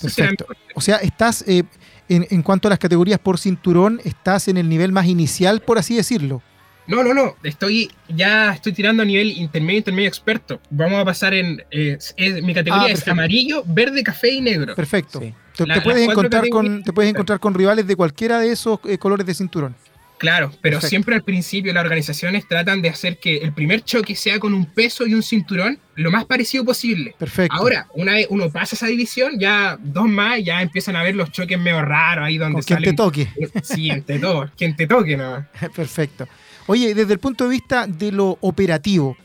Perfecto. 0.00 0.46
O 0.74 0.80
sea, 0.80 0.96
estás, 0.96 1.44
eh, 1.46 1.62
en, 2.08 2.26
en 2.30 2.42
cuanto 2.42 2.68
a 2.68 2.70
las 2.70 2.78
categorías 2.78 3.18
por 3.18 3.38
cinturón, 3.38 4.00
estás 4.04 4.48
en 4.48 4.56
el 4.56 4.68
nivel 4.68 4.92
más 4.92 5.06
inicial, 5.06 5.60
por 5.60 5.78
así 5.78 5.96
decirlo. 5.96 6.42
No, 6.88 7.04
no, 7.04 7.14
no. 7.14 7.36
Estoy 7.42 7.90
ya 8.08 8.52
estoy 8.54 8.72
tirando 8.72 9.02
a 9.02 9.06
nivel 9.06 9.30
intermedio, 9.38 9.78
intermedio 9.78 10.08
experto. 10.08 10.60
Vamos 10.70 11.00
a 11.00 11.04
pasar 11.04 11.34
en 11.34 11.62
eh, 11.70 11.98
es- 12.16 12.42
mi 12.42 12.54
categoría 12.54 12.86
Ah, 12.88 12.90
es 12.90 13.06
amarillo, 13.06 13.62
verde, 13.66 14.02
café 14.02 14.30
y 14.30 14.40
negro. 14.40 14.74
Perfecto. 14.74 15.20
Sí. 15.20 15.34
Te, 15.56 15.66
La- 15.66 15.74
te 15.74 15.78
las 15.80 15.84
puedes 15.84 16.08
encontrar 16.08 16.48
con, 16.48 16.66
categorías- 16.66 16.84
te 16.84 16.92
puedes 16.92 17.10
encontrar 17.10 17.40
con 17.40 17.54
rivales 17.54 17.86
de 17.86 17.94
cualquiera 17.96 18.40
de 18.40 18.50
esos 18.52 18.80
eh, 18.88 18.96
colores 18.98 19.26
de 19.26 19.34
cinturón. 19.34 19.74
Claro, 20.18 20.48
pero 20.62 20.76
Perfecto. 20.78 20.88
siempre 20.88 21.14
al 21.14 21.22
principio 21.22 21.72
las 21.72 21.84
organizaciones 21.84 22.48
tratan 22.48 22.82
de 22.82 22.88
hacer 22.88 23.18
que 23.18 23.36
el 23.36 23.52
primer 23.52 23.84
choque 23.84 24.16
sea 24.16 24.40
con 24.40 24.52
un 24.52 24.66
peso 24.66 25.06
y 25.06 25.14
un 25.14 25.22
cinturón 25.22 25.78
lo 25.94 26.10
más 26.10 26.24
parecido 26.24 26.64
posible. 26.64 27.14
Perfecto. 27.16 27.54
Ahora, 27.56 27.86
una 27.94 28.14
vez 28.14 28.26
uno 28.28 28.50
pasa 28.50 28.74
esa 28.74 28.88
división, 28.88 29.38
ya 29.38 29.78
dos 29.80 30.08
más, 30.08 30.42
ya 30.42 30.60
empiezan 30.60 30.96
a 30.96 31.04
ver 31.04 31.14
los 31.14 31.30
choques 31.30 31.56
medio 31.56 31.82
raros 31.82 32.24
ahí 32.26 32.36
donde 32.36 32.54
con 32.54 32.62
quien 32.64 32.78
te 32.80 32.84
salen. 32.86 32.96
toque. 32.96 33.28
Sí, 33.62 33.90
entre 33.90 34.18
todos, 34.18 34.50
quien 34.58 34.74
te 34.74 34.88
toque, 34.88 35.16
¿no? 35.16 35.46
Perfecto. 35.76 36.26
Oye, 36.70 36.94
desde 36.94 37.14
el 37.14 37.18
punto 37.18 37.44
de 37.44 37.50
vista 37.50 37.86
de 37.86 38.12
lo 38.12 38.36
operativo, 38.42 39.16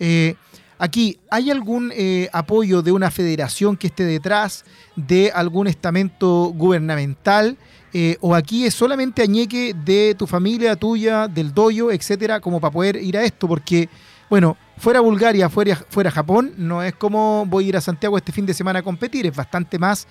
eh, 0.00 0.34
aquí, 0.78 1.16
¿hay 1.30 1.48
algún 1.48 1.92
eh, 1.94 2.28
apoyo 2.32 2.82
de 2.82 2.90
una 2.90 3.12
federación 3.12 3.76
que 3.76 3.86
esté 3.86 4.02
detrás, 4.02 4.64
de 4.96 5.30
algún 5.32 5.68
estamento 5.68 6.46
gubernamental? 6.46 7.56
eh, 7.92 8.16
¿O 8.20 8.34
aquí 8.34 8.64
es 8.64 8.74
solamente 8.74 9.22
añeque 9.22 9.76
de 9.84 10.16
tu 10.18 10.26
familia, 10.26 10.74
tuya, 10.74 11.28
del 11.28 11.54
doyo, 11.54 11.92
etcétera, 11.92 12.40
como 12.40 12.60
para 12.60 12.72
poder 12.72 12.96
ir 12.96 13.16
a 13.16 13.22
esto? 13.22 13.46
Porque, 13.46 13.88
bueno, 14.28 14.56
fuera 14.76 14.98
Bulgaria, 14.98 15.48
fuera, 15.48 15.76
fuera 15.76 16.10
Japón, 16.10 16.52
no 16.56 16.82
es 16.82 16.94
como 16.96 17.46
voy 17.46 17.66
a 17.66 17.68
ir 17.68 17.76
a 17.76 17.80
Santiago 17.80 18.18
este 18.18 18.32
fin 18.32 18.44
de 18.44 18.54
semana 18.54 18.80
a 18.80 18.82
competir, 18.82 19.24
es 19.24 19.36
bastante 19.36 19.78
más 19.78 20.08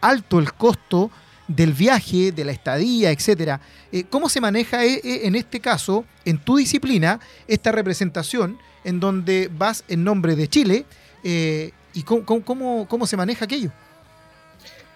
alto 0.00 0.40
el 0.40 0.52
costo 0.52 1.12
del 1.48 1.72
viaje, 1.72 2.32
de 2.32 2.44
la 2.44 2.52
estadía, 2.52 3.10
etcétera. 3.10 3.60
Eh, 3.92 4.04
¿Cómo 4.10 4.28
se 4.28 4.40
maneja 4.40 4.84
eh, 4.84 5.00
eh, 5.04 5.20
en 5.24 5.36
este 5.36 5.60
caso, 5.60 6.04
en 6.24 6.38
tu 6.38 6.56
disciplina, 6.56 7.20
esta 7.46 7.70
representación 7.72 8.58
en 8.84 8.98
donde 9.00 9.48
vas 9.56 9.84
en 9.88 10.02
nombre 10.04 10.34
de 10.36 10.48
Chile? 10.48 10.84
¿Y 11.24 12.02
cómo, 12.04 12.24
cómo- 12.44 12.86
cómo- 12.88 13.06
se 13.06 13.16
maneja 13.16 13.44
aquello? 13.46 13.70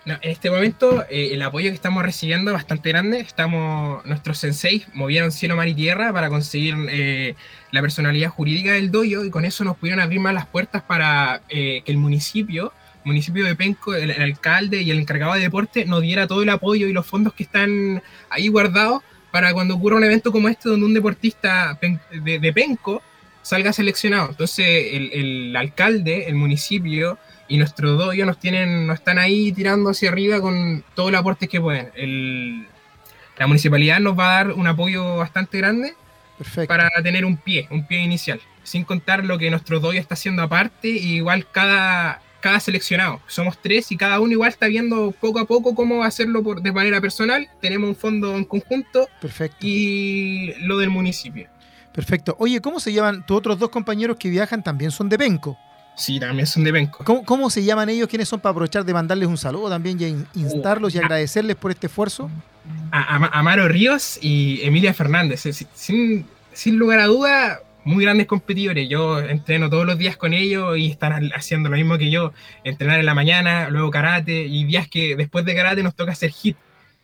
En 0.06 0.18
este 0.22 0.50
momento 0.50 1.04
el 1.10 1.40
apoyo 1.42 1.68
que 1.70 1.74
estamos 1.74 2.02
recibiendo 2.02 2.50
es 2.50 2.54
bastante 2.54 2.88
grande. 2.88 3.20
Estamos, 3.20 4.04
nuestros 4.06 4.38
senseis 4.38 4.86
movieron 4.94 5.30
cielo, 5.30 5.56
mar 5.56 5.68
y 5.68 5.74
tierra 5.74 6.12
para 6.12 6.28
conseguir 6.30 6.74
la 7.70 7.80
personalidad 7.80 8.30
jurídica 8.30 8.72
del 8.72 8.90
doyo 8.90 9.24
y 9.24 9.30
con 9.30 9.44
eso 9.44 9.62
nos 9.62 9.76
pudieron 9.76 10.00
abrir 10.00 10.18
más 10.20 10.34
las 10.34 10.46
puertas 10.46 10.82
para 10.82 11.42
que 11.48 11.82
el 11.86 11.96
municipio, 11.98 12.72
municipio 13.04 13.44
de 13.44 13.54
Penco, 13.54 13.94
el, 13.94 14.10
el 14.10 14.22
alcalde 14.22 14.82
y 14.82 14.90
el 14.90 14.98
encargado 14.98 15.34
de 15.34 15.40
deporte 15.40 15.84
nos 15.84 16.02
diera 16.02 16.26
todo 16.26 16.42
el 16.42 16.48
apoyo 16.50 16.86
y 16.86 16.92
los 16.92 17.06
fondos 17.06 17.32
que 17.34 17.42
están 17.44 18.02
ahí 18.28 18.48
guardados 18.48 19.02
para 19.30 19.52
cuando 19.52 19.74
ocurra 19.76 19.96
un 19.96 20.04
evento 20.04 20.32
como 20.32 20.48
este 20.48 20.68
donde 20.68 20.86
un 20.86 20.94
deportista 20.94 21.78
de, 21.80 22.38
de 22.38 22.52
Penco 22.52 23.02
salga 23.42 23.72
seleccionado. 23.72 24.30
Entonces 24.30 24.66
el, 24.92 25.10
el 25.12 25.56
alcalde, 25.56 26.26
el 26.26 26.34
municipio 26.34 27.18
y 27.48 27.56
nuestro 27.58 27.92
doyo 27.92 28.26
nos 28.26 28.38
tienen, 28.38 28.86
nos 28.86 28.98
están 28.98 29.18
ahí 29.18 29.50
tirando 29.52 29.90
hacia 29.90 30.10
arriba 30.10 30.40
con 30.40 30.84
todo 30.94 31.08
el 31.08 31.14
aporte 31.14 31.48
que 31.48 31.60
pueden. 31.60 31.90
El- 31.94 32.66
la 33.38 33.46
municipalidad 33.46 34.00
nos 34.00 34.18
va 34.18 34.30
a 34.32 34.44
dar 34.44 34.52
un 34.52 34.66
apoyo 34.66 35.16
bastante 35.16 35.56
grande 35.58 35.94
Perfecto. 36.36 36.68
para 36.68 36.90
tener 37.02 37.24
un 37.24 37.38
pie, 37.38 37.66
un 37.70 37.86
pie 37.86 38.00
inicial. 38.02 38.38
Sin 38.64 38.84
contar 38.84 39.24
lo 39.24 39.38
que 39.38 39.50
nuestro 39.50 39.80
doyo 39.80 39.98
está 39.98 40.12
haciendo 40.14 40.42
aparte, 40.42 40.88
y 40.88 41.14
igual 41.16 41.46
cada, 41.50 42.20
cada 42.40 42.58
seleccionado. 42.60 43.20
Somos 43.26 43.58
tres 43.60 43.90
y 43.92 43.96
cada 43.96 44.18
uno 44.20 44.32
igual 44.32 44.48
está 44.50 44.66
viendo 44.66 45.12
poco 45.20 45.38
a 45.38 45.44
poco 45.46 45.74
cómo 45.74 46.02
hacerlo 46.04 46.42
por, 46.42 46.62
de 46.62 46.72
manera 46.72 47.00
personal. 47.00 47.48
Tenemos 47.60 47.88
un 47.88 47.96
fondo 47.96 48.36
en 48.36 48.44
conjunto 48.44 49.08
Perfecto. 49.20 49.58
y 49.60 50.52
lo 50.60 50.78
del 50.78 50.90
municipio. 50.90 51.48
Perfecto. 51.92 52.36
Oye, 52.38 52.60
¿cómo 52.60 52.80
se 52.80 52.92
llaman 52.92 53.24
tus 53.26 53.36
otros 53.36 53.58
dos 53.58 53.68
compañeros 53.70 54.16
que 54.16 54.30
viajan? 54.30 54.62
También 54.62 54.90
son 54.90 55.08
de 55.08 55.18
Penco. 55.18 55.58
Sí, 55.96 56.18
también 56.20 56.46
son 56.46 56.62
de 56.64 56.72
Penco. 56.72 57.04
¿Cómo, 57.04 57.24
cómo 57.24 57.50
se 57.50 57.62
llaman 57.64 57.88
ellos? 57.90 58.08
¿Quiénes 58.08 58.28
son 58.28 58.40
para 58.40 58.52
aprovechar 58.52 58.84
de 58.84 58.94
mandarles 58.94 59.28
un 59.28 59.36
saludo 59.36 59.68
también 59.68 60.00
y 60.00 60.04
in- 60.06 60.26
instarlos 60.34 60.94
y 60.94 60.98
Oh, 60.98 61.02
agradecerles 61.02 61.56
por 61.56 61.70
este 61.72 61.88
esfuerzo? 61.88 62.30
a- 62.92 63.38
Amaro 63.38 63.68
Ríos 63.68 64.18
y 64.22 64.60
Emilia 64.62 64.94
Fernández. 64.94 65.44
Es- 65.46 65.66
Sin, 65.74 66.24
sin 66.52 66.76
lugar 66.78 67.00
a 67.00 67.06
duda, 67.06 67.60
muy 67.84 68.04
grandes 68.04 68.26
competidores. 68.26 68.88
Yo 68.88 69.18
entreno 69.20 69.70
todos 69.70 69.86
los 69.86 69.98
días 69.98 70.16
con 70.16 70.32
ellos 70.34 70.76
y 70.78 70.90
están 70.90 71.30
haciendo 71.34 71.68
lo 71.68 71.76
mismo 71.76 71.96
que 71.98 72.10
yo. 72.10 72.32
Entrenar 72.64 72.98
en 73.00 73.06
la 73.06 73.14
mañana, 73.14 73.68
luego 73.70 73.90
karate 73.90 74.42
y 74.46 74.64
días 74.64 74.88
que 74.88 75.16
después 75.16 75.44
de 75.44 75.54
karate 75.54 75.82
nos 75.82 75.94
toca 75.94 76.12
hacer 76.12 76.30
hit. 76.30 76.56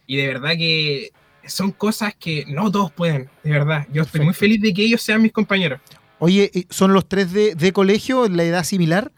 Y 0.07 0.17
de 0.17 0.27
verdad 0.29 0.53
que 0.57 1.11
son 1.47 1.71
cosas 1.73 2.15
que 2.19 2.45
no 2.49 2.71
todos 2.71 2.93
pueden, 2.93 3.29
de 3.43 3.51
verdad. 3.51 3.87
Yo 3.93 4.03
estoy 4.03 4.21
muy 4.23 4.35
feliz 4.35 4.61
de 4.61 4.75
que 4.75 4.83
ellos 4.83 5.01
sean 5.03 5.23
mis 5.23 5.33
compañeros. 5.33 5.81
Oye, 6.19 6.51
¿y 6.53 6.67
¿son 6.71 6.93
los 6.93 7.09
tres 7.09 7.33
de, 7.33 7.55
de 7.55 7.73
colegio, 7.73 8.29
la 8.29 8.43
edad 8.45 8.65
similar? 8.65 9.13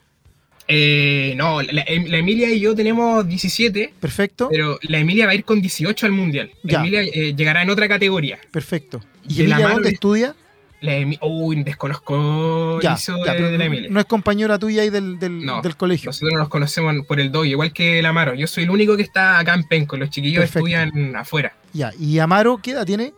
Eh, 0.71 1.33
no, 1.37 1.63
la, 1.63 1.85
la 1.87 2.19
Emilia 2.19 2.51
y 2.53 2.61
yo 2.61 2.75
tenemos 2.75 3.27
17, 3.27 3.95
Perfecto. 3.99 4.49
pero 4.51 4.79
la 4.83 4.99
Emilia 4.99 5.25
va 5.25 5.33
a 5.33 5.35
ir 5.35 5.45
con 5.45 5.63
18 5.63 6.05
al 6.07 6.13
mundial. 6.13 6.51
La 6.63 6.73
Ya. 6.73 6.79
Emilia 6.81 7.03
eh, 7.05 7.35
llegará 7.35 7.63
en 7.63 7.71
otra 7.71 7.89
categoría. 7.89 8.39
Perfecto. 8.51 9.01
Y 9.27 9.35
¿Y 9.41 9.45
el 9.45 9.53
Emilia 9.53 9.69
dónde 9.71 9.89
es- 9.89 9.95
estudia? 9.95 10.35
La 10.81 10.93
Emi- 10.97 11.19
Uy, 11.23 11.63
desconozco 11.65 12.81
Ya, 12.81 12.95
eso 12.95 13.17
ya, 13.25 13.33
de, 13.33 13.39
pero 13.39 13.51
de 13.51 13.59
la 13.59 13.59
no, 13.59 13.65
Emilia. 13.65 13.89
no 13.91 13.99
es 14.01 14.07
compañera 14.07 14.59
tuya 14.59 14.83
ahí 14.83 14.91
del, 14.91 15.19
del, 15.19 15.45
No, 15.45 15.61
del 15.61 15.77
colegio. 15.77 16.09
Nosotros 16.11 16.39
nos 16.39 16.49
conocemos 16.49 16.95
por 17.07 17.19
el 17.19 17.33
doy, 17.33 17.51
igual 17.51 17.73
que 17.73 17.99
el 17.99 18.07
Amaro. 18.07 18.35
Yo 18.35 18.47
soy 18.47 18.65
el 18.65 18.71
único 18.71 18.97
que 18.97 19.03
está 19.03 19.39
acá 19.39 19.55
en 19.55 19.65
Penco. 19.65 19.97
Los 19.97 20.11
chiquillos 20.11 20.41
Perfecto. 20.41 20.69
estudian 20.69 21.17
afuera. 21.17 21.55
Ya. 21.73 21.93
¿Y 21.99 22.19
Amaro 22.21 22.59
qué 22.59 22.71
edad 22.73 22.87
tiene? 22.87 23.13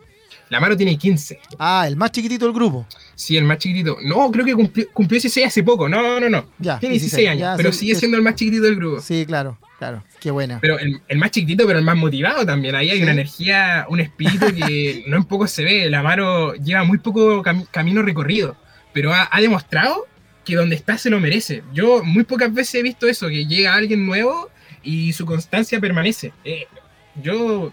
El 0.51 0.57
Amaro 0.57 0.75
tiene 0.75 0.97
15. 0.97 1.39
Ah, 1.59 1.85
el 1.87 1.95
más 1.95 2.11
chiquitito 2.11 2.43
del 2.43 2.53
grupo. 2.53 2.85
Sí, 3.15 3.37
el 3.37 3.45
más 3.45 3.57
chiquitito. 3.57 3.97
No, 4.03 4.29
creo 4.31 4.43
que 4.45 4.53
cumplió, 4.53 4.85
cumplió 4.91 5.15
16 5.15 5.47
hace 5.47 5.63
poco. 5.63 5.87
No, 5.87 6.19
no, 6.19 6.29
no. 6.29 6.45
Ya. 6.59 6.77
Tiene 6.77 6.91
16, 6.95 7.29
años, 7.29 7.39
ya, 7.39 7.53
pero 7.55 7.71
sí, 7.71 7.79
sigue 7.79 7.95
siendo 7.95 8.17
el 8.17 8.23
más 8.23 8.35
chiquitito 8.35 8.63
del 8.63 8.75
grupo. 8.75 8.99
Sí, 8.99 9.25
claro, 9.25 9.57
claro. 9.79 10.03
Qué 10.19 10.29
buena. 10.29 10.59
Pero 10.59 10.77
el, 10.77 11.01
el 11.07 11.17
más 11.17 11.31
chiquitito, 11.31 11.65
pero 11.65 11.79
el 11.79 11.85
más 11.85 11.95
motivado 11.95 12.45
también. 12.45 12.75
Ahí 12.75 12.89
hay 12.89 12.97
Sí. 12.97 13.03
una 13.03 13.13
energía, 13.13 13.85
un 13.89 14.01
espíritu 14.01 14.45
que 14.53 15.05
no 15.07 15.15
en 15.15 15.23
poco 15.23 15.47
se 15.47 15.63
ve. 15.63 15.85
El 15.85 15.93
Amaro 15.95 16.53
lleva 16.55 16.83
muy 16.83 16.97
poco 16.97 17.41
cami- 17.41 17.65
camino 17.71 18.01
recorrido, 18.01 18.57
pero 18.91 19.13
ha, 19.13 19.29
ha 19.31 19.39
demostrado 19.39 20.05
que 20.43 20.57
donde 20.57 20.75
está 20.75 20.97
se 20.97 21.09
lo 21.09 21.21
merece. 21.21 21.63
Yo 21.73 22.03
muy 22.03 22.25
pocas 22.25 22.53
veces 22.53 22.75
he 22.75 22.83
visto 22.83 23.07
eso, 23.07 23.29
que 23.29 23.45
llega 23.45 23.73
alguien 23.73 24.05
nuevo 24.05 24.49
y 24.83 25.13
su 25.13 25.25
constancia 25.25 25.79
permanece. 25.79 26.33
Eh, 26.43 26.65
yo 27.23 27.71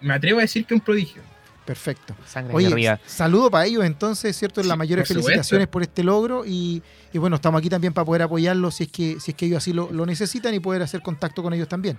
me 0.00 0.14
atrevo 0.14 0.38
a 0.38 0.42
decir 0.42 0.64
que 0.64 0.72
es 0.74 0.80
un 0.80 0.84
prodigio. 0.84 1.20
Perfecto. 1.66 2.14
Sangre 2.26 2.54
Oye, 2.54 2.98
saludo 3.06 3.50
para 3.50 3.66
ellos 3.66 3.84
entonces, 3.84 4.36
¿cierto? 4.36 4.62
Las 4.62 4.72
Sí, 4.72 4.78
mayores 4.78 5.08
por 5.08 5.16
felicitaciones 5.16 5.66
por 5.66 5.82
este 5.82 6.04
logro 6.04 6.44
y, 6.46 6.82
y 7.12 7.18
bueno, 7.18 7.36
estamos 7.36 7.58
aquí 7.58 7.68
también 7.68 7.92
para 7.92 8.04
poder 8.04 8.22
apoyarlos 8.22 8.76
si 8.76 8.84
es 8.84 8.90
que, 8.92 9.20
si 9.20 9.32
es 9.32 9.36
que 9.36 9.46
ellos 9.46 9.58
así 9.58 9.72
lo, 9.72 9.90
lo 9.90 10.06
necesitan 10.06 10.54
y 10.54 10.60
poder 10.60 10.82
hacer 10.82 11.02
contacto 11.02 11.42
con 11.42 11.52
ellos 11.52 11.66
también. 11.68 11.98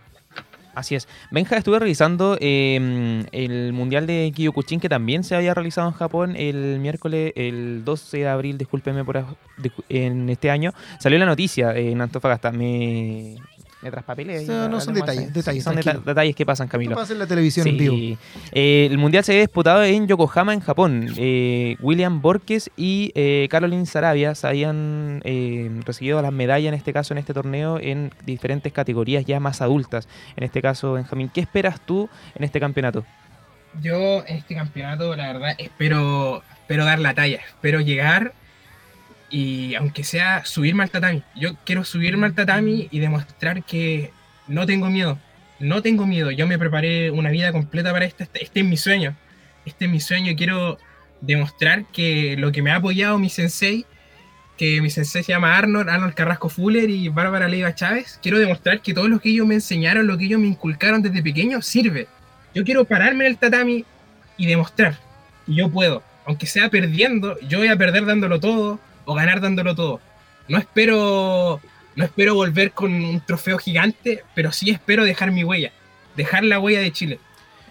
Así 0.74 0.93
es. 0.93 1.07
Benja, 1.32 1.57
estuve 1.57 1.80
revisando 1.80 2.38
eh, 2.39 3.26
el 3.32 3.74
Mundial 3.74 4.05
de 4.05 4.32
Kyokushin 4.34 4.80
que 4.80 4.88
también 4.88 5.24
se 5.24 5.36
había 5.36 5.55
realizado 5.55 5.88
en 5.88 5.95
Japón 5.95 6.36
el 6.36 6.80
miércoles, 6.80 7.34
el 7.36 7.84
12 7.84 8.18
de 8.18 8.28
abril, 8.28 8.59
discúlpeme 8.59 9.03
por 9.03 9.26
en 9.89 10.30
este 10.30 10.51
año. 10.51 10.74
Salió 10.99 11.18
la 11.18 11.26
noticia 11.26 11.76
en 11.76 11.99
Antofagasta. 11.99 12.51
Me, 12.51 13.38
me 13.88 13.91
traspapelé. 13.91 14.45
No, 14.45 14.67
no, 14.69 14.79
son 14.81 14.93
detalles, 14.93 15.25
sí, 15.27 15.31
detalles, 15.31 15.63
Son 15.63 15.75
deta- 15.75 15.99
detalles 15.99 16.35
que 16.35 16.45
pasan, 16.45 16.67
Camilo. 16.67 16.95
pasa 16.95 17.13
en 17.13 17.19
la 17.19 17.27
televisión 17.27 17.67
en 17.67 17.77
vivo. 17.77 18.17
Eh, 18.51 18.88
el 18.91 18.97
mundial 18.97 19.23
se 19.23 19.31
había 19.31 19.41
disputado 19.41 19.83
en 19.83 20.07
Yokohama, 20.07 20.53
en 20.53 20.59
Japón. 20.59 21.09
Eh, 21.17 21.75
William 21.79 22.21
Borges 22.21 22.69
y 22.75 23.11
eh, 23.15 23.47
Caroline 23.49 23.85
Sarabia 23.85 24.35
se 24.35 24.47
habían 24.47 25.21
eh, 25.23 25.69
recibido 25.85 26.21
las 26.21 26.31
medallas, 26.33 26.69
en 26.69 26.73
este 26.75 26.93
caso, 26.93 27.13
en 27.13 27.17
este 27.19 27.33
torneo, 27.33 27.79
en 27.79 28.11
diferentes 28.25 28.71
categorías 28.73 29.25
ya 29.25 29.39
más 29.39 29.61
adultas. 29.61 30.07
En 30.35 30.43
este 30.43 30.61
caso, 30.61 30.93
Benjamín, 30.93 31.29
¿qué 31.33 31.41
esperas 31.41 31.79
tú 31.85 32.09
en 32.35 32.43
este 32.43 32.59
campeonato? 32.59 33.05
Yo 33.81 34.23
en 34.25 34.38
este 34.38 34.55
campeonato, 34.55 35.15
la 35.15 35.33
verdad, 35.33 35.55
espero, 35.57 36.41
espero 36.61 36.85
dar 36.85 36.99
la 36.99 37.13
talla, 37.13 37.39
espero 37.47 37.79
llegar 37.81 38.33
y 39.30 39.75
aunque 39.75 40.03
sea 40.03 40.45
subirme 40.45 40.84
al 40.84 40.89
tatami. 40.89 41.23
Yo 41.36 41.55
quiero 41.65 41.84
subirme 41.84 42.25
al 42.25 42.34
tatami 42.34 42.88
y 42.91 42.99
demostrar 42.99 43.63
que 43.63 44.11
no 44.47 44.65
tengo 44.65 44.89
miedo, 44.89 45.19
no 45.59 45.82
tengo 45.82 46.05
miedo. 46.05 46.32
Yo 46.32 46.47
me 46.47 46.57
preparé 46.57 47.11
una 47.11 47.30
vida 47.30 47.51
completa 47.51 47.91
para 47.91 48.05
esto, 48.05 48.23
este, 48.23 48.43
este 48.43 48.61
es 48.61 48.65
mi 48.65 48.78
sueño, 48.78 49.15
este 49.65 49.86
es 49.86 49.91
mi 49.91 49.99
sueño. 49.99 50.34
Quiero 50.38 50.78
demostrar 51.21 51.86
que 51.86 52.36
lo 52.38 52.51
que 52.51 52.61
me 52.61 52.71
ha 52.71 52.78
apoyado 52.78 53.19
mi 53.19 53.30
sensei, 53.30 53.86
que 54.57 54.82
mi 54.82 54.89
sensei 54.89 55.23
se 55.23 55.34
llama 55.34 55.57
Arnold, 55.57 55.89
Arnold 55.89 56.13
Carrasco 56.13 56.49
Fuller 56.49 56.89
y 56.89 57.09
Bárbara 57.09 57.47
Leiva 57.47 57.75
Chávez, 57.75 58.19
quiero 58.21 58.39
demostrar 58.39 58.82
que 58.82 58.93
todo 58.93 59.07
lo 59.07 59.19
que 59.19 59.30
ellos 59.30 59.45
me 59.45 59.55
enseñaron, 59.55 60.07
lo 60.07 60.17
que 60.17 60.25
ellos 60.25 60.39
me 60.39 60.47
inculcaron 60.47 61.01
desde 61.01 61.21
pequeño, 61.21 61.61
sirve. 61.61 62.07
Yo 62.55 62.63
quiero 62.63 62.86
pararme 62.86 63.25
en 63.25 63.32
el 63.32 63.38
tatami 63.38 63.86
y 64.38 64.45
demostrar 64.45 64.97
que 65.45 65.53
yo 65.53 65.69
puedo. 65.69 66.01
Aunque 66.25 66.45
sea 66.45 66.69
perdiendo, 66.69 67.39
yo 67.41 67.59
voy 67.59 67.67
a 67.67 67.78
perder 67.78 68.05
dándolo 68.05 68.39
todo 68.39 68.80
o 69.08 69.16
ganar 69.16 69.41
dándolo 69.41 69.74
todo. 69.74 69.99
No 70.47 70.58
espero, 70.60 71.60
no 71.95 72.03
espero 72.03 72.36
volver 72.36 72.72
con 72.72 72.93
un 72.93 73.20
trofeo 73.22 73.58
gigante, 73.58 74.24
pero 74.36 74.51
sí 74.51 74.70
espero 74.70 75.03
dejar 75.03 75.32
mi 75.32 75.43
huella. 75.43 75.72
Dejar 76.16 76.43
la 76.43 76.60
huella 76.60 76.80
de 76.80 76.91
Chile. 76.91 77.20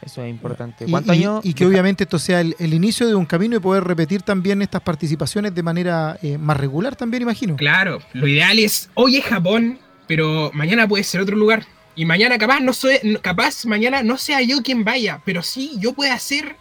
Eso 0.03 0.23
es 0.23 0.31
importante. 0.31 0.85
Y, 0.87 0.91
¿Cuántos 0.91 1.15
y- 1.17 1.19
años? 1.21 1.45
y 1.45 1.55
que 1.55 1.67
obviamente 1.67 2.05
esto 2.05 2.19
sea 2.19 2.41
el, 2.41 2.55
el 2.59 2.75
inicio 2.75 3.07
de 3.07 3.15
un 3.15 3.27
camino 3.27 3.57
y 3.57 3.61
poder 3.61 3.85
repetir 3.85 4.23
también 4.23 4.63
estas 4.63 4.83
participaciones 4.83 5.55
de 5.55 5.63
manera 5.63 6.19
eh, 6.23 6.39
más 6.39 6.57
regular 6.57 6.97
también, 6.97 7.23
imagino. 7.23 7.57
Claro, 7.57 8.01
lo 8.13 8.27
ideal 8.27 8.59
es 8.59 8.91
hoy 8.95 9.17
es 9.17 9.25
Japón, 9.25 9.79
pero 10.07 10.51
mañana 10.55 10.87
puede 10.87 11.03
ser 11.05 11.21
otro 11.21 11.37
lugar. 11.37 11.65
Y 11.97 12.05
mañana 12.05 12.37
capaz 12.39 12.61
no 12.61 12.73
soy, 12.75 12.99
capaz 13.23 13.65
mañana 13.65 14.03
no 14.03 14.19
sea 14.19 14.43
yo 14.43 14.63
quien 14.63 14.85
vaya, 14.85 15.23
pero 15.25 15.43
sí 15.43 15.73
yo 15.79 15.93
pueda 15.95 16.19
ser 16.19 16.57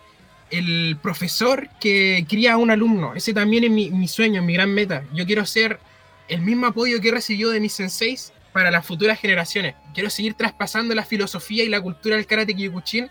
el 0.52 0.98
profesor 1.02 1.70
que 1.80 2.26
cría 2.30 2.54
a 2.54 2.58
un 2.58 2.72
alumno. 2.72 3.14
Ese 3.16 3.34
también 3.34 3.64
es 3.64 3.72
mi, 3.72 3.90
mi 3.92 4.08
sueño, 4.08 4.42
mi 4.42 4.54
gran 4.54 4.74
meta. 4.74 5.04
Yo 5.14 5.26
quiero 5.26 5.46
ser 5.46 5.80
el 6.28 6.42
mismo 6.42 6.68
apoyo 6.68 7.00
que 7.02 7.10
he 7.10 7.12
recibido 7.12 7.52
de 7.52 7.60
mis 7.60 7.74
senseis 7.74 8.32
para 8.54 8.72
las 8.72 8.86
futuras 8.86 9.20
generaciones. 9.20 9.76
Quiero 9.94 10.10
seguir 10.10 10.34
traspasando 10.36 10.96
la 10.96 11.04
filosofía 11.04 11.64
y 11.64 11.70
la 11.70 11.82
cultura 11.82 12.16
del 12.16 12.26
karate 12.26 12.56
Kyokushin 12.56 13.10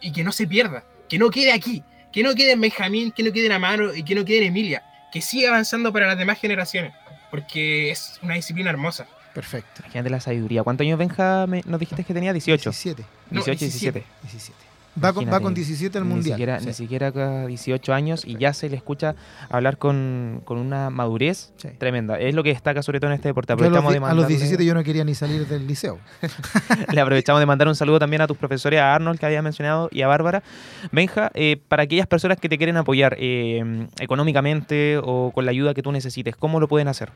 y 0.00 0.12
que 0.12 0.24
no 0.24 0.32
se 0.32 0.46
pierda, 0.46 0.84
que 1.08 1.18
no 1.18 1.28
quede 1.30 1.52
aquí, 1.52 1.82
que 2.12 2.22
no 2.22 2.34
quede 2.34 2.52
en 2.52 2.60
Benjamín, 2.60 3.12
que 3.12 3.22
no 3.22 3.32
quede 3.32 3.46
en 3.46 3.52
Amaro 3.52 3.94
y 3.94 4.02
que 4.02 4.14
no 4.14 4.24
quede 4.24 4.38
en 4.38 4.44
Emilia, 4.44 4.82
que 5.12 5.20
siga 5.20 5.50
avanzando 5.50 5.92
para 5.92 6.06
las 6.06 6.16
demás 6.18 6.40
generaciones, 6.40 6.92
porque 7.30 7.90
es 7.90 8.18
una 8.22 8.34
disciplina 8.34 8.70
hermosa. 8.70 9.06
Perfecto. 9.34 9.82
Imagínate 9.84 10.10
la 10.10 10.20
sabiduría. 10.20 10.62
¿Cuántos 10.64 10.84
años 10.84 10.98
Benja 10.98 11.46
me- 11.46 11.62
nos 11.66 11.78
dijiste 11.78 12.02
que 12.02 12.14
tenía? 12.14 12.32
18. 12.32 12.70
17. 12.70 13.02
No, 13.30 13.42
18, 13.44 13.58
17. 13.60 14.04
17. 14.22 14.22
17. 14.22 14.69
Va 15.02 15.12
con, 15.12 15.24
va 15.32 15.38
con 15.40 15.54
17 15.54 15.98
al 15.98 16.04
Ni 16.04 16.10
mundial. 16.10 16.34
siquiera, 16.34 16.60
Sí. 16.60 16.66
ni 16.66 16.72
siquiera 16.74 17.06
acá 17.08 17.46
18 17.46 17.94
años 17.94 18.24
y 18.26 18.36
ya 18.38 18.52
se 18.52 18.68
le 18.68 18.76
escucha 18.76 19.14
hablar 19.48 19.78
con, 19.78 20.42
con 20.44 20.58
una 20.58 20.90
madurez 20.90 21.52
Sí. 21.56 21.68
tremenda. 21.78 22.18
Es 22.18 22.34
lo 22.34 22.42
que 22.42 22.50
destaca 22.50 22.82
sobre 22.82 22.98
todo 22.98 23.10
en 23.10 23.14
este 23.14 23.28
deporte. 23.28 23.52
Yo 23.52 23.54
a, 23.54 23.68
los, 23.68 23.78
Aprovechamos 23.78 23.92
de 23.92 23.98
a 24.10 24.14
los 24.14 24.24
mandarle- 24.24 24.28
17 24.38 24.64
yo 24.64 24.74
no 24.74 24.82
quería 24.82 25.04
ni 25.04 25.14
salir 25.14 25.46
del 25.46 25.66
liceo. 25.66 26.00
Le 26.92 27.00
aprovechamos 27.00 27.38
de 27.40 27.46
mandar 27.46 27.68
un 27.68 27.76
saludo 27.76 28.00
también 28.00 28.20
a 28.22 28.26
tus 28.26 28.36
profesores, 28.36 28.80
a 28.80 28.94
Arnold 28.94 29.18
que 29.20 29.26
había 29.26 29.42
mencionado 29.42 29.88
y 29.92 30.02
a 30.02 30.08
Bárbara. 30.08 30.42
Benja, 30.90 31.30
eh, 31.34 31.56
para 31.68 31.84
aquellas 31.84 32.08
personas 32.08 32.38
que 32.38 32.48
te 32.48 32.58
quieren 32.58 32.76
apoyar 32.76 33.16
eh, 33.18 33.86
económicamente 34.00 34.98
o 35.02 35.30
con 35.32 35.44
la 35.44 35.52
ayuda 35.52 35.72
que 35.72 35.82
tú 35.82 35.92
necesites, 35.92 36.34
¿cómo 36.34 36.58
lo 36.58 36.66
pueden 36.66 36.88
hacer? 36.88 37.10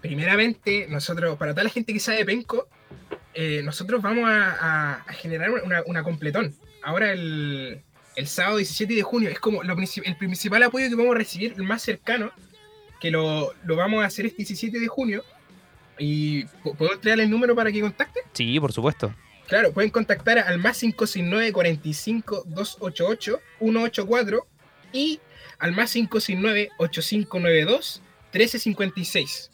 Primeramente, 0.00 0.86
nosotros, 0.88 1.36
para 1.36 1.52
toda 1.52 1.64
la 1.64 1.70
gente 1.70 1.92
que 1.92 2.00
sabe 2.00 2.24
Penco, 2.24 2.68
eh, 3.34 3.60
nosotros 3.64 4.00
vamos 4.00 4.28
a, 4.28 4.52
a- 4.60 4.94
a 5.06 5.12
generar 5.12 5.50
una, 5.50 5.82
una 5.86 6.02
completón. 6.02 6.54
Ahora 6.88 7.12
el, 7.12 7.82
el 8.16 8.26
sábado 8.26 8.56
17 8.56 8.94
de 8.94 9.02
junio 9.02 9.28
es 9.28 9.38
como 9.38 9.62
lo 9.62 9.76
el 10.06 10.16
principal 10.16 10.62
apoyo 10.62 10.88
que 10.88 10.94
vamos 10.94 11.14
a 11.14 11.18
recibir, 11.18 11.52
el 11.54 11.62
más 11.64 11.82
cercano, 11.82 12.30
que 12.98 13.10
lo, 13.10 13.52
lo 13.64 13.76
vamos 13.76 14.02
a 14.02 14.06
hacer 14.06 14.24
este 14.24 14.38
17 14.38 14.80
de 14.80 14.88
junio. 14.88 15.22
Y 15.98 16.44
¿pu- 16.64 16.74
¿puedo 16.76 16.94
entregarle 16.94 17.24
el 17.24 17.30
número 17.30 17.54
para 17.54 17.70
que 17.70 17.82
contacten? 17.82 18.22
Sí, 18.32 18.58
por 18.58 18.72
supuesto. 18.72 19.14
Claro, 19.48 19.70
pueden 19.72 19.90
contactar 19.90 20.38
al 20.38 20.56
más 20.58 20.78
569 20.80 21.52
45 21.52 22.44
288 22.46 23.38
184 23.58 24.46
y 24.94 25.20
al 25.58 25.72
más 25.72 25.92
569 25.92 26.70
8592 26.78 28.02
1356. 28.32 29.50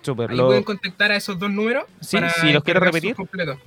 Súper. 0.00 0.30
Ahí 0.30 0.36
Lo- 0.38 0.46
pueden 0.46 0.62
contactar 0.64 1.12
a 1.12 1.16
esos 1.16 1.38
dos 1.38 1.50
números. 1.50 1.84
Sí, 2.00 2.16
para 2.16 2.30
si 2.30 2.52
los 2.52 2.62
sus 2.88 2.94
repetir. 3.00 3.16
completos. 3.16 3.58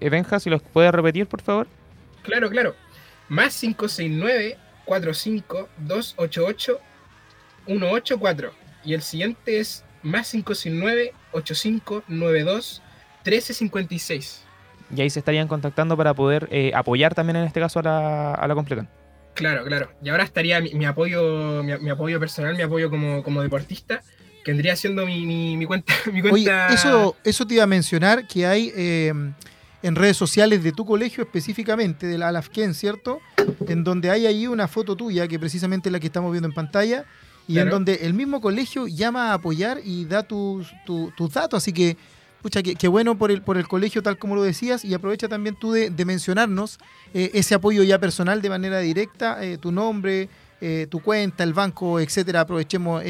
Eh, 0.00 0.10
Benja, 0.10 0.40
si 0.40 0.50
los 0.50 0.62
puede 0.62 0.90
repetir, 0.90 1.26
por 1.26 1.42
favor. 1.42 1.66
Claro, 2.22 2.50
claro. 2.50 2.74
Más 3.28 3.58
569 3.58 4.58
45 4.84 5.68
288 5.78 6.80
184 7.66 8.52
y 8.84 8.94
el 8.94 9.02
siguiente 9.02 9.58
es 9.58 9.84
más 10.02 10.30
569 10.30 11.12
8592 11.32 12.82
1356. 13.24 14.44
Y 14.94 15.00
ahí 15.00 15.10
se 15.10 15.18
estarían 15.18 15.48
contactando 15.48 15.96
para 15.96 16.12
poder 16.14 16.48
eh, 16.50 16.72
apoyar 16.74 17.14
también 17.14 17.36
en 17.36 17.44
este 17.44 17.60
caso 17.60 17.80
a 17.80 17.82
la, 17.82 18.34
a 18.34 18.46
la 18.46 18.54
completa. 18.54 18.86
Claro, 19.34 19.64
claro. 19.64 19.90
Y 20.02 20.10
ahora 20.10 20.24
estaría 20.24 20.60
mi, 20.60 20.74
mi 20.74 20.84
apoyo 20.84 21.62
mi, 21.62 21.76
mi 21.78 21.90
apoyo 21.90 22.20
personal, 22.20 22.54
mi 22.54 22.62
apoyo 22.62 22.90
como, 22.90 23.22
como 23.22 23.42
deportista, 23.42 24.02
que 24.44 24.52
vendría 24.52 24.76
siendo 24.76 25.06
mi, 25.06 25.26
mi, 25.26 25.56
mi 25.56 25.66
cuenta. 25.66 25.92
Mi 26.12 26.20
Oye, 26.22 26.52
eso, 26.70 27.16
eso 27.24 27.46
te 27.46 27.54
iba 27.54 27.64
a 27.64 27.66
mencionar 27.66 28.28
que 28.28 28.46
hay 28.46 28.72
eh, 28.76 29.12
en 29.84 29.94
redes 29.94 30.16
sociales 30.16 30.62
de 30.64 30.72
tu 30.72 30.84
colegio 30.86 31.22
específicamente, 31.24 32.06
del 32.06 32.22
Alafken, 32.22 32.72
¿cierto? 32.72 33.20
En 33.68 33.84
donde 33.84 34.10
hay 34.10 34.26
ahí 34.26 34.46
una 34.46 34.66
foto 34.66 34.96
tuya, 34.96 35.28
que 35.28 35.38
precisamente 35.38 35.90
es 35.90 35.92
la 35.92 36.00
que 36.00 36.06
estamos 36.06 36.32
viendo 36.32 36.48
en 36.48 36.54
pantalla, 36.54 37.04
y 37.46 37.58
en 37.58 37.68
donde 37.68 37.94
el 38.06 38.14
mismo 38.14 38.40
colegio 38.40 38.86
llama 38.86 39.30
a 39.30 39.34
apoyar 39.34 39.78
y 39.84 40.06
da 40.06 40.22
tus, 40.22 40.72
tu- 40.86 41.12
tus 41.14 41.30
datos. 41.34 41.62
Así 41.62 41.74
que, 41.74 41.98
pucha, 42.40 42.62
qué 42.62 42.88
bueno 42.88 43.18
por 43.18 43.30
el, 43.30 43.42
por 43.42 43.58
el 43.58 43.68
colegio, 43.68 44.02
tal 44.02 44.16
como 44.16 44.34
lo 44.34 44.42
decías, 44.42 44.82
y 44.86 44.94
aprovecha 44.94 45.28
también 45.28 45.54
tú 45.54 45.72
de, 45.72 45.90
de 45.90 46.04
mencionarnos 46.06 46.78
eh, 47.12 47.30
ese 47.34 47.54
apoyo 47.54 47.82
ya 47.82 47.98
personal 47.98 48.40
de 48.40 48.48
manera 48.48 48.78
directa, 48.78 49.44
eh, 49.44 49.58
tu 49.58 49.70
nombre, 49.70 50.30
eh, 50.62 50.86
tu 50.88 51.00
cuenta, 51.00 51.44
el 51.44 51.52
banco, 51.52 52.00
etcétera. 52.00 52.40
Aprovechemos 52.40 53.02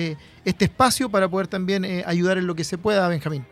este 0.45 0.65
espacio 0.65 1.09
para 1.09 1.29
poder 1.29 1.47
también 1.47 1.85
ayudar 2.05 2.37
en 2.39 2.49
lo 2.49 2.57
que 2.57 2.65
se 2.65 2.77
pueda, 2.79 3.07
Benjamín. 3.07 3.47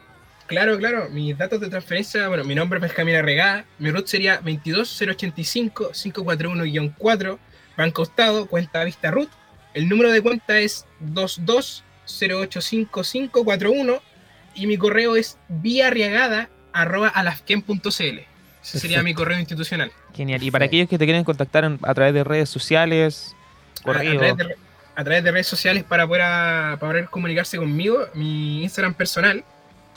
Claro, 0.52 0.76
claro. 0.78 1.08
Mis 1.10 1.36
datos 1.38 1.60
de 1.60 1.68
transferencia, 1.70 2.28
bueno, 2.28 2.44
mi 2.44 2.54
nombre 2.54 2.76
es 2.78 2.82
Benjamín 2.82 3.16
Arregada, 3.16 3.64
mi 3.78 3.90
root 3.90 4.06
sería 4.06 4.40
22085-541-4, 4.42 7.38
Banco 7.76 8.02
Estado, 8.02 8.46
cuenta 8.46 8.84
Vista 8.84 9.10
Root. 9.10 9.30
El 9.74 9.88
número 9.88 10.12
de 10.12 10.20
cuenta 10.20 10.58
es 10.58 10.84
220855541 11.02 14.00
y 14.54 14.66
mi 14.66 14.76
correo 14.76 15.16
es 15.16 15.38
viarriagada.alafken.cl. 15.48 18.18
Ese 18.62 18.78
sería 18.78 19.02
mi 19.02 19.14
correo 19.14 19.38
institucional. 19.38 19.90
Genial. 20.14 20.42
Y 20.42 20.50
para 20.50 20.66
aquellos 20.66 20.88
que 20.88 20.98
te 20.98 21.04
quieren 21.04 21.24
contactar 21.24 21.78
a 21.82 21.94
través 21.94 22.14
de 22.14 22.22
redes 22.22 22.48
sociales, 22.48 23.34
A, 23.84 23.92
través 23.92 24.36
de, 24.36 24.56
a 24.94 25.04
través 25.04 25.24
de 25.24 25.32
redes 25.32 25.46
sociales 25.48 25.82
para 25.84 26.06
poder, 26.06 26.22
a- 26.22 26.76
para 26.78 26.92
poder 26.92 27.06
comunicarse 27.06 27.56
conmigo, 27.56 28.06
mi 28.14 28.62
Instagram 28.62 28.94
personal, 28.94 29.42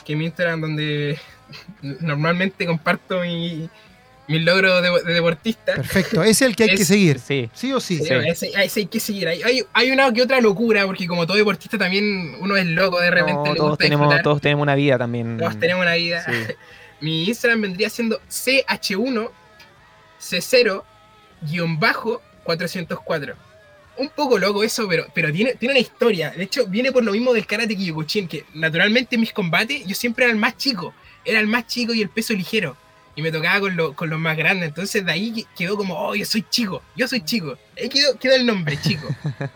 que 0.06 0.16
mi 0.16 0.26
Instagram 0.26 0.60
donde 0.60 1.18
normalmente 2.00 2.64
comparto 2.64 3.20
mi, 3.20 3.68
mis 4.28 4.42
logros 4.42 4.82
de, 4.82 4.90
de 5.04 5.14
deportista. 5.14 5.74
Perfecto, 5.74 6.22
ese 6.22 6.30
es 6.30 6.42
el 6.42 6.56
que 6.56 6.64
hay 6.64 6.70
que 6.76 6.84
seguir. 6.84 7.18
Sí. 7.18 7.50
¿Sí 7.52 7.72
o 7.72 7.80
sí? 7.80 7.98
Sí, 7.98 8.12
ese, 8.12 8.50
ese 8.62 8.80
hay 8.80 8.86
que 8.86 9.00
seguir. 9.00 9.28
Hay, 9.28 9.42
hay, 9.42 9.62
hay 9.72 9.90
una 9.90 10.12
que 10.12 10.22
otra 10.22 10.40
locura, 10.40 10.86
porque 10.86 11.06
como 11.06 11.26
todo 11.26 11.36
deportista 11.36 11.76
también 11.76 12.36
uno 12.40 12.56
es 12.56 12.66
loco, 12.66 13.00
de 13.00 13.10
repente 13.10 13.32
No, 13.34 13.46
le 13.52 13.54
todos 13.56 13.70
gusta 13.70 13.84
tenemos, 13.84 14.04
disfrutar. 14.06 14.22
todos 14.22 14.40
tenemos 14.40 14.62
una 14.62 14.74
vida 14.74 14.98
también. 14.98 15.36
Todos 15.38 15.58
tenemos 15.58 15.82
una 15.82 15.94
vida. 15.94 16.24
Sí. 16.24 16.54
Mi 17.00 17.24
Instagram 17.24 17.60
vendría 17.60 17.90
siendo 17.90 18.20
CH1 18.30 19.30
C0 20.20 20.82
guion 21.42 21.78
bajo 21.78 22.22
404. 22.44 23.36
Un 23.98 24.10
poco 24.10 24.38
loco 24.38 24.62
eso, 24.62 24.86
pero, 24.88 25.06
pero 25.14 25.32
tiene, 25.32 25.54
tiene 25.54 25.72
una 25.72 25.80
historia. 25.80 26.30
De 26.30 26.42
hecho, 26.44 26.66
viene 26.66 26.92
por 26.92 27.02
lo 27.04 27.12
mismo 27.12 27.32
del 27.32 27.46
karate 27.46 27.76
Kyokushin, 27.76 28.28
que 28.28 28.44
naturalmente 28.54 29.14
en 29.16 29.22
mis 29.22 29.32
combates 29.32 29.86
yo 29.86 29.94
siempre 29.94 30.24
era 30.24 30.32
el 30.32 30.38
más 30.38 30.56
chico. 30.56 30.92
Era 31.24 31.40
el 31.40 31.46
más 31.46 31.66
chico 31.66 31.92
y 31.94 32.02
el 32.02 32.08
peso 32.10 32.32
ligero. 32.34 32.76
Y 33.18 33.22
me 33.22 33.32
tocaba 33.32 33.60
con, 33.60 33.74
lo- 33.76 33.94
con 33.94 34.10
los 34.10 34.18
más 34.20 34.36
grandes. 34.36 34.68
Entonces 34.68 35.02
de 35.04 35.10
ahí 35.10 35.32
que- 35.32 35.44
quedó 35.56 35.78
como, 35.78 35.94
oh, 35.98 36.14
yo 36.14 36.26
soy 36.26 36.44
chico, 36.50 36.82
yo 36.94 37.08
soy 37.08 37.22
chico. 37.22 37.56
Ahí 37.80 37.88
quedó, 37.88 38.18
quedó 38.18 38.34
el 38.34 38.44
nombre, 38.44 38.78
chico. 38.78 39.08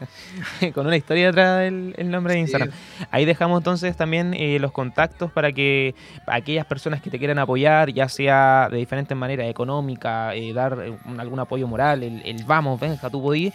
Con 0.74 0.86
una 0.86 0.96
historia 0.96 1.26
detrás 1.26 1.60
del 1.60 1.94
el 1.98 2.10
nombre 2.10 2.34
de 2.34 2.40
Instagram. 2.40 2.70
Ahí 3.10 3.24
dejamos 3.26 3.60
entonces 3.60 3.96
también 3.96 4.32
eh, 4.34 4.58
los 4.58 4.72
contactos 4.72 5.30
para 5.32 5.52
que 5.52 5.94
aquellas 6.26 6.64
personas 6.66 7.02
que 7.02 7.10
te 7.10 7.18
quieran 7.18 7.38
apoyar, 7.38 7.92
ya 7.92 8.08
sea 8.08 8.68
de 8.70 8.78
diferentes 8.78 9.16
maneras, 9.16 9.48
económica, 9.48 10.34
eh, 10.34 10.52
dar 10.54 10.78
eh, 10.84 10.92
un- 11.04 11.20
algún 11.20 11.38
apoyo 11.40 11.66
moral, 11.66 12.02
el, 12.02 12.22
el 12.24 12.44
vamos, 12.44 12.80
venga, 12.80 13.10
tú 13.10 13.22
podí, 13.22 13.52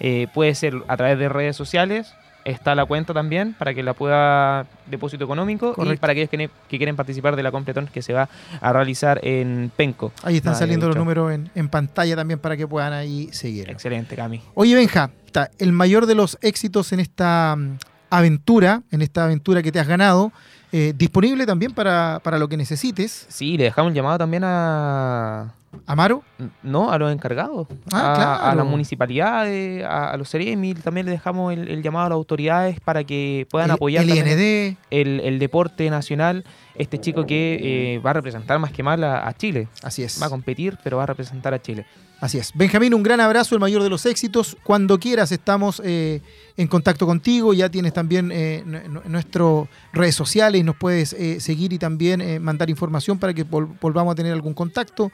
eh, 0.00 0.28
puede 0.32 0.54
ser 0.54 0.74
a 0.88 0.96
través 0.96 1.18
de 1.18 1.28
redes 1.28 1.56
sociales. 1.56 2.14
Está 2.44 2.76
la 2.76 2.84
cuenta 2.84 3.12
también 3.12 3.54
para 3.58 3.74
que 3.74 3.82
la 3.82 3.92
pueda 3.92 4.66
depósito 4.86 5.24
económico 5.24 5.74
y 5.84 5.96
para 5.96 6.12
aquellos 6.12 6.30
que, 6.30 6.48
quieren 6.68 6.94
participar 6.94 7.34
de 7.34 7.42
la 7.42 7.50
completón 7.50 7.88
que 7.88 8.02
se 8.02 8.12
va 8.12 8.28
a 8.60 8.72
realizar 8.72 9.18
en 9.24 9.72
Penco. 9.74 10.12
Ahí 10.22 10.36
están 10.36 10.52
Nada, 10.52 10.60
saliendo 10.60 10.86
los 10.86 10.96
números 10.96 11.32
en, 11.32 11.50
en 11.56 11.68
pantalla 11.68 12.14
también 12.14 12.38
para 12.38 12.56
que 12.56 12.68
puedan 12.68 12.92
ahí 12.92 13.28
seguir. 13.32 13.68
Excelente, 13.68 14.14
Cami. 14.14 14.40
Oye, 14.54 14.76
Benja, 14.76 15.10
ta, 15.32 15.50
el 15.58 15.72
mayor 15.72 16.06
de 16.06 16.14
los 16.14 16.38
éxitos 16.40 16.92
en 16.92 17.00
esta 17.00 17.56
mm, 17.56 17.78
aventura, 18.10 18.82
en 18.92 19.02
esta 19.02 19.24
aventura 19.24 19.60
que 19.60 19.72
te 19.72 19.80
has 19.80 19.88
ganado, 19.88 20.30
eh, 20.72 20.92
disponible 20.96 21.46
también 21.46 21.72
para, 21.72 22.20
para 22.22 22.38
lo 22.38 22.48
que 22.48 22.56
necesites. 22.56 23.26
Sí, 23.28 23.56
le 23.56 23.64
dejamos 23.64 23.90
un 23.90 23.94
llamado 23.94 24.18
también 24.18 24.42
a, 24.44 25.54
Amaro, 25.86 26.22
No, 26.62 26.90
a 26.90 26.98
los 26.98 27.12
encargados. 27.12 27.66
Ah, 27.92 28.12
a, 28.12 28.14
claro. 28.14 28.44
a 28.44 28.54
las 28.54 28.66
municipalidades, 28.66 29.84
a, 29.84 30.10
a 30.12 30.16
los 30.16 30.30
Ceremi, 30.30 30.74
también 30.74 31.06
le 31.06 31.12
dejamos 31.12 31.52
el, 31.52 31.68
el 31.68 31.82
llamado 31.82 32.06
a 32.06 32.08
las 32.10 32.16
autoridades 32.16 32.80
para 32.80 33.04
que 33.04 33.46
puedan 33.50 33.70
el, 33.70 33.74
apoyar 33.74 34.04
el 34.04 34.10
IND, 34.10 34.76
el, 34.90 35.20
el 35.20 35.38
deporte 35.38 35.88
nacional. 35.90 36.44
Este 36.74 36.98
chico 37.00 37.24
que 37.24 37.94
eh, 37.94 37.98
va 38.00 38.10
a 38.10 38.14
representar 38.14 38.58
más 38.58 38.70
que 38.70 38.82
mal 38.82 39.02
a, 39.02 39.26
a 39.26 39.32
Chile. 39.34 39.68
así 39.82 40.02
es. 40.02 40.20
Va 40.20 40.26
a 40.26 40.30
competir, 40.30 40.76
pero 40.84 40.98
va 40.98 41.04
a 41.04 41.06
representar 41.06 41.54
a 41.54 41.62
Chile. 41.62 41.86
Así 42.20 42.38
es. 42.38 42.50
Benjamín, 42.54 42.94
un 42.94 43.02
gran 43.02 43.20
abrazo, 43.20 43.54
el 43.54 43.60
mayor 43.60 43.82
de 43.82 43.90
los 43.90 44.04
éxitos. 44.06 44.56
Cuando 44.62 44.98
quieras 44.98 45.32
estamos 45.32 45.82
eh, 45.84 46.22
en 46.56 46.66
contacto 46.66 47.06
contigo. 47.06 47.52
Ya 47.54 47.68
tienes 47.70 47.92
también 47.92 48.30
eh, 48.32 48.62
nu- 48.64 49.02
nuestras 49.06 49.68
redes 49.92 50.14
sociales 50.14 50.60
y 50.60 50.64
nos 50.64 50.76
puedes 50.76 51.12
eh, 51.14 51.40
seguir 51.40 51.72
y 51.74 51.78
también 51.78 52.20
eh, 52.22 52.38
mandar 52.40 52.70
información 52.70 53.18
para 53.18 53.32
que 53.34 53.46
vol- 53.46 53.68
volvamos 53.80 54.12
a 54.12 54.14
tener 54.14 54.32
algún 54.32 54.54
contacto 54.54 55.10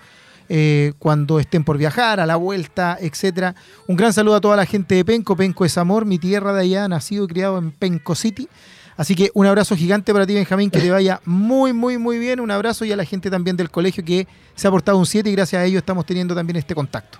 eh, 0.55 0.92
cuando 0.98 1.40
estén 1.40 1.64
por 1.64 1.78
viajar, 1.78 2.20
a 2.20 2.26
la 2.26 2.36
vuelta, 2.36 2.98
etcétera. 3.00 3.55
Un 3.88 3.96
gran 3.96 4.12
saludo 4.12 4.34
a 4.34 4.40
toda 4.42 4.55
la 4.55 4.66
gente 4.66 4.94
de 4.94 5.03
Penco. 5.03 5.34
Penco 5.34 5.64
es 5.64 5.78
amor, 5.78 6.05
mi 6.05 6.18
tierra 6.18 6.53
de 6.53 6.61
allá, 6.61 6.88
nacido 6.88 7.24
y 7.24 7.28
criado 7.28 7.57
en 7.57 7.70
Penco 7.70 8.14
City. 8.14 8.50
Así 8.98 9.14
que 9.14 9.30
un 9.32 9.46
abrazo 9.46 9.74
gigante 9.76 10.12
para 10.12 10.26
ti, 10.26 10.34
Benjamín, 10.34 10.70
que 10.70 10.78
te 10.78 10.90
vaya 10.90 11.22
muy, 11.24 11.72
muy, 11.72 11.96
muy 11.96 12.18
bien. 12.18 12.38
Un 12.38 12.50
abrazo 12.50 12.84
y 12.84 12.92
a 12.92 12.96
la 12.96 13.07
gente 13.07 13.30
también 13.30 13.57
del 13.57 13.70
colegio 13.70 14.05
que 14.05 14.26
se 14.55 14.68
ha 14.68 14.70
portado 14.70 14.98
un 14.98 15.07
7 15.07 15.30
y 15.30 15.32
gracias 15.32 15.62
a 15.62 15.64
ello 15.64 15.78
estamos 15.78 16.05
teniendo 16.05 16.34
también 16.34 16.59
este 16.59 16.74
contacto. 16.74 17.18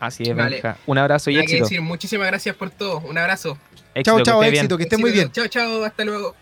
Así 0.00 0.22
es, 0.22 0.34
Vale. 0.34 0.62
Benja. 0.62 0.78
Un 0.86 0.96
abrazo 0.96 1.30
y 1.30 1.34
que 1.34 1.40
éxito. 1.40 1.64
decir, 1.64 1.82
muchísimas 1.82 2.26
gracias 2.28 2.56
por 2.56 2.70
todo. 2.70 3.00
Un 3.00 3.18
abrazo. 3.18 3.58
Éxito, 3.94 4.02
chao, 4.02 4.16
que 4.16 4.22
chao, 4.24 4.40
bien. 4.40 4.54
éxito, 4.54 4.78
que 4.78 4.84
esté 4.84 4.96
muy 4.96 5.10
bien. 5.10 5.30
Chao, 5.30 5.46
chao, 5.48 5.84
hasta 5.84 6.06
luego. 6.06 6.34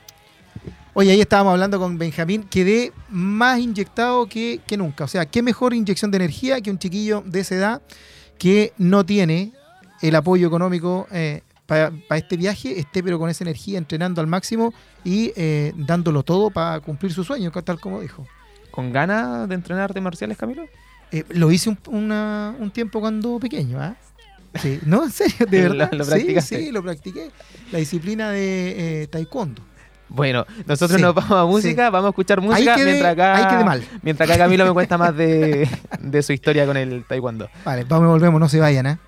Oye, 0.95 1.11
ahí 1.13 1.21
estábamos 1.21 1.53
hablando 1.53 1.79
con 1.79 1.97
Benjamín, 1.97 2.43
quedé 2.45 2.93
más 3.09 3.59
inyectado 3.59 4.27
que, 4.27 4.61
que 4.67 4.77
nunca. 4.77 5.05
O 5.05 5.09
sea, 5.09 5.25
qué 5.25 5.41
mejor 5.43 5.73
inyección 5.73 6.11
de 6.11 6.17
energía 6.17 6.61
que 6.61 6.71
un 6.71 6.79
chiquillo 6.79 7.23
de 7.25 7.41
esa 7.41 7.55
edad 7.55 7.83
que 8.39 8.73
no 8.77 9.05
tiene 9.07 9.53
el 10.03 10.15
apoyo 10.17 10.47
económico 10.47 11.07
para 11.67 11.93
este 12.19 12.37
viaje, 12.37 12.79
esté 12.79 13.03
pero 13.03 13.19
con 13.19 13.31
esa 13.31 13.45
energía, 13.45 13.79
entrenando 13.79 14.21
al 14.21 14.27
máximo 14.27 14.75
y 15.03 15.33
eh, 15.37 15.73
dándolo 15.77 16.23
todo 16.25 16.51
para 16.51 16.81
cumplir 16.81 17.13
su 17.13 17.25
sueño, 17.25 17.51
tal 17.53 17.81
como 17.81 18.01
dijo. 18.03 18.27
¿Con 18.71 18.93
ganas 18.93 19.49
de 19.49 19.55
entrenar 19.55 19.85
artes 19.85 20.03
marciales, 20.03 20.37
Camilo? 20.37 20.65
Eh, 21.11 21.25
lo 21.31 21.51
hice 21.51 21.71
un, 21.71 21.79
una- 21.87 22.55
un 22.59 22.71
tiempo 22.71 23.01
cuando 23.01 23.39
pequeño, 23.39 23.81
¿ah? 23.81 23.97
Sí, 24.61 24.79
no, 24.85 25.05
en 25.05 25.11
serio, 25.11 25.47
de 25.49 25.63
Lo- 25.69 25.75
verdad. 25.79 25.93
lo 25.93 26.05
sí, 26.05 26.11
practicaste. 26.11 26.59
sí, 26.59 26.71
lo 26.71 26.83
practiqué. 26.83 27.31
La 27.71 27.79
disciplina 27.79 28.31
de 28.31 29.03
eh, 29.03 29.07
taekwondo. 29.07 29.63
Bueno, 30.15 30.45
nosotros 30.67 30.97
Sí, 30.99 31.03
nos 31.03 31.15
vamos 31.15 31.31
a 31.33 31.45
música, 31.47 31.89
vamos 31.89 32.09
a 32.09 32.11
escuchar 32.11 32.41
música 32.43 32.77
mientras 32.77 33.13
acá 33.13 33.63
mal. 33.65 33.83
mientras 34.03 34.29
acá 34.29 34.39
Camilo 34.39 34.67
me 34.67 34.73
cuenta 34.73 34.99
más 34.99 35.17
de, 35.17 35.67
de 36.01 36.23
su 36.23 36.33
historia 36.35 36.67
con 36.67 36.77
el 36.77 37.05
taekwondo. 37.05 37.49
Vale, 37.65 37.85
vamos 37.85 38.09
y 38.09 38.11
volvemos, 38.11 38.39
no 38.41 38.49
se 38.49 38.61
vayan, 38.61 38.87
¿ah? 38.87 38.99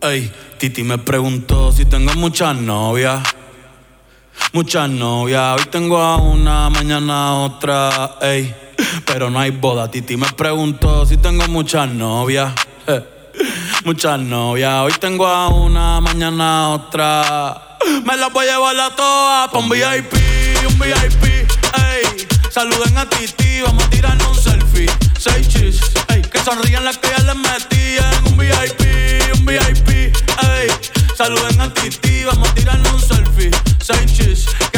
Ey, 0.00 0.30
Titi 0.58 0.82
me 0.82 0.98
preguntó 0.98 1.72
si 1.72 1.84
tengo 1.84 2.12
muchas 2.14 2.56
novias. 2.56 3.22
Muchas 4.52 4.88
novias, 4.88 5.60
hoy 5.60 5.66
tengo 5.70 5.98
a 5.98 6.16
una, 6.16 6.70
mañana 6.70 7.28
a 7.28 7.34
otra, 7.34 8.16
ey. 8.22 8.63
Pero 9.06 9.30
no 9.30 9.38
hay 9.38 9.50
boda. 9.50 9.90
Titi 9.90 10.16
me 10.16 10.26
preguntó 10.32 11.06
si 11.06 11.16
tengo 11.16 11.46
muchas 11.48 11.88
novias. 11.90 12.52
Muchas 13.84 14.18
novias, 14.18 14.72
hoy 14.82 14.92
tengo 14.98 15.26
a 15.26 15.48
una, 15.48 16.00
mañana 16.00 16.70
otra. 16.70 17.76
Me 18.04 18.16
las 18.16 18.32
voy 18.32 18.46
a 18.46 18.52
llevar 18.52 18.78
a 18.80 18.96
todas 18.96 19.50
pa' 19.50 19.58
un 19.58 19.68
VIP, 19.68 20.14
un 20.66 20.78
VIP, 20.78 21.24
ey. 21.24 22.26
Saluden 22.50 22.96
a 22.96 23.08
Titi, 23.08 23.60
vamos 23.60 23.84
a 23.84 23.90
tirarnos 23.90 24.28
un 24.28 24.42
selfie. 24.42 24.90
Seis 25.18 25.48
chis, 25.48 25.80
ey. 26.08 26.22
Que 26.22 26.38
sonrían 26.38 26.84
las 26.84 26.96
que 26.98 27.08
ya 27.08 27.18
les 27.24 27.36
metí 27.36 27.96
en 27.98 28.32
un 28.32 28.38
VIP, 28.38 29.34
un 29.34 29.44
VIP, 29.44 29.88
ey. 29.88 30.68
Saluden 31.16 31.60
a 31.60 31.74
Titi, 31.74 32.24
vamos 32.24 32.48
a 32.48 32.54
tirarnos 32.54 32.92
un 32.92 33.00
selfie. 33.00 33.50
Seis 33.82 34.12
chis, 34.14 34.46